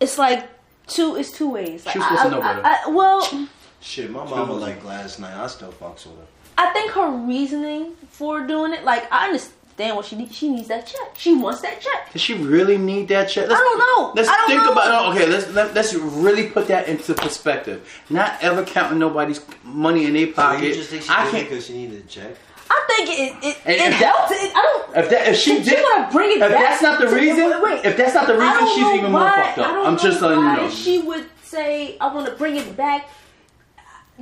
[0.00, 0.48] it's like
[0.86, 1.16] two.
[1.16, 1.84] It's two ways.
[1.84, 2.66] Like, She was supposed I, to know I- better.
[2.66, 3.48] I- well,
[3.82, 5.34] Shit, my mama like Gladys Knight.
[5.34, 6.26] I still fucks with her.
[6.62, 10.36] I think her reasoning for doing it, like I understand what she needs.
[10.36, 11.08] She needs that check.
[11.16, 12.12] She wants that check.
[12.12, 13.48] Does she really need that check?
[13.48, 14.12] Let's, I don't know.
[14.14, 14.72] Let's I don't think know.
[14.72, 15.16] about.
[15.16, 17.78] Okay, let's let, let's really put that into perspective.
[18.10, 20.64] Not ever counting nobody's money in their So pocket.
[20.66, 21.48] you just think she I can't.
[21.48, 22.36] because she needed a check?
[22.72, 24.32] I think it it, And it if that- helped.
[24.32, 24.96] It, I don't.
[25.04, 27.36] If that if she did, She wanna bring it if back that's not the reason,
[27.50, 27.84] wait, wait.
[27.84, 29.74] if that's not the reason, she's even why, more fucked I up.
[29.74, 30.70] don't I'm just know letting you why know.
[30.70, 33.08] She would say I want to bring it back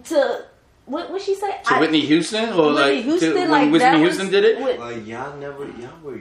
[0.05, 0.44] to
[0.89, 1.10] what?
[1.10, 1.51] What she say?
[1.66, 4.44] To I- Whitney Houston or Whitney like Houston, to, when like Whitney Houston was did
[4.44, 4.60] it?
[4.62, 6.16] with- Like y'all never, y'all were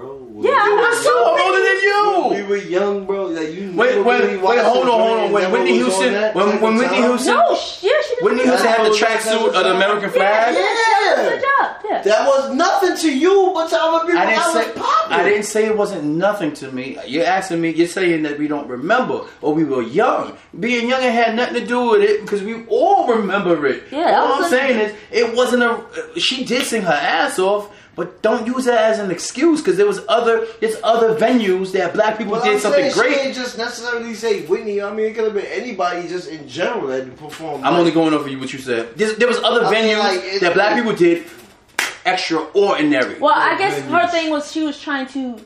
[0.00, 0.42] young, bro.
[0.42, 2.42] Yeah, I'm not So so I'm older than you.
[2.42, 3.26] We were young, bro.
[3.26, 5.32] Like you Wait, wait, really wait, hold on, hold on.
[5.32, 6.96] When that Whitney was Houston- when- when Whitney?
[6.96, 8.24] Houston- No, sh- yeah, she did.
[8.24, 9.74] Whitney a Houston had the tracksuit was of the.
[9.74, 10.54] American flag.
[10.54, 11.70] yeah, she did good job.
[11.90, 12.02] Yeah.
[12.02, 15.12] That was nothing to you, but to other people, I I, didn't was say popping.
[15.18, 16.98] I didn't say it wasn't nothing to me.
[17.06, 17.70] You're asking me.
[17.70, 20.36] You're saying that we don't remember or we were young.
[20.58, 23.84] Being young it had nothing to do with it because we all remember it.
[23.90, 25.80] Yeah, all I'm a- saying is it wasn't a.
[26.20, 27.68] She did sing her ass off,
[28.00, 30.46] but don't use that as an excuse because there was other.
[30.60, 33.26] There's other venues that black people Well, did I'm something saying She great.
[33.26, 34.80] ain't just necessarily say Whitney.
[34.80, 37.62] I mean, it could have been anybody just in general that performed.
[37.62, 38.96] I'm like- only going off of you what you said.
[38.96, 41.26] There's, there was other I mean, venues like, it- that black people did
[42.06, 43.18] extraordinary.
[43.18, 45.38] Well, I guess her thing was she was trying to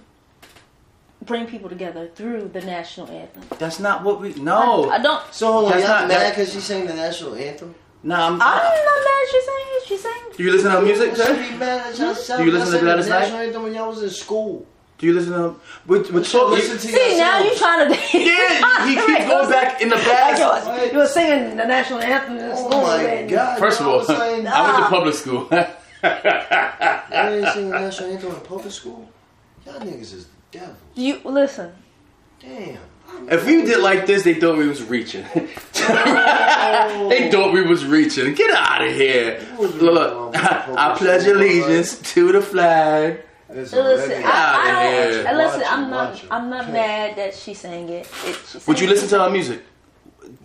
[1.24, 3.42] bring people together through the national anthem.
[3.58, 4.34] That's not what we.
[4.34, 5.22] No, I, I don't.
[5.34, 7.74] So hold on, That's y'all not- mad because she sang the national anthem?
[8.04, 8.26] Nah.
[8.28, 9.24] I'm, I'm not mad.
[9.30, 9.86] She sang it.
[9.86, 10.12] She sang.
[10.36, 11.10] do you listen to her music?
[11.16, 11.50] She Jay?
[11.50, 12.14] be mad at y'all.
[12.14, 12.36] Hmm?
[12.38, 13.20] Do you listen to Gladys the Knight?
[13.20, 14.66] national anthem when y'all was in school?
[14.98, 15.56] Do you listen to him?
[15.86, 16.54] We're, we're should talking.
[16.54, 17.94] listen to See, now you trying to.
[18.16, 20.38] Yeah, he keeps going back in the Like past.
[20.40, 22.74] you was, you was singing the national anthem in Oh school.
[22.74, 23.58] Oh my god!
[23.58, 25.48] First of y'all all, saying, I went to public school.
[25.50, 29.08] I didn't sing the national anthem in public school.
[29.66, 30.76] Y'all niggas is devils.
[30.94, 31.72] You listen.
[32.40, 32.78] Damn.
[33.30, 35.24] If we did like this, they thought we was reaching.
[35.34, 38.34] they thought we was reaching.
[38.34, 39.40] Get out of here.
[39.58, 40.36] Look, look.
[40.36, 43.20] I pledge allegiance to the flag.
[43.48, 45.26] Listen, let me- I, I don't.
[45.26, 46.24] uh, Listen, Watch I'm not.
[46.30, 48.08] I'm not mad that she sang it.
[48.24, 49.62] it she Would you sang listen to her music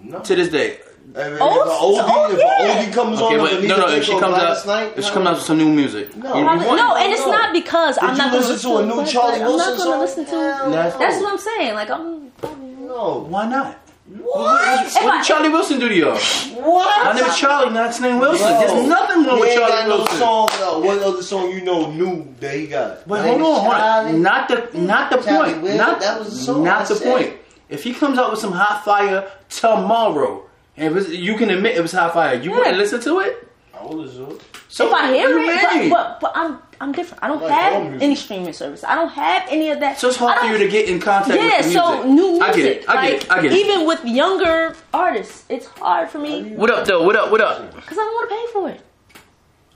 [0.03, 0.19] No.
[0.19, 0.79] to this day?
[1.15, 2.81] Hey, man, Oh, if oldie, oh, if yeah.
[2.81, 3.87] a oldie comes Okay, on, but no, no.
[3.87, 6.33] If she comes out, Knight, if she comes out with some new music, No.
[6.33, 7.31] you- you Probably- want- no, and it's No.
[7.31, 9.47] not because I'm Did not you going listen to a new but, Charlie like, I'm
[9.47, 9.99] Wilson not going to song?
[10.01, 10.31] listen to.
[10.53, 11.73] Hell That's- That's what I'm saying.
[11.73, 12.31] Like I'm.
[12.43, 13.25] I'm No.
[13.27, 13.75] Why not?
[14.23, 14.85] What?
[14.87, 16.17] If What I- did Charlie Wilson do to y'all?
[16.17, 17.05] What?
[17.05, 18.47] My name is Charlie, not his name Wilson.
[18.47, 20.17] Bro, There's nothing wrong he with ain't Charlie got no Wilson.
[20.17, 20.49] song.
[20.61, 23.07] Uh, what other song you know new that he got?
[23.07, 24.09] But hold on, hold Charlie.
[24.13, 24.21] on.
[24.23, 25.61] Not the not the Charlie point.
[25.63, 27.11] Will, Not that was the song Not the said.
[27.11, 27.33] point.
[27.69, 30.48] If he comes out with some hot fire tomorrow, and
[30.79, 32.57] it was, you can admit it was hot fire, you Yeah.
[32.57, 33.47] wouldn't listen to it.
[33.77, 34.41] I will listen to it.
[34.67, 35.89] So if I hear what do you it, mean?
[35.89, 37.23] but, but but I'm I'm different.
[37.23, 38.83] I don't Like have any streaming service.
[38.83, 39.99] I don't have any of that.
[39.99, 41.75] So it's hard for you to get in contact Yeah, with the music.
[41.75, 42.43] Yeah, so new music.
[42.43, 42.89] I get it.
[42.89, 43.31] I get like, it.
[43.31, 43.57] I get it.
[43.57, 47.03] Even with younger artists, it's hard for me What up, though?
[47.03, 47.31] What up?
[47.31, 47.73] What up?
[47.75, 48.81] because I don't want to pay for it.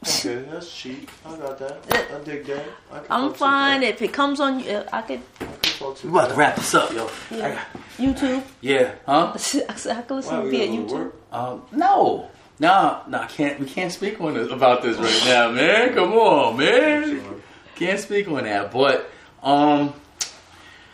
[0.06, 1.10] Okay, that's cheap.
[1.26, 1.78] I got that.
[2.14, 2.66] I dig that.
[2.92, 3.90] I I'm fine that.
[3.96, 4.62] if it comes on.
[4.68, 5.22] Uh, I could
[5.74, 7.10] I can fuck We about to wrap this up, yo.
[7.32, 7.64] Yeah.
[7.98, 8.44] YouTube.
[8.62, 9.34] Yeah, huh?
[9.36, 11.00] I could listen Why, we via gotta go to YouTube.
[11.00, 11.16] work?
[11.32, 12.30] Um, no.
[12.60, 13.60] No, no, I can't.
[13.60, 15.94] We can't speak on this, about this right now, man.
[15.96, 17.42] Come on, man.
[17.76, 19.10] Can't speak on that, but
[19.42, 19.94] um,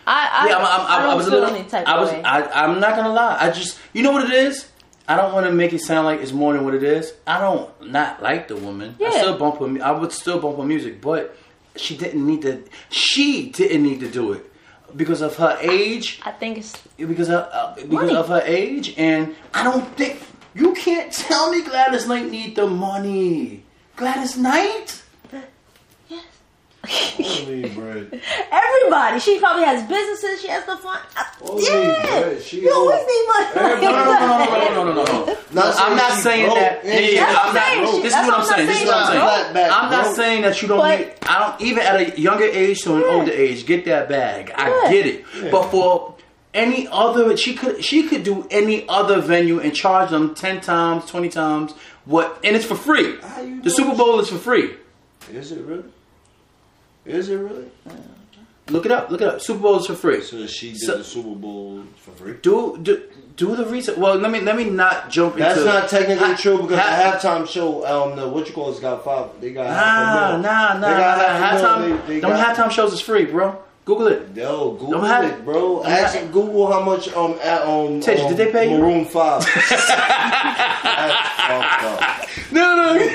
[0.07, 1.49] I I, yeah, I'm, I'm, I I'm, don't I was a little.
[1.55, 2.11] any type I was.
[2.11, 2.23] Way.
[2.23, 3.37] I, I'm not gonna lie.
[3.39, 4.69] I just, you know what it is.
[5.07, 7.13] I don't want to make it sound like it's more than what it is.
[7.27, 8.95] I don't not like the woman.
[8.97, 9.09] Yeah.
[9.09, 9.67] I still bump her.
[9.67, 11.35] mu- I would still bump her music, but
[11.75, 12.63] she didn't need to.
[12.89, 14.48] She didn't need to do it
[14.95, 16.19] because of her age.
[16.23, 18.15] I think it's Because of uh, because Money.
[18.15, 20.19] of her age, and I don't think
[20.55, 23.63] you can't tell me Gladys Knight need the money.
[23.95, 25.03] Gladys Knight.
[26.89, 28.21] Holy bread.
[28.51, 29.19] Everybody.
[29.19, 30.41] She probably has businesses.
[30.41, 30.99] She has the fun.
[31.15, 32.19] Uh, Holy yeah.
[32.19, 32.41] bread.
[32.41, 33.81] She you always need money.
[33.81, 35.37] No, no, no, no, no, no, no, no.
[35.51, 36.57] Not I'm not saying broke.
[36.57, 36.85] that.
[36.85, 37.35] Yeah, yeah, yeah.
[37.37, 37.95] I'm not.
[37.95, 38.67] She, this is what I'm saying.
[38.67, 39.71] This is what I'm saying.
[39.71, 40.79] I'm not saying that you don't.
[40.79, 43.07] But, need, I don't even at a younger age to an yeah.
[43.07, 44.51] older age get that bag.
[44.55, 45.25] I get it.
[45.41, 45.51] Yeah.
[45.51, 46.15] But for
[46.53, 51.05] any other she could she could do any other venue and charge them 10 times
[51.05, 51.73] 20 times
[52.05, 53.17] what and it's for free
[53.61, 54.75] the super bowl is for free
[55.31, 55.83] is it really
[57.09, 57.65] is it really?
[58.69, 59.09] Look it up.
[59.09, 59.41] Look it up.
[59.41, 60.21] Super Bowl is for free.
[60.21, 62.33] So she did So- the Super Bowl for free?
[62.41, 63.01] Do do
[63.35, 63.97] do the research.
[63.97, 65.71] Well, let me let me not jump into That's into.
[65.73, 69.03] not technically true because ha- the halftime show, um, the what you call it's got
[69.03, 69.29] five.
[69.41, 70.41] They got half Nah, a mil.
[70.41, 71.23] nah, nah, They got nah.
[71.23, 71.65] half a.
[71.65, 73.57] Halftime, They, they them got, halftime shows is free, bro.
[73.89, 74.21] Google it.
[74.35, 75.83] Yo, Google Don't it, bro.
[75.83, 78.77] Ask have- Google how much um at um, Tej, um did they pay you?
[78.77, 79.43] Maroon Five.
[79.69, 79.89] That's
[81.47, 82.27] fucked up.
[82.51, 82.99] No, no.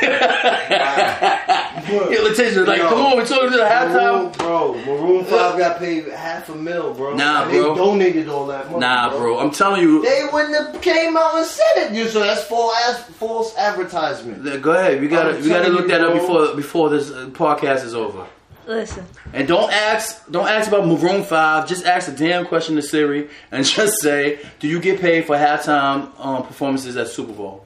[1.85, 4.37] Yeah, Letitia, like, Yo, come on, we're talking to the halftime.
[4.39, 4.75] bro.
[4.75, 7.15] Maroon Five got paid half a mil, bro.
[7.15, 7.75] Nah, and bro.
[7.75, 8.81] They donated all that money.
[8.81, 10.03] Nah, bro, I'm telling you.
[10.03, 11.93] They wouldn't have came out and said it.
[11.93, 12.75] You so that's false,
[13.19, 14.43] false advertisement.
[14.63, 16.21] Go ahead, we gotta I'm we gotta look you, that up bro.
[16.21, 18.27] before before this uh, podcast is over.
[18.67, 21.69] Listen, And don't ask don't ask about Maroon Five.
[21.69, 25.37] Just ask the damn question to Siri and just say, do you get paid for
[25.37, 27.65] halftime um, performances at Super Bowl?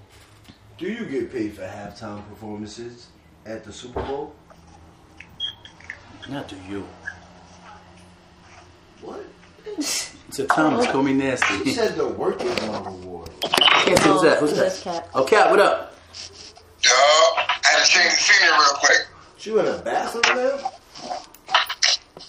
[0.76, 3.08] Do you get paid for halftime performances
[3.46, 4.34] at the Super Bowl?
[6.28, 6.86] Not do you.
[9.02, 9.24] What?
[10.30, 11.46] So Thomas, call me nasty.
[11.46, 11.72] He nasty.
[11.72, 13.30] said the work is on reward.
[13.44, 14.38] I can't see who's that.
[14.40, 14.78] Who's that?
[14.84, 15.08] Cap.
[15.14, 15.94] Oh, Cap, what up?
[16.84, 19.06] Yo, I had to change the scenery real quick.
[19.40, 20.70] You in a bathroom now?
[21.04, 21.14] Man,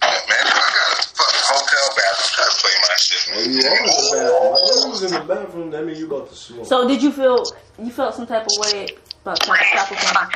[0.02, 3.22] I got a fucking hotel bathroom trying to play my shit.
[3.28, 4.54] You are in the bathroom.
[4.54, 5.72] I you was in the bathroom.
[5.72, 6.66] That means you about to smoke.
[6.66, 7.44] So did you feel
[7.80, 8.88] you felt some type of way
[9.24, 10.32] about Travis Scott performing?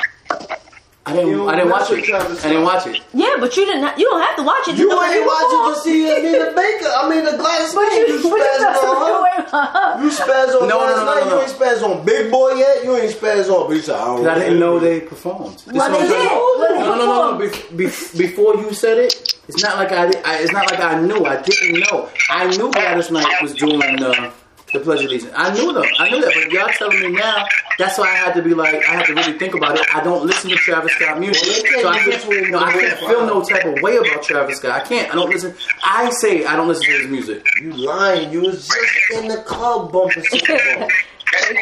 [1.05, 1.29] I didn't.
[1.31, 1.99] You I didn't watch it.
[2.13, 3.01] I didn't watch it.
[3.13, 3.97] Yeah, but you didn't.
[3.99, 4.77] You don't have to watch it.
[4.77, 6.87] you ain't he watching to see Anita Baker.
[6.95, 8.05] I mean, the Gladys But Knight.
[8.07, 9.23] you, You spaz on her.
[9.23, 10.03] way about her.
[10.03, 11.35] You spaz on No, no, Gladys no, no, no.
[11.35, 12.83] You ain't spaz on Big Boy yet.
[12.85, 13.67] You ain't spaz on.
[13.67, 15.57] But you said, I don't 'Cause I didn't know they performed.
[15.57, 16.79] This Well, what they did.
[16.79, 17.37] No, no, no, no.
[17.37, 17.77] performed.
[17.77, 20.37] Be, be, before you said it, it's not like I, I.
[20.39, 21.25] It's not like I knew.
[21.25, 22.07] I didn't know.
[22.29, 24.31] I knew Gladys Knight was doing the
[24.73, 25.31] the Pledge of Allegiance.
[25.35, 25.83] I knew them.
[25.99, 26.31] I knew that.
[26.33, 27.45] But y'all telling me now.
[27.79, 28.75] That's why I had to be like.
[28.75, 29.85] I had to really think about it.
[29.95, 32.11] I don't listen to Travis Scott music, Well, so I can't.
[32.11, 34.71] this with No, I can't feel no type of way about Travis Scott.
[34.71, 35.09] I can't.
[35.11, 35.55] I don't listen.
[35.83, 37.45] I say I don't listen to his music.
[37.61, 38.31] You lying.
[38.31, 40.89] You was just in the club bumping Super Bowl.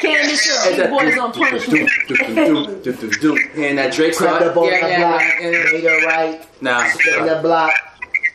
[0.02, 1.90] Candace It's and that Big Boys on do- do- punishment.
[3.56, 4.28] And that Drake song.
[4.28, 5.22] Crack up on Yeah, that yeah, block.
[5.22, 5.72] yeah, yeah.
[5.72, 6.62] Made her right.
[6.62, 7.72] Nah, Spin the block.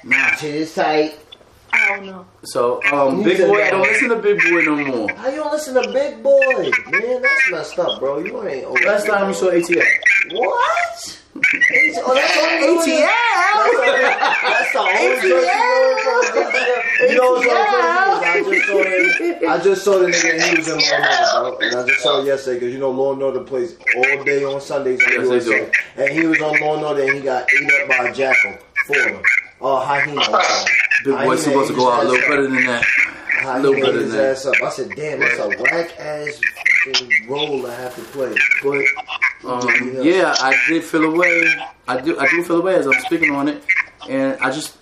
[0.05, 0.35] nah.
[0.36, 1.19] Shit is tight.
[1.87, 2.27] I don't know.
[2.43, 3.63] So, um, Big Boy.
[3.63, 5.09] I don't listen to Big Boy no more.
[5.15, 6.71] How you don't listen to Big Boy?
[6.91, 8.19] Man, that's messed up, bro.
[8.19, 8.83] You ain't old.
[8.85, 9.85] Last time you saw ATL.
[10.33, 11.23] What?
[11.37, 12.97] Oh, that's only
[14.43, 20.07] That's the only person you know what's so crazy is I just saw him.
[20.09, 21.69] I just saw the nigga and he was in Law and Order, bro.
[21.69, 24.45] And I just saw it yesterday because you know Law and Order plays all day
[24.45, 25.71] on Sundays Yes, they USA.
[25.97, 28.57] And he was on Law and Order and he got ate up by a jackal
[28.87, 29.23] for him.
[29.61, 30.20] Oh, hyena.
[30.20, 30.70] I'm sorry.
[31.05, 32.85] Big Boy's supposed to go out a little ass better than that.
[32.85, 34.47] Hyena A little better than that.
[34.47, 34.55] up.
[34.62, 36.41] I said, damn, that's a whack ass
[36.85, 38.35] fucking role I have to play.
[38.62, 38.85] But
[39.51, 41.49] um, yeah, I did feel away.
[41.89, 42.19] I do.
[42.19, 43.62] I do feel away as I'm speaking on it,
[44.09, 44.77] and I just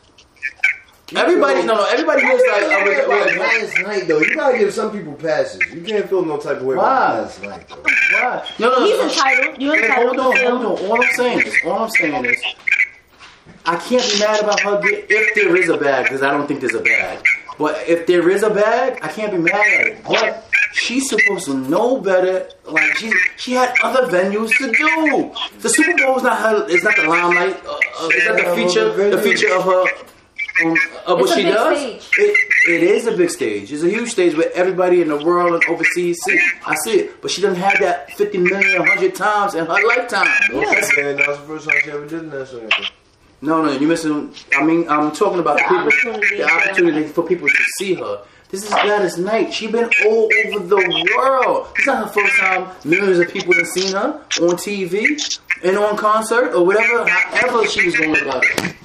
[1.14, 1.62] everybody.
[1.64, 1.84] No, no.
[1.86, 2.60] Everybody You knows like.
[2.60, 4.20] can't I was, feel about wait, wait, last night though.
[4.20, 5.60] You gotta give some people passes.
[5.72, 6.82] You can't feel no type of way Why?
[6.84, 7.76] about last night though.
[7.82, 8.48] why?
[8.58, 8.84] No, no, no.
[8.86, 9.04] He's no.
[9.08, 9.60] entitled.
[9.62, 10.86] You're entitled hold to on, hold on.
[10.90, 12.42] All I'm saying is, all I'm saying is,
[13.66, 16.46] I can't be mad about her get, if there is a bag because I don't
[16.46, 17.24] think there's a bag.
[17.58, 20.04] But if there is a bag, I can't be mad at it.
[20.04, 22.48] But she's supposed to know better.
[22.66, 25.32] Like she, she had other venues to do.
[25.60, 26.66] The Super Bowl is not her.
[26.68, 27.64] It's not the limelight.
[27.64, 29.10] Uh, uh, it's not the feature.
[29.10, 29.84] The feature of her.
[30.64, 30.76] Um,
[31.06, 31.78] of what a she big does.
[31.78, 32.08] stage.
[32.18, 32.38] It,
[32.68, 33.72] it is a big stage.
[33.72, 36.40] It's a huge stage where everybody in the world and overseas see.
[36.64, 40.28] I see it, but she doesn't have that 50 million, 100 times in her lifetime.
[40.52, 42.46] That's- Man, that was the first time she ever did that.
[42.46, 42.68] So
[43.44, 44.34] no, no, you're missing.
[44.56, 46.36] I mean, I'm talking about the, people, opportunity.
[46.38, 48.22] the opportunity for people to see her.
[48.50, 49.52] This is Gladys Knight.
[49.52, 51.68] She's been all over the world.
[51.76, 52.70] It's not her first time.
[52.84, 55.18] Millions of people have seen her on TV
[55.62, 57.06] and on concert or whatever.
[57.06, 58.76] However, she was going about it.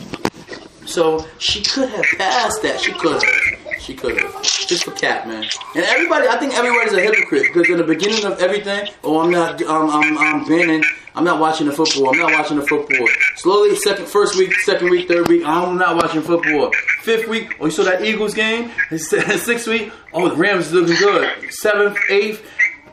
[0.85, 2.81] So she could have passed that.
[2.81, 3.68] She could have.
[3.79, 4.43] She could have.
[4.43, 5.45] Just for cat, man.
[5.75, 9.31] And everybody, I think everybody's a hypocrite because in the beginning of everything, oh, I'm
[9.31, 10.83] not, um, I'm, I'm banning.
[11.15, 12.09] I'm not watching the football.
[12.09, 13.07] I'm not watching the football.
[13.35, 16.71] Slowly, second, first week, second week, third week, I'm not watching football.
[17.01, 18.71] Fifth week, oh, you saw that Eagles game?
[18.97, 21.51] Sixth week, oh, the Rams is looking good.
[21.51, 22.45] Seventh, eighth,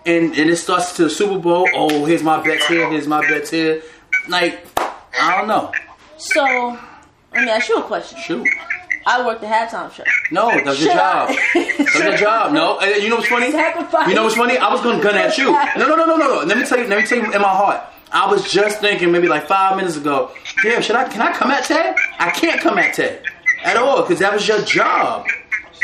[0.07, 1.69] and and it starts to the Super Bowl.
[1.75, 2.89] Oh, here's my bets here.
[2.89, 3.83] Here's my bets here.
[4.29, 5.73] Like, I don't know.
[6.17, 6.43] So,
[7.35, 8.19] let me ask you a question.
[8.21, 8.49] Shoot.
[9.09, 10.03] I worked the halftime show.
[10.33, 11.31] No, that was your job.
[11.31, 11.37] up.
[11.55, 12.53] That was your job.
[12.53, 13.53] No, and you know what's funny?
[13.53, 14.09] Sacrifice.
[14.09, 14.59] You know what's funny?
[14.59, 15.53] I was gonna gun at you.
[15.53, 16.43] No, no, no, no, no, no.
[16.45, 16.87] Let me tell you.
[16.89, 17.81] Let me tell you in my heart.
[18.13, 20.31] I was just thinking maybe like five minutes ago.
[20.63, 21.09] Damn, should I?
[21.09, 21.95] Can I come at Ted?
[22.19, 23.23] I can't come at Ted
[23.65, 25.27] at all because that was your job.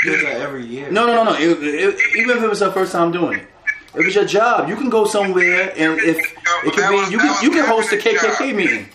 [0.03, 0.90] She does that every year.
[0.90, 1.35] No, no, no, no.
[1.39, 3.47] It- it- even if it was her first time doing it,
[3.94, 4.69] it was your job.
[4.69, 7.97] You can go somewhere and if it could be, you can you can host a
[7.99, 8.89] KKK meeting.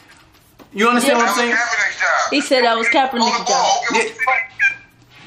[0.77, 1.55] You understand what I'm saying?
[2.29, 3.77] He said that was Kaepernick's job.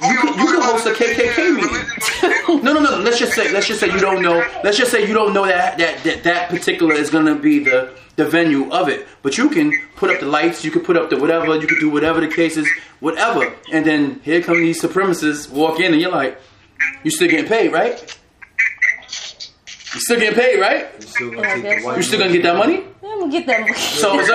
[0.03, 2.63] You can, you can host a KKK meeting.
[2.63, 2.99] No, no, no.
[2.99, 4.45] Let's just say, let's just say you don't know.
[4.63, 7.91] Let's just say you don't know that that that, that particular is gonna be the
[8.17, 9.09] the venue of it.
[9.23, 10.65] But you can put up the lights.
[10.65, 11.57] You can put up the whatever.
[11.57, 12.69] You can do whatever the case is,
[13.01, 13.55] whatever.
[13.73, 16.39] And then here come these supremacists walk in, and you're like,
[17.03, 18.20] you still getting paid, right?
[19.95, 20.89] You still getting paid, right?
[21.01, 22.85] You still gonna take the white You still gonna get that money?
[23.03, 23.77] I'm gonna get that.
[23.77, 24.35] So, so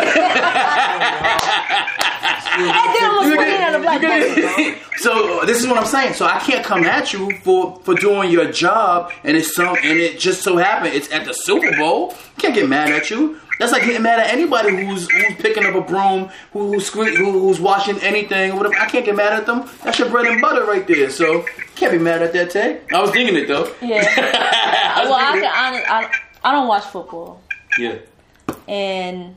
[2.57, 4.75] I did almost put it on a black person.
[4.97, 6.13] so this is what I'm saying.
[6.13, 9.97] So I can't come at you for for doing your job, and it's some, and
[9.97, 12.15] it just so happened it's at the Super Bowl.
[12.37, 13.39] Can't get mad at you.
[13.59, 17.15] That's like getting mad at anybody who's who's picking up a broom, who, who's sque-
[17.15, 18.75] who, who's washing anything, or whatever.
[18.75, 19.69] I can't get mad at them.
[19.83, 21.09] That's your bread and butter right there.
[21.09, 21.45] So
[21.75, 22.81] can't be mad at that, Tay.
[22.93, 23.73] I was thinking it though.
[23.81, 24.03] Yeah.
[24.97, 26.11] I Well, I can I,
[26.43, 27.41] I don't watch football,
[27.79, 27.95] yeah.
[28.67, 29.35] and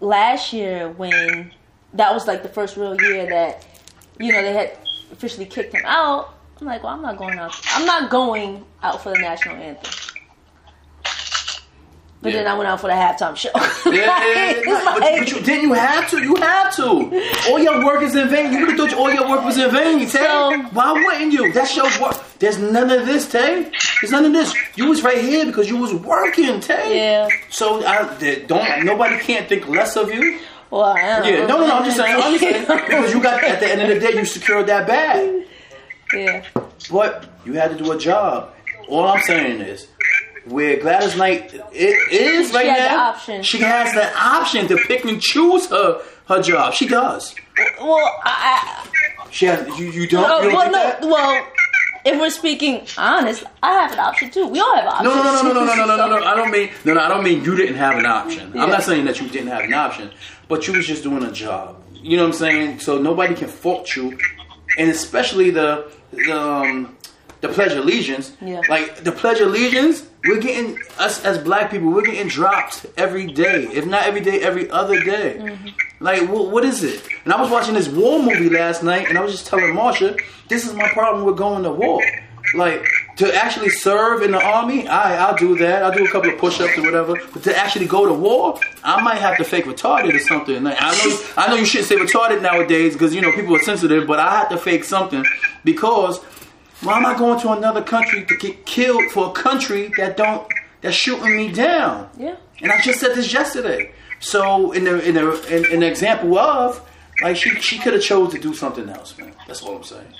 [0.00, 1.52] last year when
[1.94, 3.66] that was like the first real year that
[4.18, 4.78] you know they had
[5.12, 6.34] officially kicked him out.
[6.60, 7.54] I'm like, well, I'm not going out.
[7.72, 9.92] I'm not going out for the national anthem.
[12.22, 13.48] But then I went out for the halftime show.
[13.90, 14.84] Yeah, yeah, yeah, It's.
[14.84, 16.22] But, but you, didn't you have to?
[16.22, 16.82] You have to.
[17.48, 18.52] All your work is in vain.
[18.52, 20.06] You would have thought all your work was in vain, Tay.
[20.06, 21.50] So- Why wouldn't you?
[21.52, 22.16] That's your work.
[22.38, 23.70] There's none of this, Tay.
[24.02, 24.54] There's none of this.
[24.76, 26.96] You was right here because you was working, Tay.
[26.96, 27.28] yeah.
[27.48, 28.02] So I
[28.46, 28.84] don't.
[28.84, 30.40] Nobody can't think less of you.
[30.70, 31.76] Well, I don't Yeah, no, no, no.
[31.78, 32.16] I'm just saying.
[32.22, 34.86] I'm just saying because you got at the end of the day, you secured that
[34.86, 35.46] bag.
[36.14, 36.44] yeah.
[36.92, 38.52] But you had to do a job.
[38.88, 39.86] All I'm saying is,
[40.46, 43.42] where Gladys Knight it is right She has the now, option.
[43.42, 46.72] she has the option to pick and choose her her job.
[46.74, 47.34] She does.
[47.80, 48.86] Well, I,
[49.30, 49.66] She has.
[49.78, 50.24] You, you don't.
[50.24, 51.00] I you don't well, no, that?
[51.02, 51.46] well,
[52.04, 54.46] if we're speaking honest, I have an option too.
[54.48, 55.14] We all have options.
[55.14, 56.24] No, no, no, no, no, no, no, no, no, no.
[56.24, 57.00] I don't mean no, no.
[57.00, 58.52] I don't mean you didn't have an option.
[58.54, 58.62] Yeah.
[58.62, 60.10] I'm not saying that you didn't have an option,
[60.48, 61.76] but you was just doing a job.
[61.92, 62.78] You know what I'm saying?
[62.80, 64.16] So nobody can fault you,
[64.78, 66.96] and especially the the um,
[67.40, 68.36] the Pledge of Allegiance.
[68.40, 68.62] Yeah.
[68.68, 73.26] Like the Pledge of Allegiance, we're getting us as Black people, we're getting dropped every
[73.26, 75.36] day, if not every day, every other day.
[75.38, 75.68] Mm-hmm.
[76.00, 77.06] Like, wh- what is it?
[77.24, 80.20] And I was watching this war movie last night, and I was just telling Marsha,
[80.48, 82.02] this is my problem with going to war.
[82.54, 82.84] Like,
[83.16, 85.82] to actually serve in the army, I, I'll do that.
[85.82, 87.20] I'll do a couple of push-ups or whatever.
[87.32, 90.62] But to actually go to war, I might have to fake retarded or something.
[90.64, 93.62] Like, I know, I know you shouldn't say retarded nowadays because you know people are
[93.62, 95.24] sensitive, but I have to fake something
[95.64, 96.18] because
[96.82, 100.46] why am I going to another country to get killed for a country that don't
[100.80, 102.08] that's shooting me down?
[102.18, 102.36] Yeah.
[102.62, 103.92] And I just said this yesterday.
[104.20, 106.86] So in the in the in, in the example of
[107.22, 109.32] like she she could have chose to do something else, man.
[109.46, 110.14] That's all I'm saying.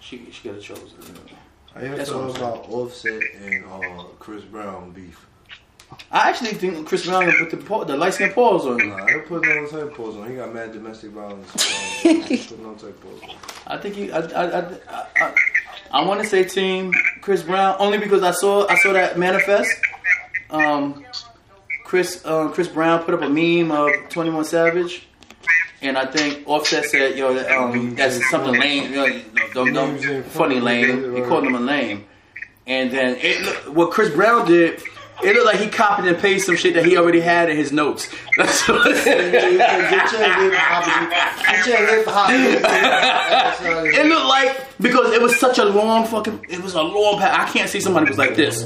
[0.00, 0.78] She she could have chose.
[0.78, 1.12] To,
[1.74, 5.26] I hear That's what talking I'm about Offset and uh, Chris Brown beef.
[6.10, 8.90] I actually think Chris Brown put the paw- the light skin paws on him.
[8.90, 10.28] Nah, I put no type of pause on.
[10.28, 11.50] He got mad domestic violence.
[12.02, 13.36] Put no type of pause on.
[13.66, 14.12] I think he.
[14.12, 15.34] I I I, I,
[15.94, 19.70] I, want to say team Chris Brown only because I saw I saw that manifest.
[20.50, 21.04] Um,
[21.84, 25.06] Chris uh, Chris Brown put up a meme of Twenty One Savage,
[25.80, 28.90] and I think Offset said, "Yo, that, um, that's something lame.
[28.90, 29.22] You know,
[29.52, 32.06] don't, don't, funny lame." He called him a lame,
[32.66, 34.82] and then it, what Chris Brown did.
[35.22, 37.70] It looked like he copied and pasted some shit that he already had in his
[37.72, 38.08] notes.
[38.36, 41.46] That's what Get your hip hop.
[41.46, 42.28] Get your hip hop.
[42.28, 44.06] That's not It it.
[44.06, 46.44] looked like because it was such a long fucking.
[46.48, 47.48] It was a long path.
[47.48, 48.64] I can't see somebody was like this.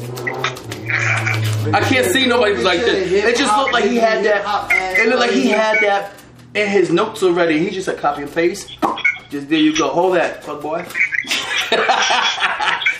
[1.73, 3.13] I can't see nobody was like this.
[3.13, 4.99] It just looked like he had that.
[4.99, 6.15] It looked like he had that
[6.55, 7.59] in his notes already.
[7.59, 8.77] He just said copy and paste.
[9.31, 9.89] Just there you go.
[9.91, 10.79] Hold that, fuck boy.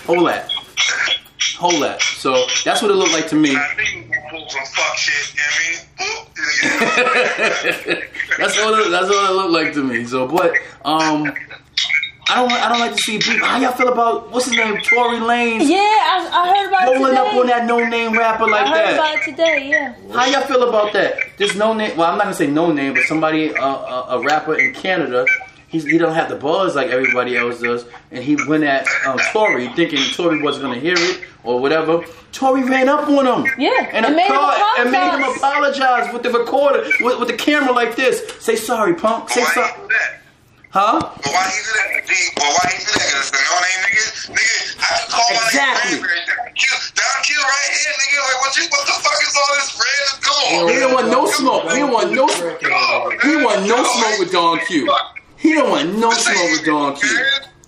[0.07, 0.53] Hold that.
[1.59, 2.01] Hold that.
[2.03, 3.57] So that's what it looked like to me.
[3.57, 3.99] I think you
[4.33, 6.85] move from fuck shit, you know I
[7.97, 8.03] mean?
[8.39, 10.05] That's what it, that's what it looked like to me.
[10.05, 10.53] So, but
[10.85, 11.33] um,
[12.29, 13.45] I don't I don't like to see people.
[13.45, 15.69] How y'all feel about what's his name, Tory Lanez?
[15.69, 18.69] Yeah, I, I heard about rolling it up on that no name rapper like I
[18.69, 18.95] heard that.
[18.95, 19.69] about it today.
[19.71, 19.95] Yeah.
[20.13, 21.17] How y'all feel about that?
[21.39, 21.97] This no name.
[21.97, 25.25] Well, I'm not gonna say no name, but somebody, uh, a, a rapper in Canada.
[25.69, 29.19] He's, he don't have the buzz like everybody else does, and he went at um,
[29.33, 32.03] Tory thinking Tory wasn't gonna hear it or whatever.
[32.33, 33.53] Tory ran up on him.
[33.59, 35.37] Yeah, and, and a made him car, and made him apologize.
[35.37, 38.23] apologize with the recorder, with, with the camera like this.
[38.41, 39.29] Say sorry, punk.
[39.29, 40.21] Say Why sorry, that?
[40.71, 41.01] huh?
[41.01, 42.07] But why he do that?
[42.09, 43.09] G, but why he do that?
[43.13, 44.05] Cause it's a no-name nigga.
[44.33, 45.99] Nigga, I call my Exactly.
[46.01, 46.69] nigga Don Q.
[46.97, 48.19] Don Q right here, nigga.
[48.25, 48.65] Like, what you?
[48.73, 50.23] What the fuck is all this red?
[50.25, 50.69] Come on.
[50.69, 51.63] He didn't want no smoke.
[51.69, 52.25] He didn't want no.
[53.21, 54.89] He want no smoke with Don Q.
[55.39, 57.09] He don't want no smoke with Don Q.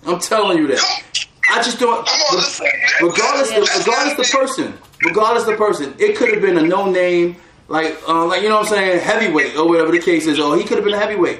[0.05, 1.03] I'm telling you that.
[1.49, 2.05] I just don't.
[2.07, 2.67] Come on, listen.
[3.01, 7.35] Regardless, the, regardless the person, regardless the person, it could have been a no name,
[7.67, 10.39] like, uh, like you know what I'm saying, heavyweight or whatever the case is.
[10.39, 11.39] Or he could have been a heavyweight.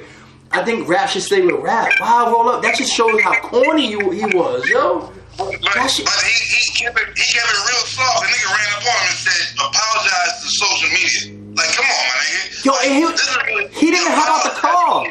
[0.50, 1.92] I think rap should stay with rap.
[2.00, 2.62] Wow, roll up.
[2.62, 5.10] That just shows how corny you, he was, yo.
[5.38, 8.20] But, but he, he kept it he kept it real soft.
[8.20, 11.56] The nigga ran up on him and said, apologize to social media.
[11.56, 12.64] Like, come on, my nigga.
[12.66, 15.06] Yo, and he- really- he didn't hop out the car.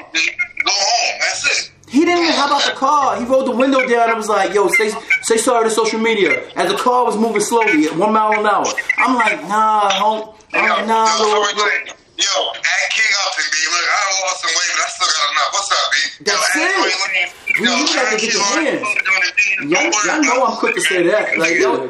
[0.65, 1.19] Go home.
[1.19, 1.71] That's it.
[1.89, 3.17] He didn't even hop out the car.
[3.19, 4.91] He rolled the window down and was like, "Yo, say
[5.23, 8.45] say sorry to social media." As the car was moving slowly at one mile an
[8.45, 8.65] hour,
[8.97, 13.55] I'm like, "Nah, home, I'm like, nah, little- Yo, at King Upton, B.
[13.65, 15.49] Look, I done lost some weight, but I still got enough.
[15.57, 15.97] What's up, B?
[16.21, 16.69] That's yo, it.
[16.69, 18.87] at Tory Lanez, yo, you got to get your hands.
[19.65, 21.37] Y'all, y'all know I'm quick to say that.
[21.39, 21.89] Like, yo,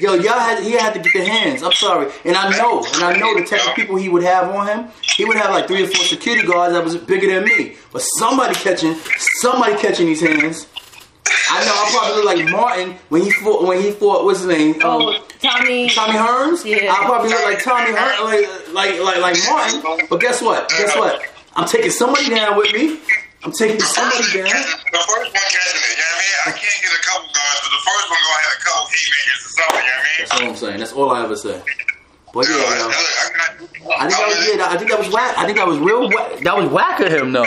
[0.00, 1.62] yo, y'all had he had to get the hands.
[1.62, 4.50] I'm sorry, and I know, and I know the type of people he would have
[4.54, 4.88] on him.
[5.16, 7.76] He would have like three or four security guards that was bigger than me.
[7.90, 8.94] But somebody catching,
[9.40, 10.66] somebody catching these hands.
[11.50, 14.48] I know I probably look like Martin when he fought when he fought what's his
[14.48, 14.74] name?
[14.82, 16.64] Um, oh, Tommy Tommy Hearns.
[16.64, 16.92] Yeah.
[16.92, 20.06] I probably look like Tommy Hearns, like, like like like Martin.
[20.08, 20.68] But guess what?
[20.68, 21.22] Guess what?
[21.56, 23.00] I'm taking somebody down with me.
[23.44, 24.48] I'm taking somebody down.
[24.48, 25.88] The first one catching me.
[25.88, 26.48] you know what I mean?
[26.48, 29.40] I can't get a couple guys, but the first one gonna have a couple haymakers
[29.44, 30.18] or something, you know what I mean?
[30.18, 30.78] That's all I'm saying.
[30.80, 31.62] That's all I ever say.
[32.32, 32.90] But yeah, yo.
[33.96, 35.38] I think that was yeah, I think that was whack.
[35.38, 36.40] I think that was real whack.
[36.40, 37.44] That was whack of him though.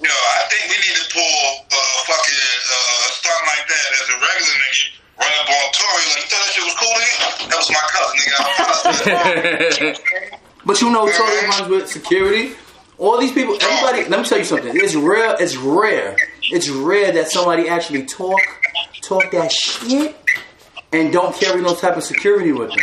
[0.00, 1.76] Yo, I think we need to pull uh,
[2.08, 4.96] fucking uh, something like that as a regular nigga.
[5.20, 7.20] Run up on Tory like, you thought that shit was cool, nigga?
[7.50, 8.16] That was my cousin,
[9.76, 10.40] nigga.
[10.66, 12.52] But you know, Tory runs with security.
[12.98, 14.08] All these people, everybody.
[14.10, 14.72] Let me tell you something.
[14.74, 15.34] It's rare.
[15.40, 16.16] It's rare.
[16.42, 18.38] It's rare that somebody actually talk
[19.02, 20.14] talk that shit
[20.92, 22.78] and don't carry no type of security with them.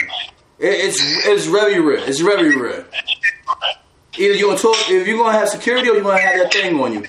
[0.60, 1.99] It, it's it's very rare.
[2.10, 2.85] It's very rare.
[4.18, 6.80] Either you gonna talk if you're gonna have security or you're gonna have that thing
[6.80, 7.06] on you.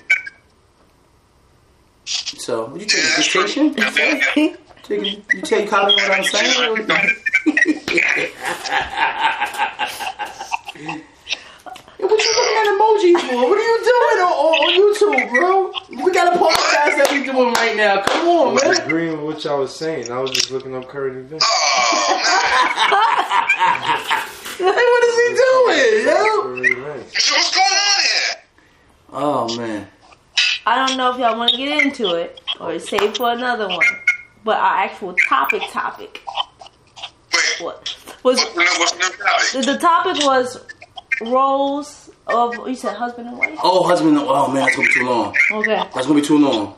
[2.04, 3.42] So, what you Yeah, taking that's true.
[3.42, 3.72] dictation?
[3.76, 3.96] That's.
[4.82, 6.88] Taking, you take copy of what I'm saying?
[11.98, 13.36] Hey, what you looking at emojis for?
[13.48, 15.48] What are you doing on, on, on YouTube, bro?
[16.04, 18.02] We got a podcast that we doing right now.
[18.02, 18.64] Come on, man.
[18.64, 18.86] I was man.
[18.86, 20.10] agreeing with what y'all was saying.
[20.12, 21.44] I was just looking up current events.
[21.48, 21.52] Oh,
[24.58, 24.58] man.
[24.58, 26.27] Hey, what is he doing, yo?
[27.18, 27.26] Current events.
[27.26, 28.42] So what's going on here?
[29.12, 29.88] Oh man.
[30.66, 33.80] I don't know if y'all want to get into it or save for another one.
[34.44, 36.22] But our actual topic topic
[37.34, 39.66] Wait, what was what's the what's the topic?
[39.66, 40.64] the, the topic was
[41.22, 43.58] roles of you said husband and wife.
[43.62, 44.16] Oh, husband.
[44.16, 45.34] and Oh man, that's gonna be too long.
[45.52, 45.76] Okay.
[45.94, 46.76] That's gonna be too long.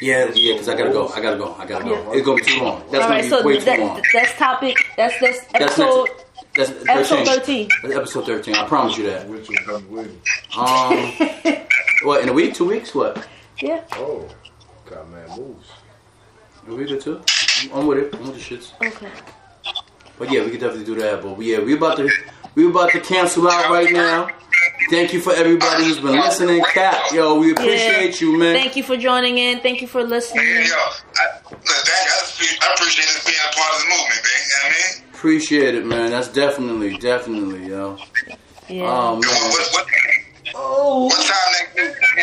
[0.00, 1.08] Yeah, yeah, because I gotta go.
[1.08, 1.54] I gotta go.
[1.58, 1.90] I gotta go.
[1.92, 2.12] Yeah.
[2.12, 2.82] It's gonna be too long.
[2.90, 3.22] That's All gonna right.
[3.22, 4.02] be So way too that, long.
[4.12, 4.76] that's topic.
[4.96, 6.24] That's that's That's episode next.
[6.54, 6.88] That's 13.
[6.88, 7.68] episode thirteen.
[7.82, 8.54] That's episode 13.
[8.54, 9.28] I promise you that.
[9.28, 10.10] Which will be with.
[10.56, 11.12] Um,
[12.02, 12.54] what in a week?
[12.54, 12.94] Two weeks?
[12.94, 13.26] What?
[13.60, 13.82] Yeah.
[13.92, 14.28] Oh,
[14.88, 15.68] got mad moves.
[16.68, 17.20] A week or two?
[17.72, 18.14] I'm with it.
[18.14, 18.72] I'm with the shits.
[18.86, 19.10] Okay.
[20.18, 21.22] But yeah, we could definitely do that.
[21.22, 22.08] But yeah, we about to
[22.54, 24.28] we about to cancel out right now.
[24.90, 26.62] Thank you for everybody who's been listening.
[26.72, 28.54] Cap, yo, we appreciate you, man.
[28.54, 29.60] Thank you for joining in.
[29.60, 30.44] Thank you for listening.
[30.44, 34.20] Yeah, yo, I, look, thank, I, I appreciate this being a part of the movement,
[34.22, 34.42] man.
[34.44, 35.11] You know what I mean?
[35.22, 36.10] Appreciate it, man.
[36.10, 37.96] That's definitely, definitely, yo.
[38.68, 38.82] Yeah.
[38.90, 39.20] Oh man.
[39.22, 39.86] what, what,
[40.56, 41.04] Oh.
[41.04, 41.96] what time next week?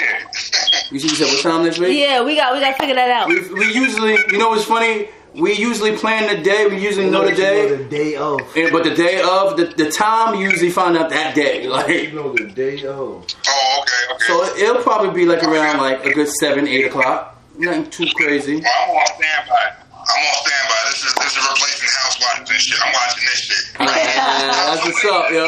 [0.91, 0.91] Yeah.
[0.91, 1.97] You said what time next week?
[1.97, 3.29] yeah, we got we got to figure that out.
[3.29, 5.07] We, we usually, you know what's funny?
[5.33, 6.67] We usually plan the day.
[6.67, 7.75] We usually know the You day.
[7.77, 8.41] the day of.
[8.57, 11.67] And, but the day of, the, the time, you usually find out that day.
[11.69, 13.25] Like You know the day of.
[13.47, 14.23] Oh, okay, okay.
[14.27, 17.41] so it'll probably be like around like a good seven, eight o'clock.
[17.57, 18.55] Nothing too crazy.
[18.57, 19.75] Well, I'm on standby.
[20.09, 20.79] I'm on standby.
[20.89, 22.79] This is this is replacing housewives and shit.
[22.81, 23.63] I'm watching this shit.
[23.79, 25.45] That's what's up, yo.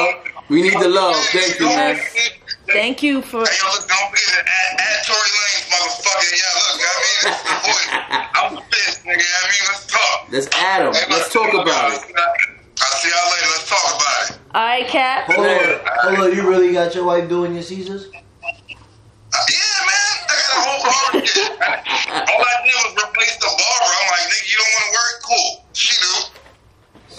[0.49, 1.15] We need the love.
[1.33, 1.99] Thank you, man.
[2.71, 6.29] Thank you for yo, look, don't forget to add, add Tory Lanez, motherfucker.
[6.31, 7.19] Yeah, look, you know what I mean?
[7.21, 7.89] This is the voice.
[8.37, 9.11] I'm pissed, nigga.
[9.11, 9.65] You know what I mean?
[9.67, 10.17] Let's talk.
[10.31, 10.93] Let's add him.
[10.93, 11.99] Hey, Let's look, talk about it.
[12.79, 13.49] I'll see y'all later.
[13.51, 14.39] Let's talk about it.
[14.55, 15.25] all right, Cap.
[15.25, 15.79] Hold on,
[16.15, 16.35] hold on.
[16.35, 18.09] You really got your wife doing your Caesars?
[19.49, 20.13] Yeah, man.
[20.29, 21.25] I got a whole bar.
[21.25, 21.49] shit.
[22.29, 23.91] All I did was replace the barber.
[23.91, 25.15] I'm like, nigga, you don't want to work?
[25.25, 25.65] Cool.
[25.73, 26.13] She do.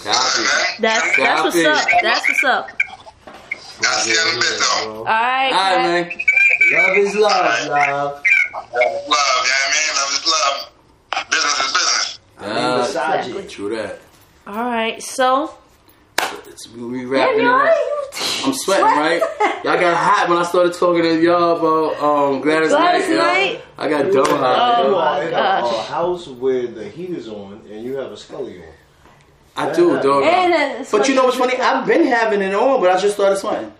[0.03, 0.41] Copy.
[0.41, 0.49] Man.
[0.79, 1.65] That's that's what's Copy.
[1.65, 2.01] up.
[2.01, 2.69] That's what's up.
[3.85, 4.97] I'll see you in a bit, though.
[4.99, 5.51] All right.
[5.53, 6.11] All right, man.
[6.71, 7.69] Love is love, love.
[7.69, 8.23] Love,
[8.73, 9.91] you know what I mean?
[9.95, 11.27] Love is love.
[11.29, 12.19] Business is business.
[12.37, 13.47] I Uh, misogyny.
[13.47, 13.99] True that.
[14.47, 15.01] All right.
[15.01, 15.53] So.
[16.47, 17.65] It's, we Yeah, wrapping you it all up.
[17.65, 18.41] right?
[18.45, 19.21] I'm sweating, right?
[19.63, 23.17] Y'all got hot when I started talking to y'all about um, Gladys, Gladys Knight.
[23.17, 23.61] Knight?
[23.77, 24.79] I got dumb hot.
[24.79, 24.91] Oh, yo.
[24.95, 25.73] my in a, gosh.
[25.73, 28.67] a house where the heat is on and you have a scully on.
[29.55, 30.23] I do, dog.
[30.23, 31.55] And it's But you know what's funny?
[31.57, 33.71] I've been having it on, but I just started sweating.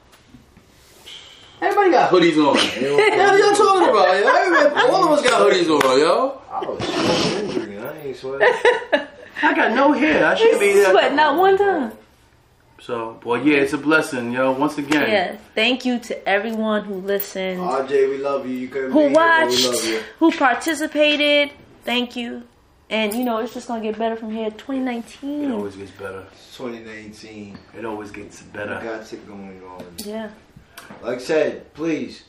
[1.62, 2.56] Everybody got hoodies on.
[2.94, 4.28] What are y'all talking about, yo?
[4.28, 6.42] Everybody, all of us got hoodies on, yo.
[6.52, 8.48] I was so injury and I ain't sweating.
[9.42, 10.26] I got no hair.
[10.26, 10.92] I should be He's there.
[10.92, 11.92] sweating not one time.
[12.86, 14.52] So, boy, yeah, it's a blessing, yo.
[14.52, 15.10] Once again.
[15.10, 15.38] Yeah.
[15.56, 18.58] Thank you to everyone who listened, RJ, we love you.
[18.58, 20.02] You couldn't who be here, but we love you.
[20.20, 21.52] who participated.
[21.86, 22.44] Thank you.
[22.90, 24.52] And you know it's just gonna get better from here.
[24.52, 25.46] 2019.
[25.46, 26.26] It always gets better.
[26.56, 27.58] 2019.
[27.78, 28.80] It always gets We better.
[28.84, 29.86] got it going on.
[30.00, 30.30] Yeah.
[31.02, 32.24] Like I said, please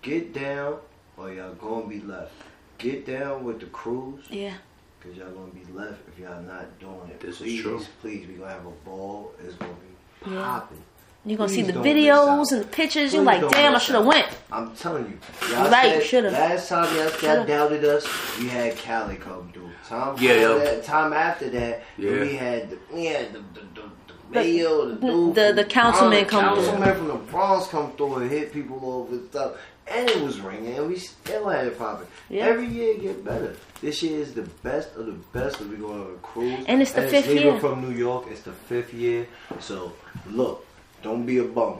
[0.00, 0.78] get down
[1.18, 2.32] or y'all gonna be left.
[2.78, 4.54] Get down with the cruise Yeah.
[5.00, 7.20] Because y'all gonna be left if y'all not doing it.
[7.20, 7.80] This is true.
[8.02, 9.32] Please, we gonna have a ball.
[9.44, 10.42] It's gonna be Yeah.
[10.42, 10.82] popping.
[11.26, 13.12] You're gonna see the videos and the pictures.
[13.12, 14.26] You're like, damn, I should have went.
[14.50, 15.18] I'm telling you.
[15.48, 16.32] You're Y'all right, you should've.
[16.32, 18.06] Last time y'all, y'all doubted us,
[18.38, 19.68] we had Cali come through.
[19.86, 20.58] Time Yeah, after yo.
[20.60, 22.20] that, time after that, Yeah.
[22.20, 25.56] we had the, we had the the, the, the The- mayor, the dude, the- from
[25.56, 26.64] the councilman Bronx, come through.
[26.64, 29.52] councilman from the Bronx come through and hit people over and stuff,
[29.90, 32.06] and it was ringing, and we still had it popping.
[32.28, 32.46] Yeah.
[32.46, 33.56] Every year it get better.
[33.80, 36.80] This year is the best of the best that we're going on a cruise, And
[36.80, 37.60] it's the fifth leaving year.
[37.60, 38.26] from New York.
[38.30, 39.26] It's the fifth year.
[39.58, 39.92] So
[40.30, 40.64] look,
[41.02, 41.78] don't be a bum.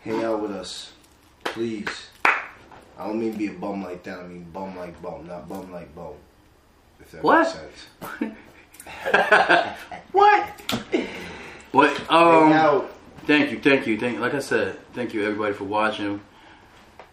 [0.00, 0.92] Hang out with us,
[1.44, 1.88] please.
[2.98, 4.20] I don't mean be a bum like that.
[4.20, 6.14] I mean bum like bum, not bum like bum.
[7.00, 7.38] If that What?
[7.44, 7.52] makes
[8.20, 8.36] sense.
[10.12, 10.62] what?
[11.72, 12.90] But um, out.
[13.26, 14.18] thank you, thank you, thank.
[14.18, 16.20] Like I said, thank you everybody for watching.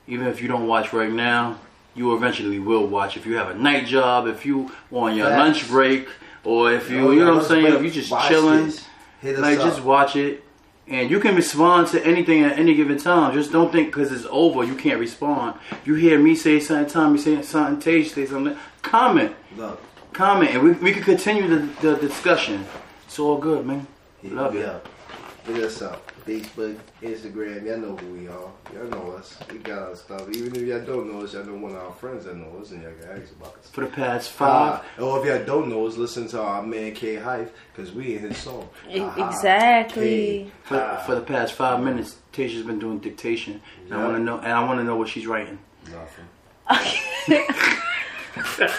[0.08, 1.60] Even if you don't watch right now,
[1.96, 3.16] you eventually will watch.
[3.18, 5.40] If you have a night job, if you on your Facts.
[5.40, 6.08] lunch break,
[6.44, 7.76] or if you, Yo, you know what I'm saying, break.
[7.76, 8.86] if you just chilling, this.
[9.22, 9.66] Hit us like up.
[9.66, 10.44] just watch it.
[10.86, 13.34] And you can respond to anything at any given time.
[13.34, 15.58] Just don't think because it's over you can't respond.
[15.86, 18.58] You hear me say something, Tommy say something, Tage say something.
[18.82, 19.82] Comment, Look,
[20.12, 22.66] comment, and we, we can continue the, the discussion.
[23.06, 23.88] It's all good, man.
[24.22, 24.70] hit Love you.
[25.44, 25.56] Up.
[25.56, 26.12] Hit us up.
[26.26, 28.50] Facebook, Instagram, y'all know who we are.
[28.74, 29.38] Y'all know us.
[29.52, 30.30] We got our stuff.
[30.30, 32.72] Even if y'all don't know us, y'all know one of our friends that know us,
[32.72, 33.70] and y'all can ask about us.
[33.72, 34.84] For the past five.
[34.98, 38.16] Uh, or if y'all don't know us, listen to our man K Hype, because we
[38.16, 38.70] in his song.
[38.98, 40.46] Ah, exactly.
[40.46, 43.62] K, For, ah, for the past five minutes, Tasha's been doing dictation.
[43.86, 45.60] And I want to know, and I want to know what she's writing.
[45.92, 46.26] Nothing.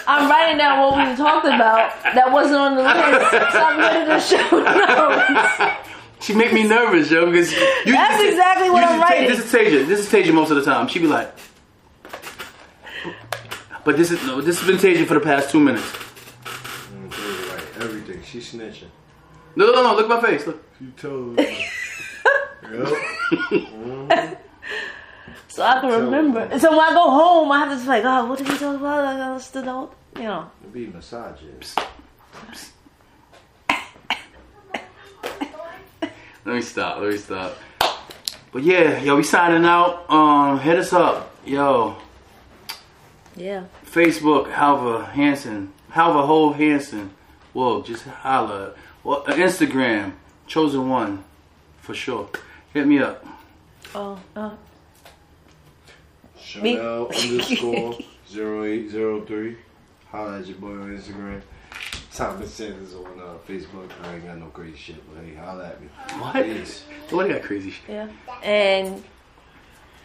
[0.08, 3.52] I'm writing down what we talked about that wasn't on the list.
[3.52, 4.50] So I'm ready to show
[5.70, 5.83] notes.
[6.24, 9.28] She make me nervous, yo, because you That's this is- exactly what you I'm writing.
[9.28, 9.86] This is Tasia.
[9.86, 10.88] This is Tasia most of the time.
[10.88, 11.30] She be like,
[13.84, 15.84] but this is no, this has been Tasia for the past two minutes.
[15.84, 17.84] Mm, they.
[17.84, 18.22] Everything.
[18.22, 18.88] She snitching.
[19.56, 20.46] No, no, no, look at my face.
[20.46, 20.64] Look.
[20.78, 21.66] She told me.
[22.72, 24.40] yep.
[25.48, 26.58] So I can remember.
[26.58, 28.74] So when I go home, I have to just like, oh, what did we talk
[28.74, 29.04] about?
[29.04, 30.50] Like, I still don't, you know.
[30.64, 31.76] It be massages.
[36.44, 37.00] Let me stop.
[37.00, 37.56] Let me stop.
[38.52, 40.08] But yeah, yo, we signing out.
[40.10, 41.96] Um, hit us up, yo.
[43.36, 43.64] Yeah.
[43.84, 47.10] Facebook, Halva Hansen, Halva Ho Hansen.
[47.52, 48.74] Whoa, just holla.
[49.02, 50.12] Well, uh, Instagram,
[50.46, 51.24] Chosen One,
[51.80, 52.28] for sure.
[52.72, 53.26] Hit me up.
[53.94, 54.50] Oh, uh,
[56.38, 57.94] Chanel underscore
[58.32, 59.56] 0803.
[60.10, 61.42] Holla at your boy on Instagram.
[62.14, 63.90] Thomas Sanders on uh, Facebook.
[64.04, 65.88] I ain't got no crazy shit, but hey, holla at me.
[66.18, 66.32] What?
[66.34, 66.84] Please.
[67.10, 67.82] What got crazy shit?
[67.88, 68.08] yeah.
[68.42, 69.02] And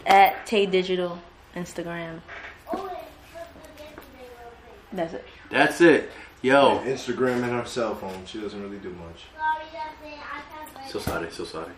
[0.06, 1.19] at Tay Digital
[1.56, 2.19] Instagram.
[4.91, 5.26] That's it.
[5.52, 6.10] That's it.
[6.41, 8.26] Yo, Instagram and her cell phone.
[8.26, 9.26] She doesn't really do much.
[10.90, 11.72] so sorry, so sorry.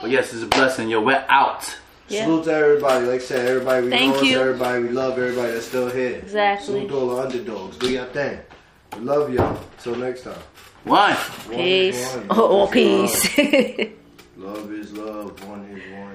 [0.00, 0.88] But yes, it's a blessing.
[0.90, 1.78] Yo, we're out.
[2.08, 2.24] Yeah.
[2.24, 3.06] Salute to everybody.
[3.06, 4.36] Like I said, everybody we Thank know you.
[4.36, 6.16] us, everybody we love, everybody that's still here.
[6.16, 6.66] Exactly.
[6.66, 7.76] Salute to all the underdogs.
[7.78, 8.38] Do your thing.
[8.96, 9.58] We love y'all.
[9.82, 10.34] Till next time.
[10.84, 11.14] One.
[11.14, 12.14] One Peace.
[12.14, 12.26] one.
[12.30, 13.38] Oh, Love is peace.
[13.38, 13.88] Love.
[14.56, 15.44] love is love.
[15.48, 16.07] One is one.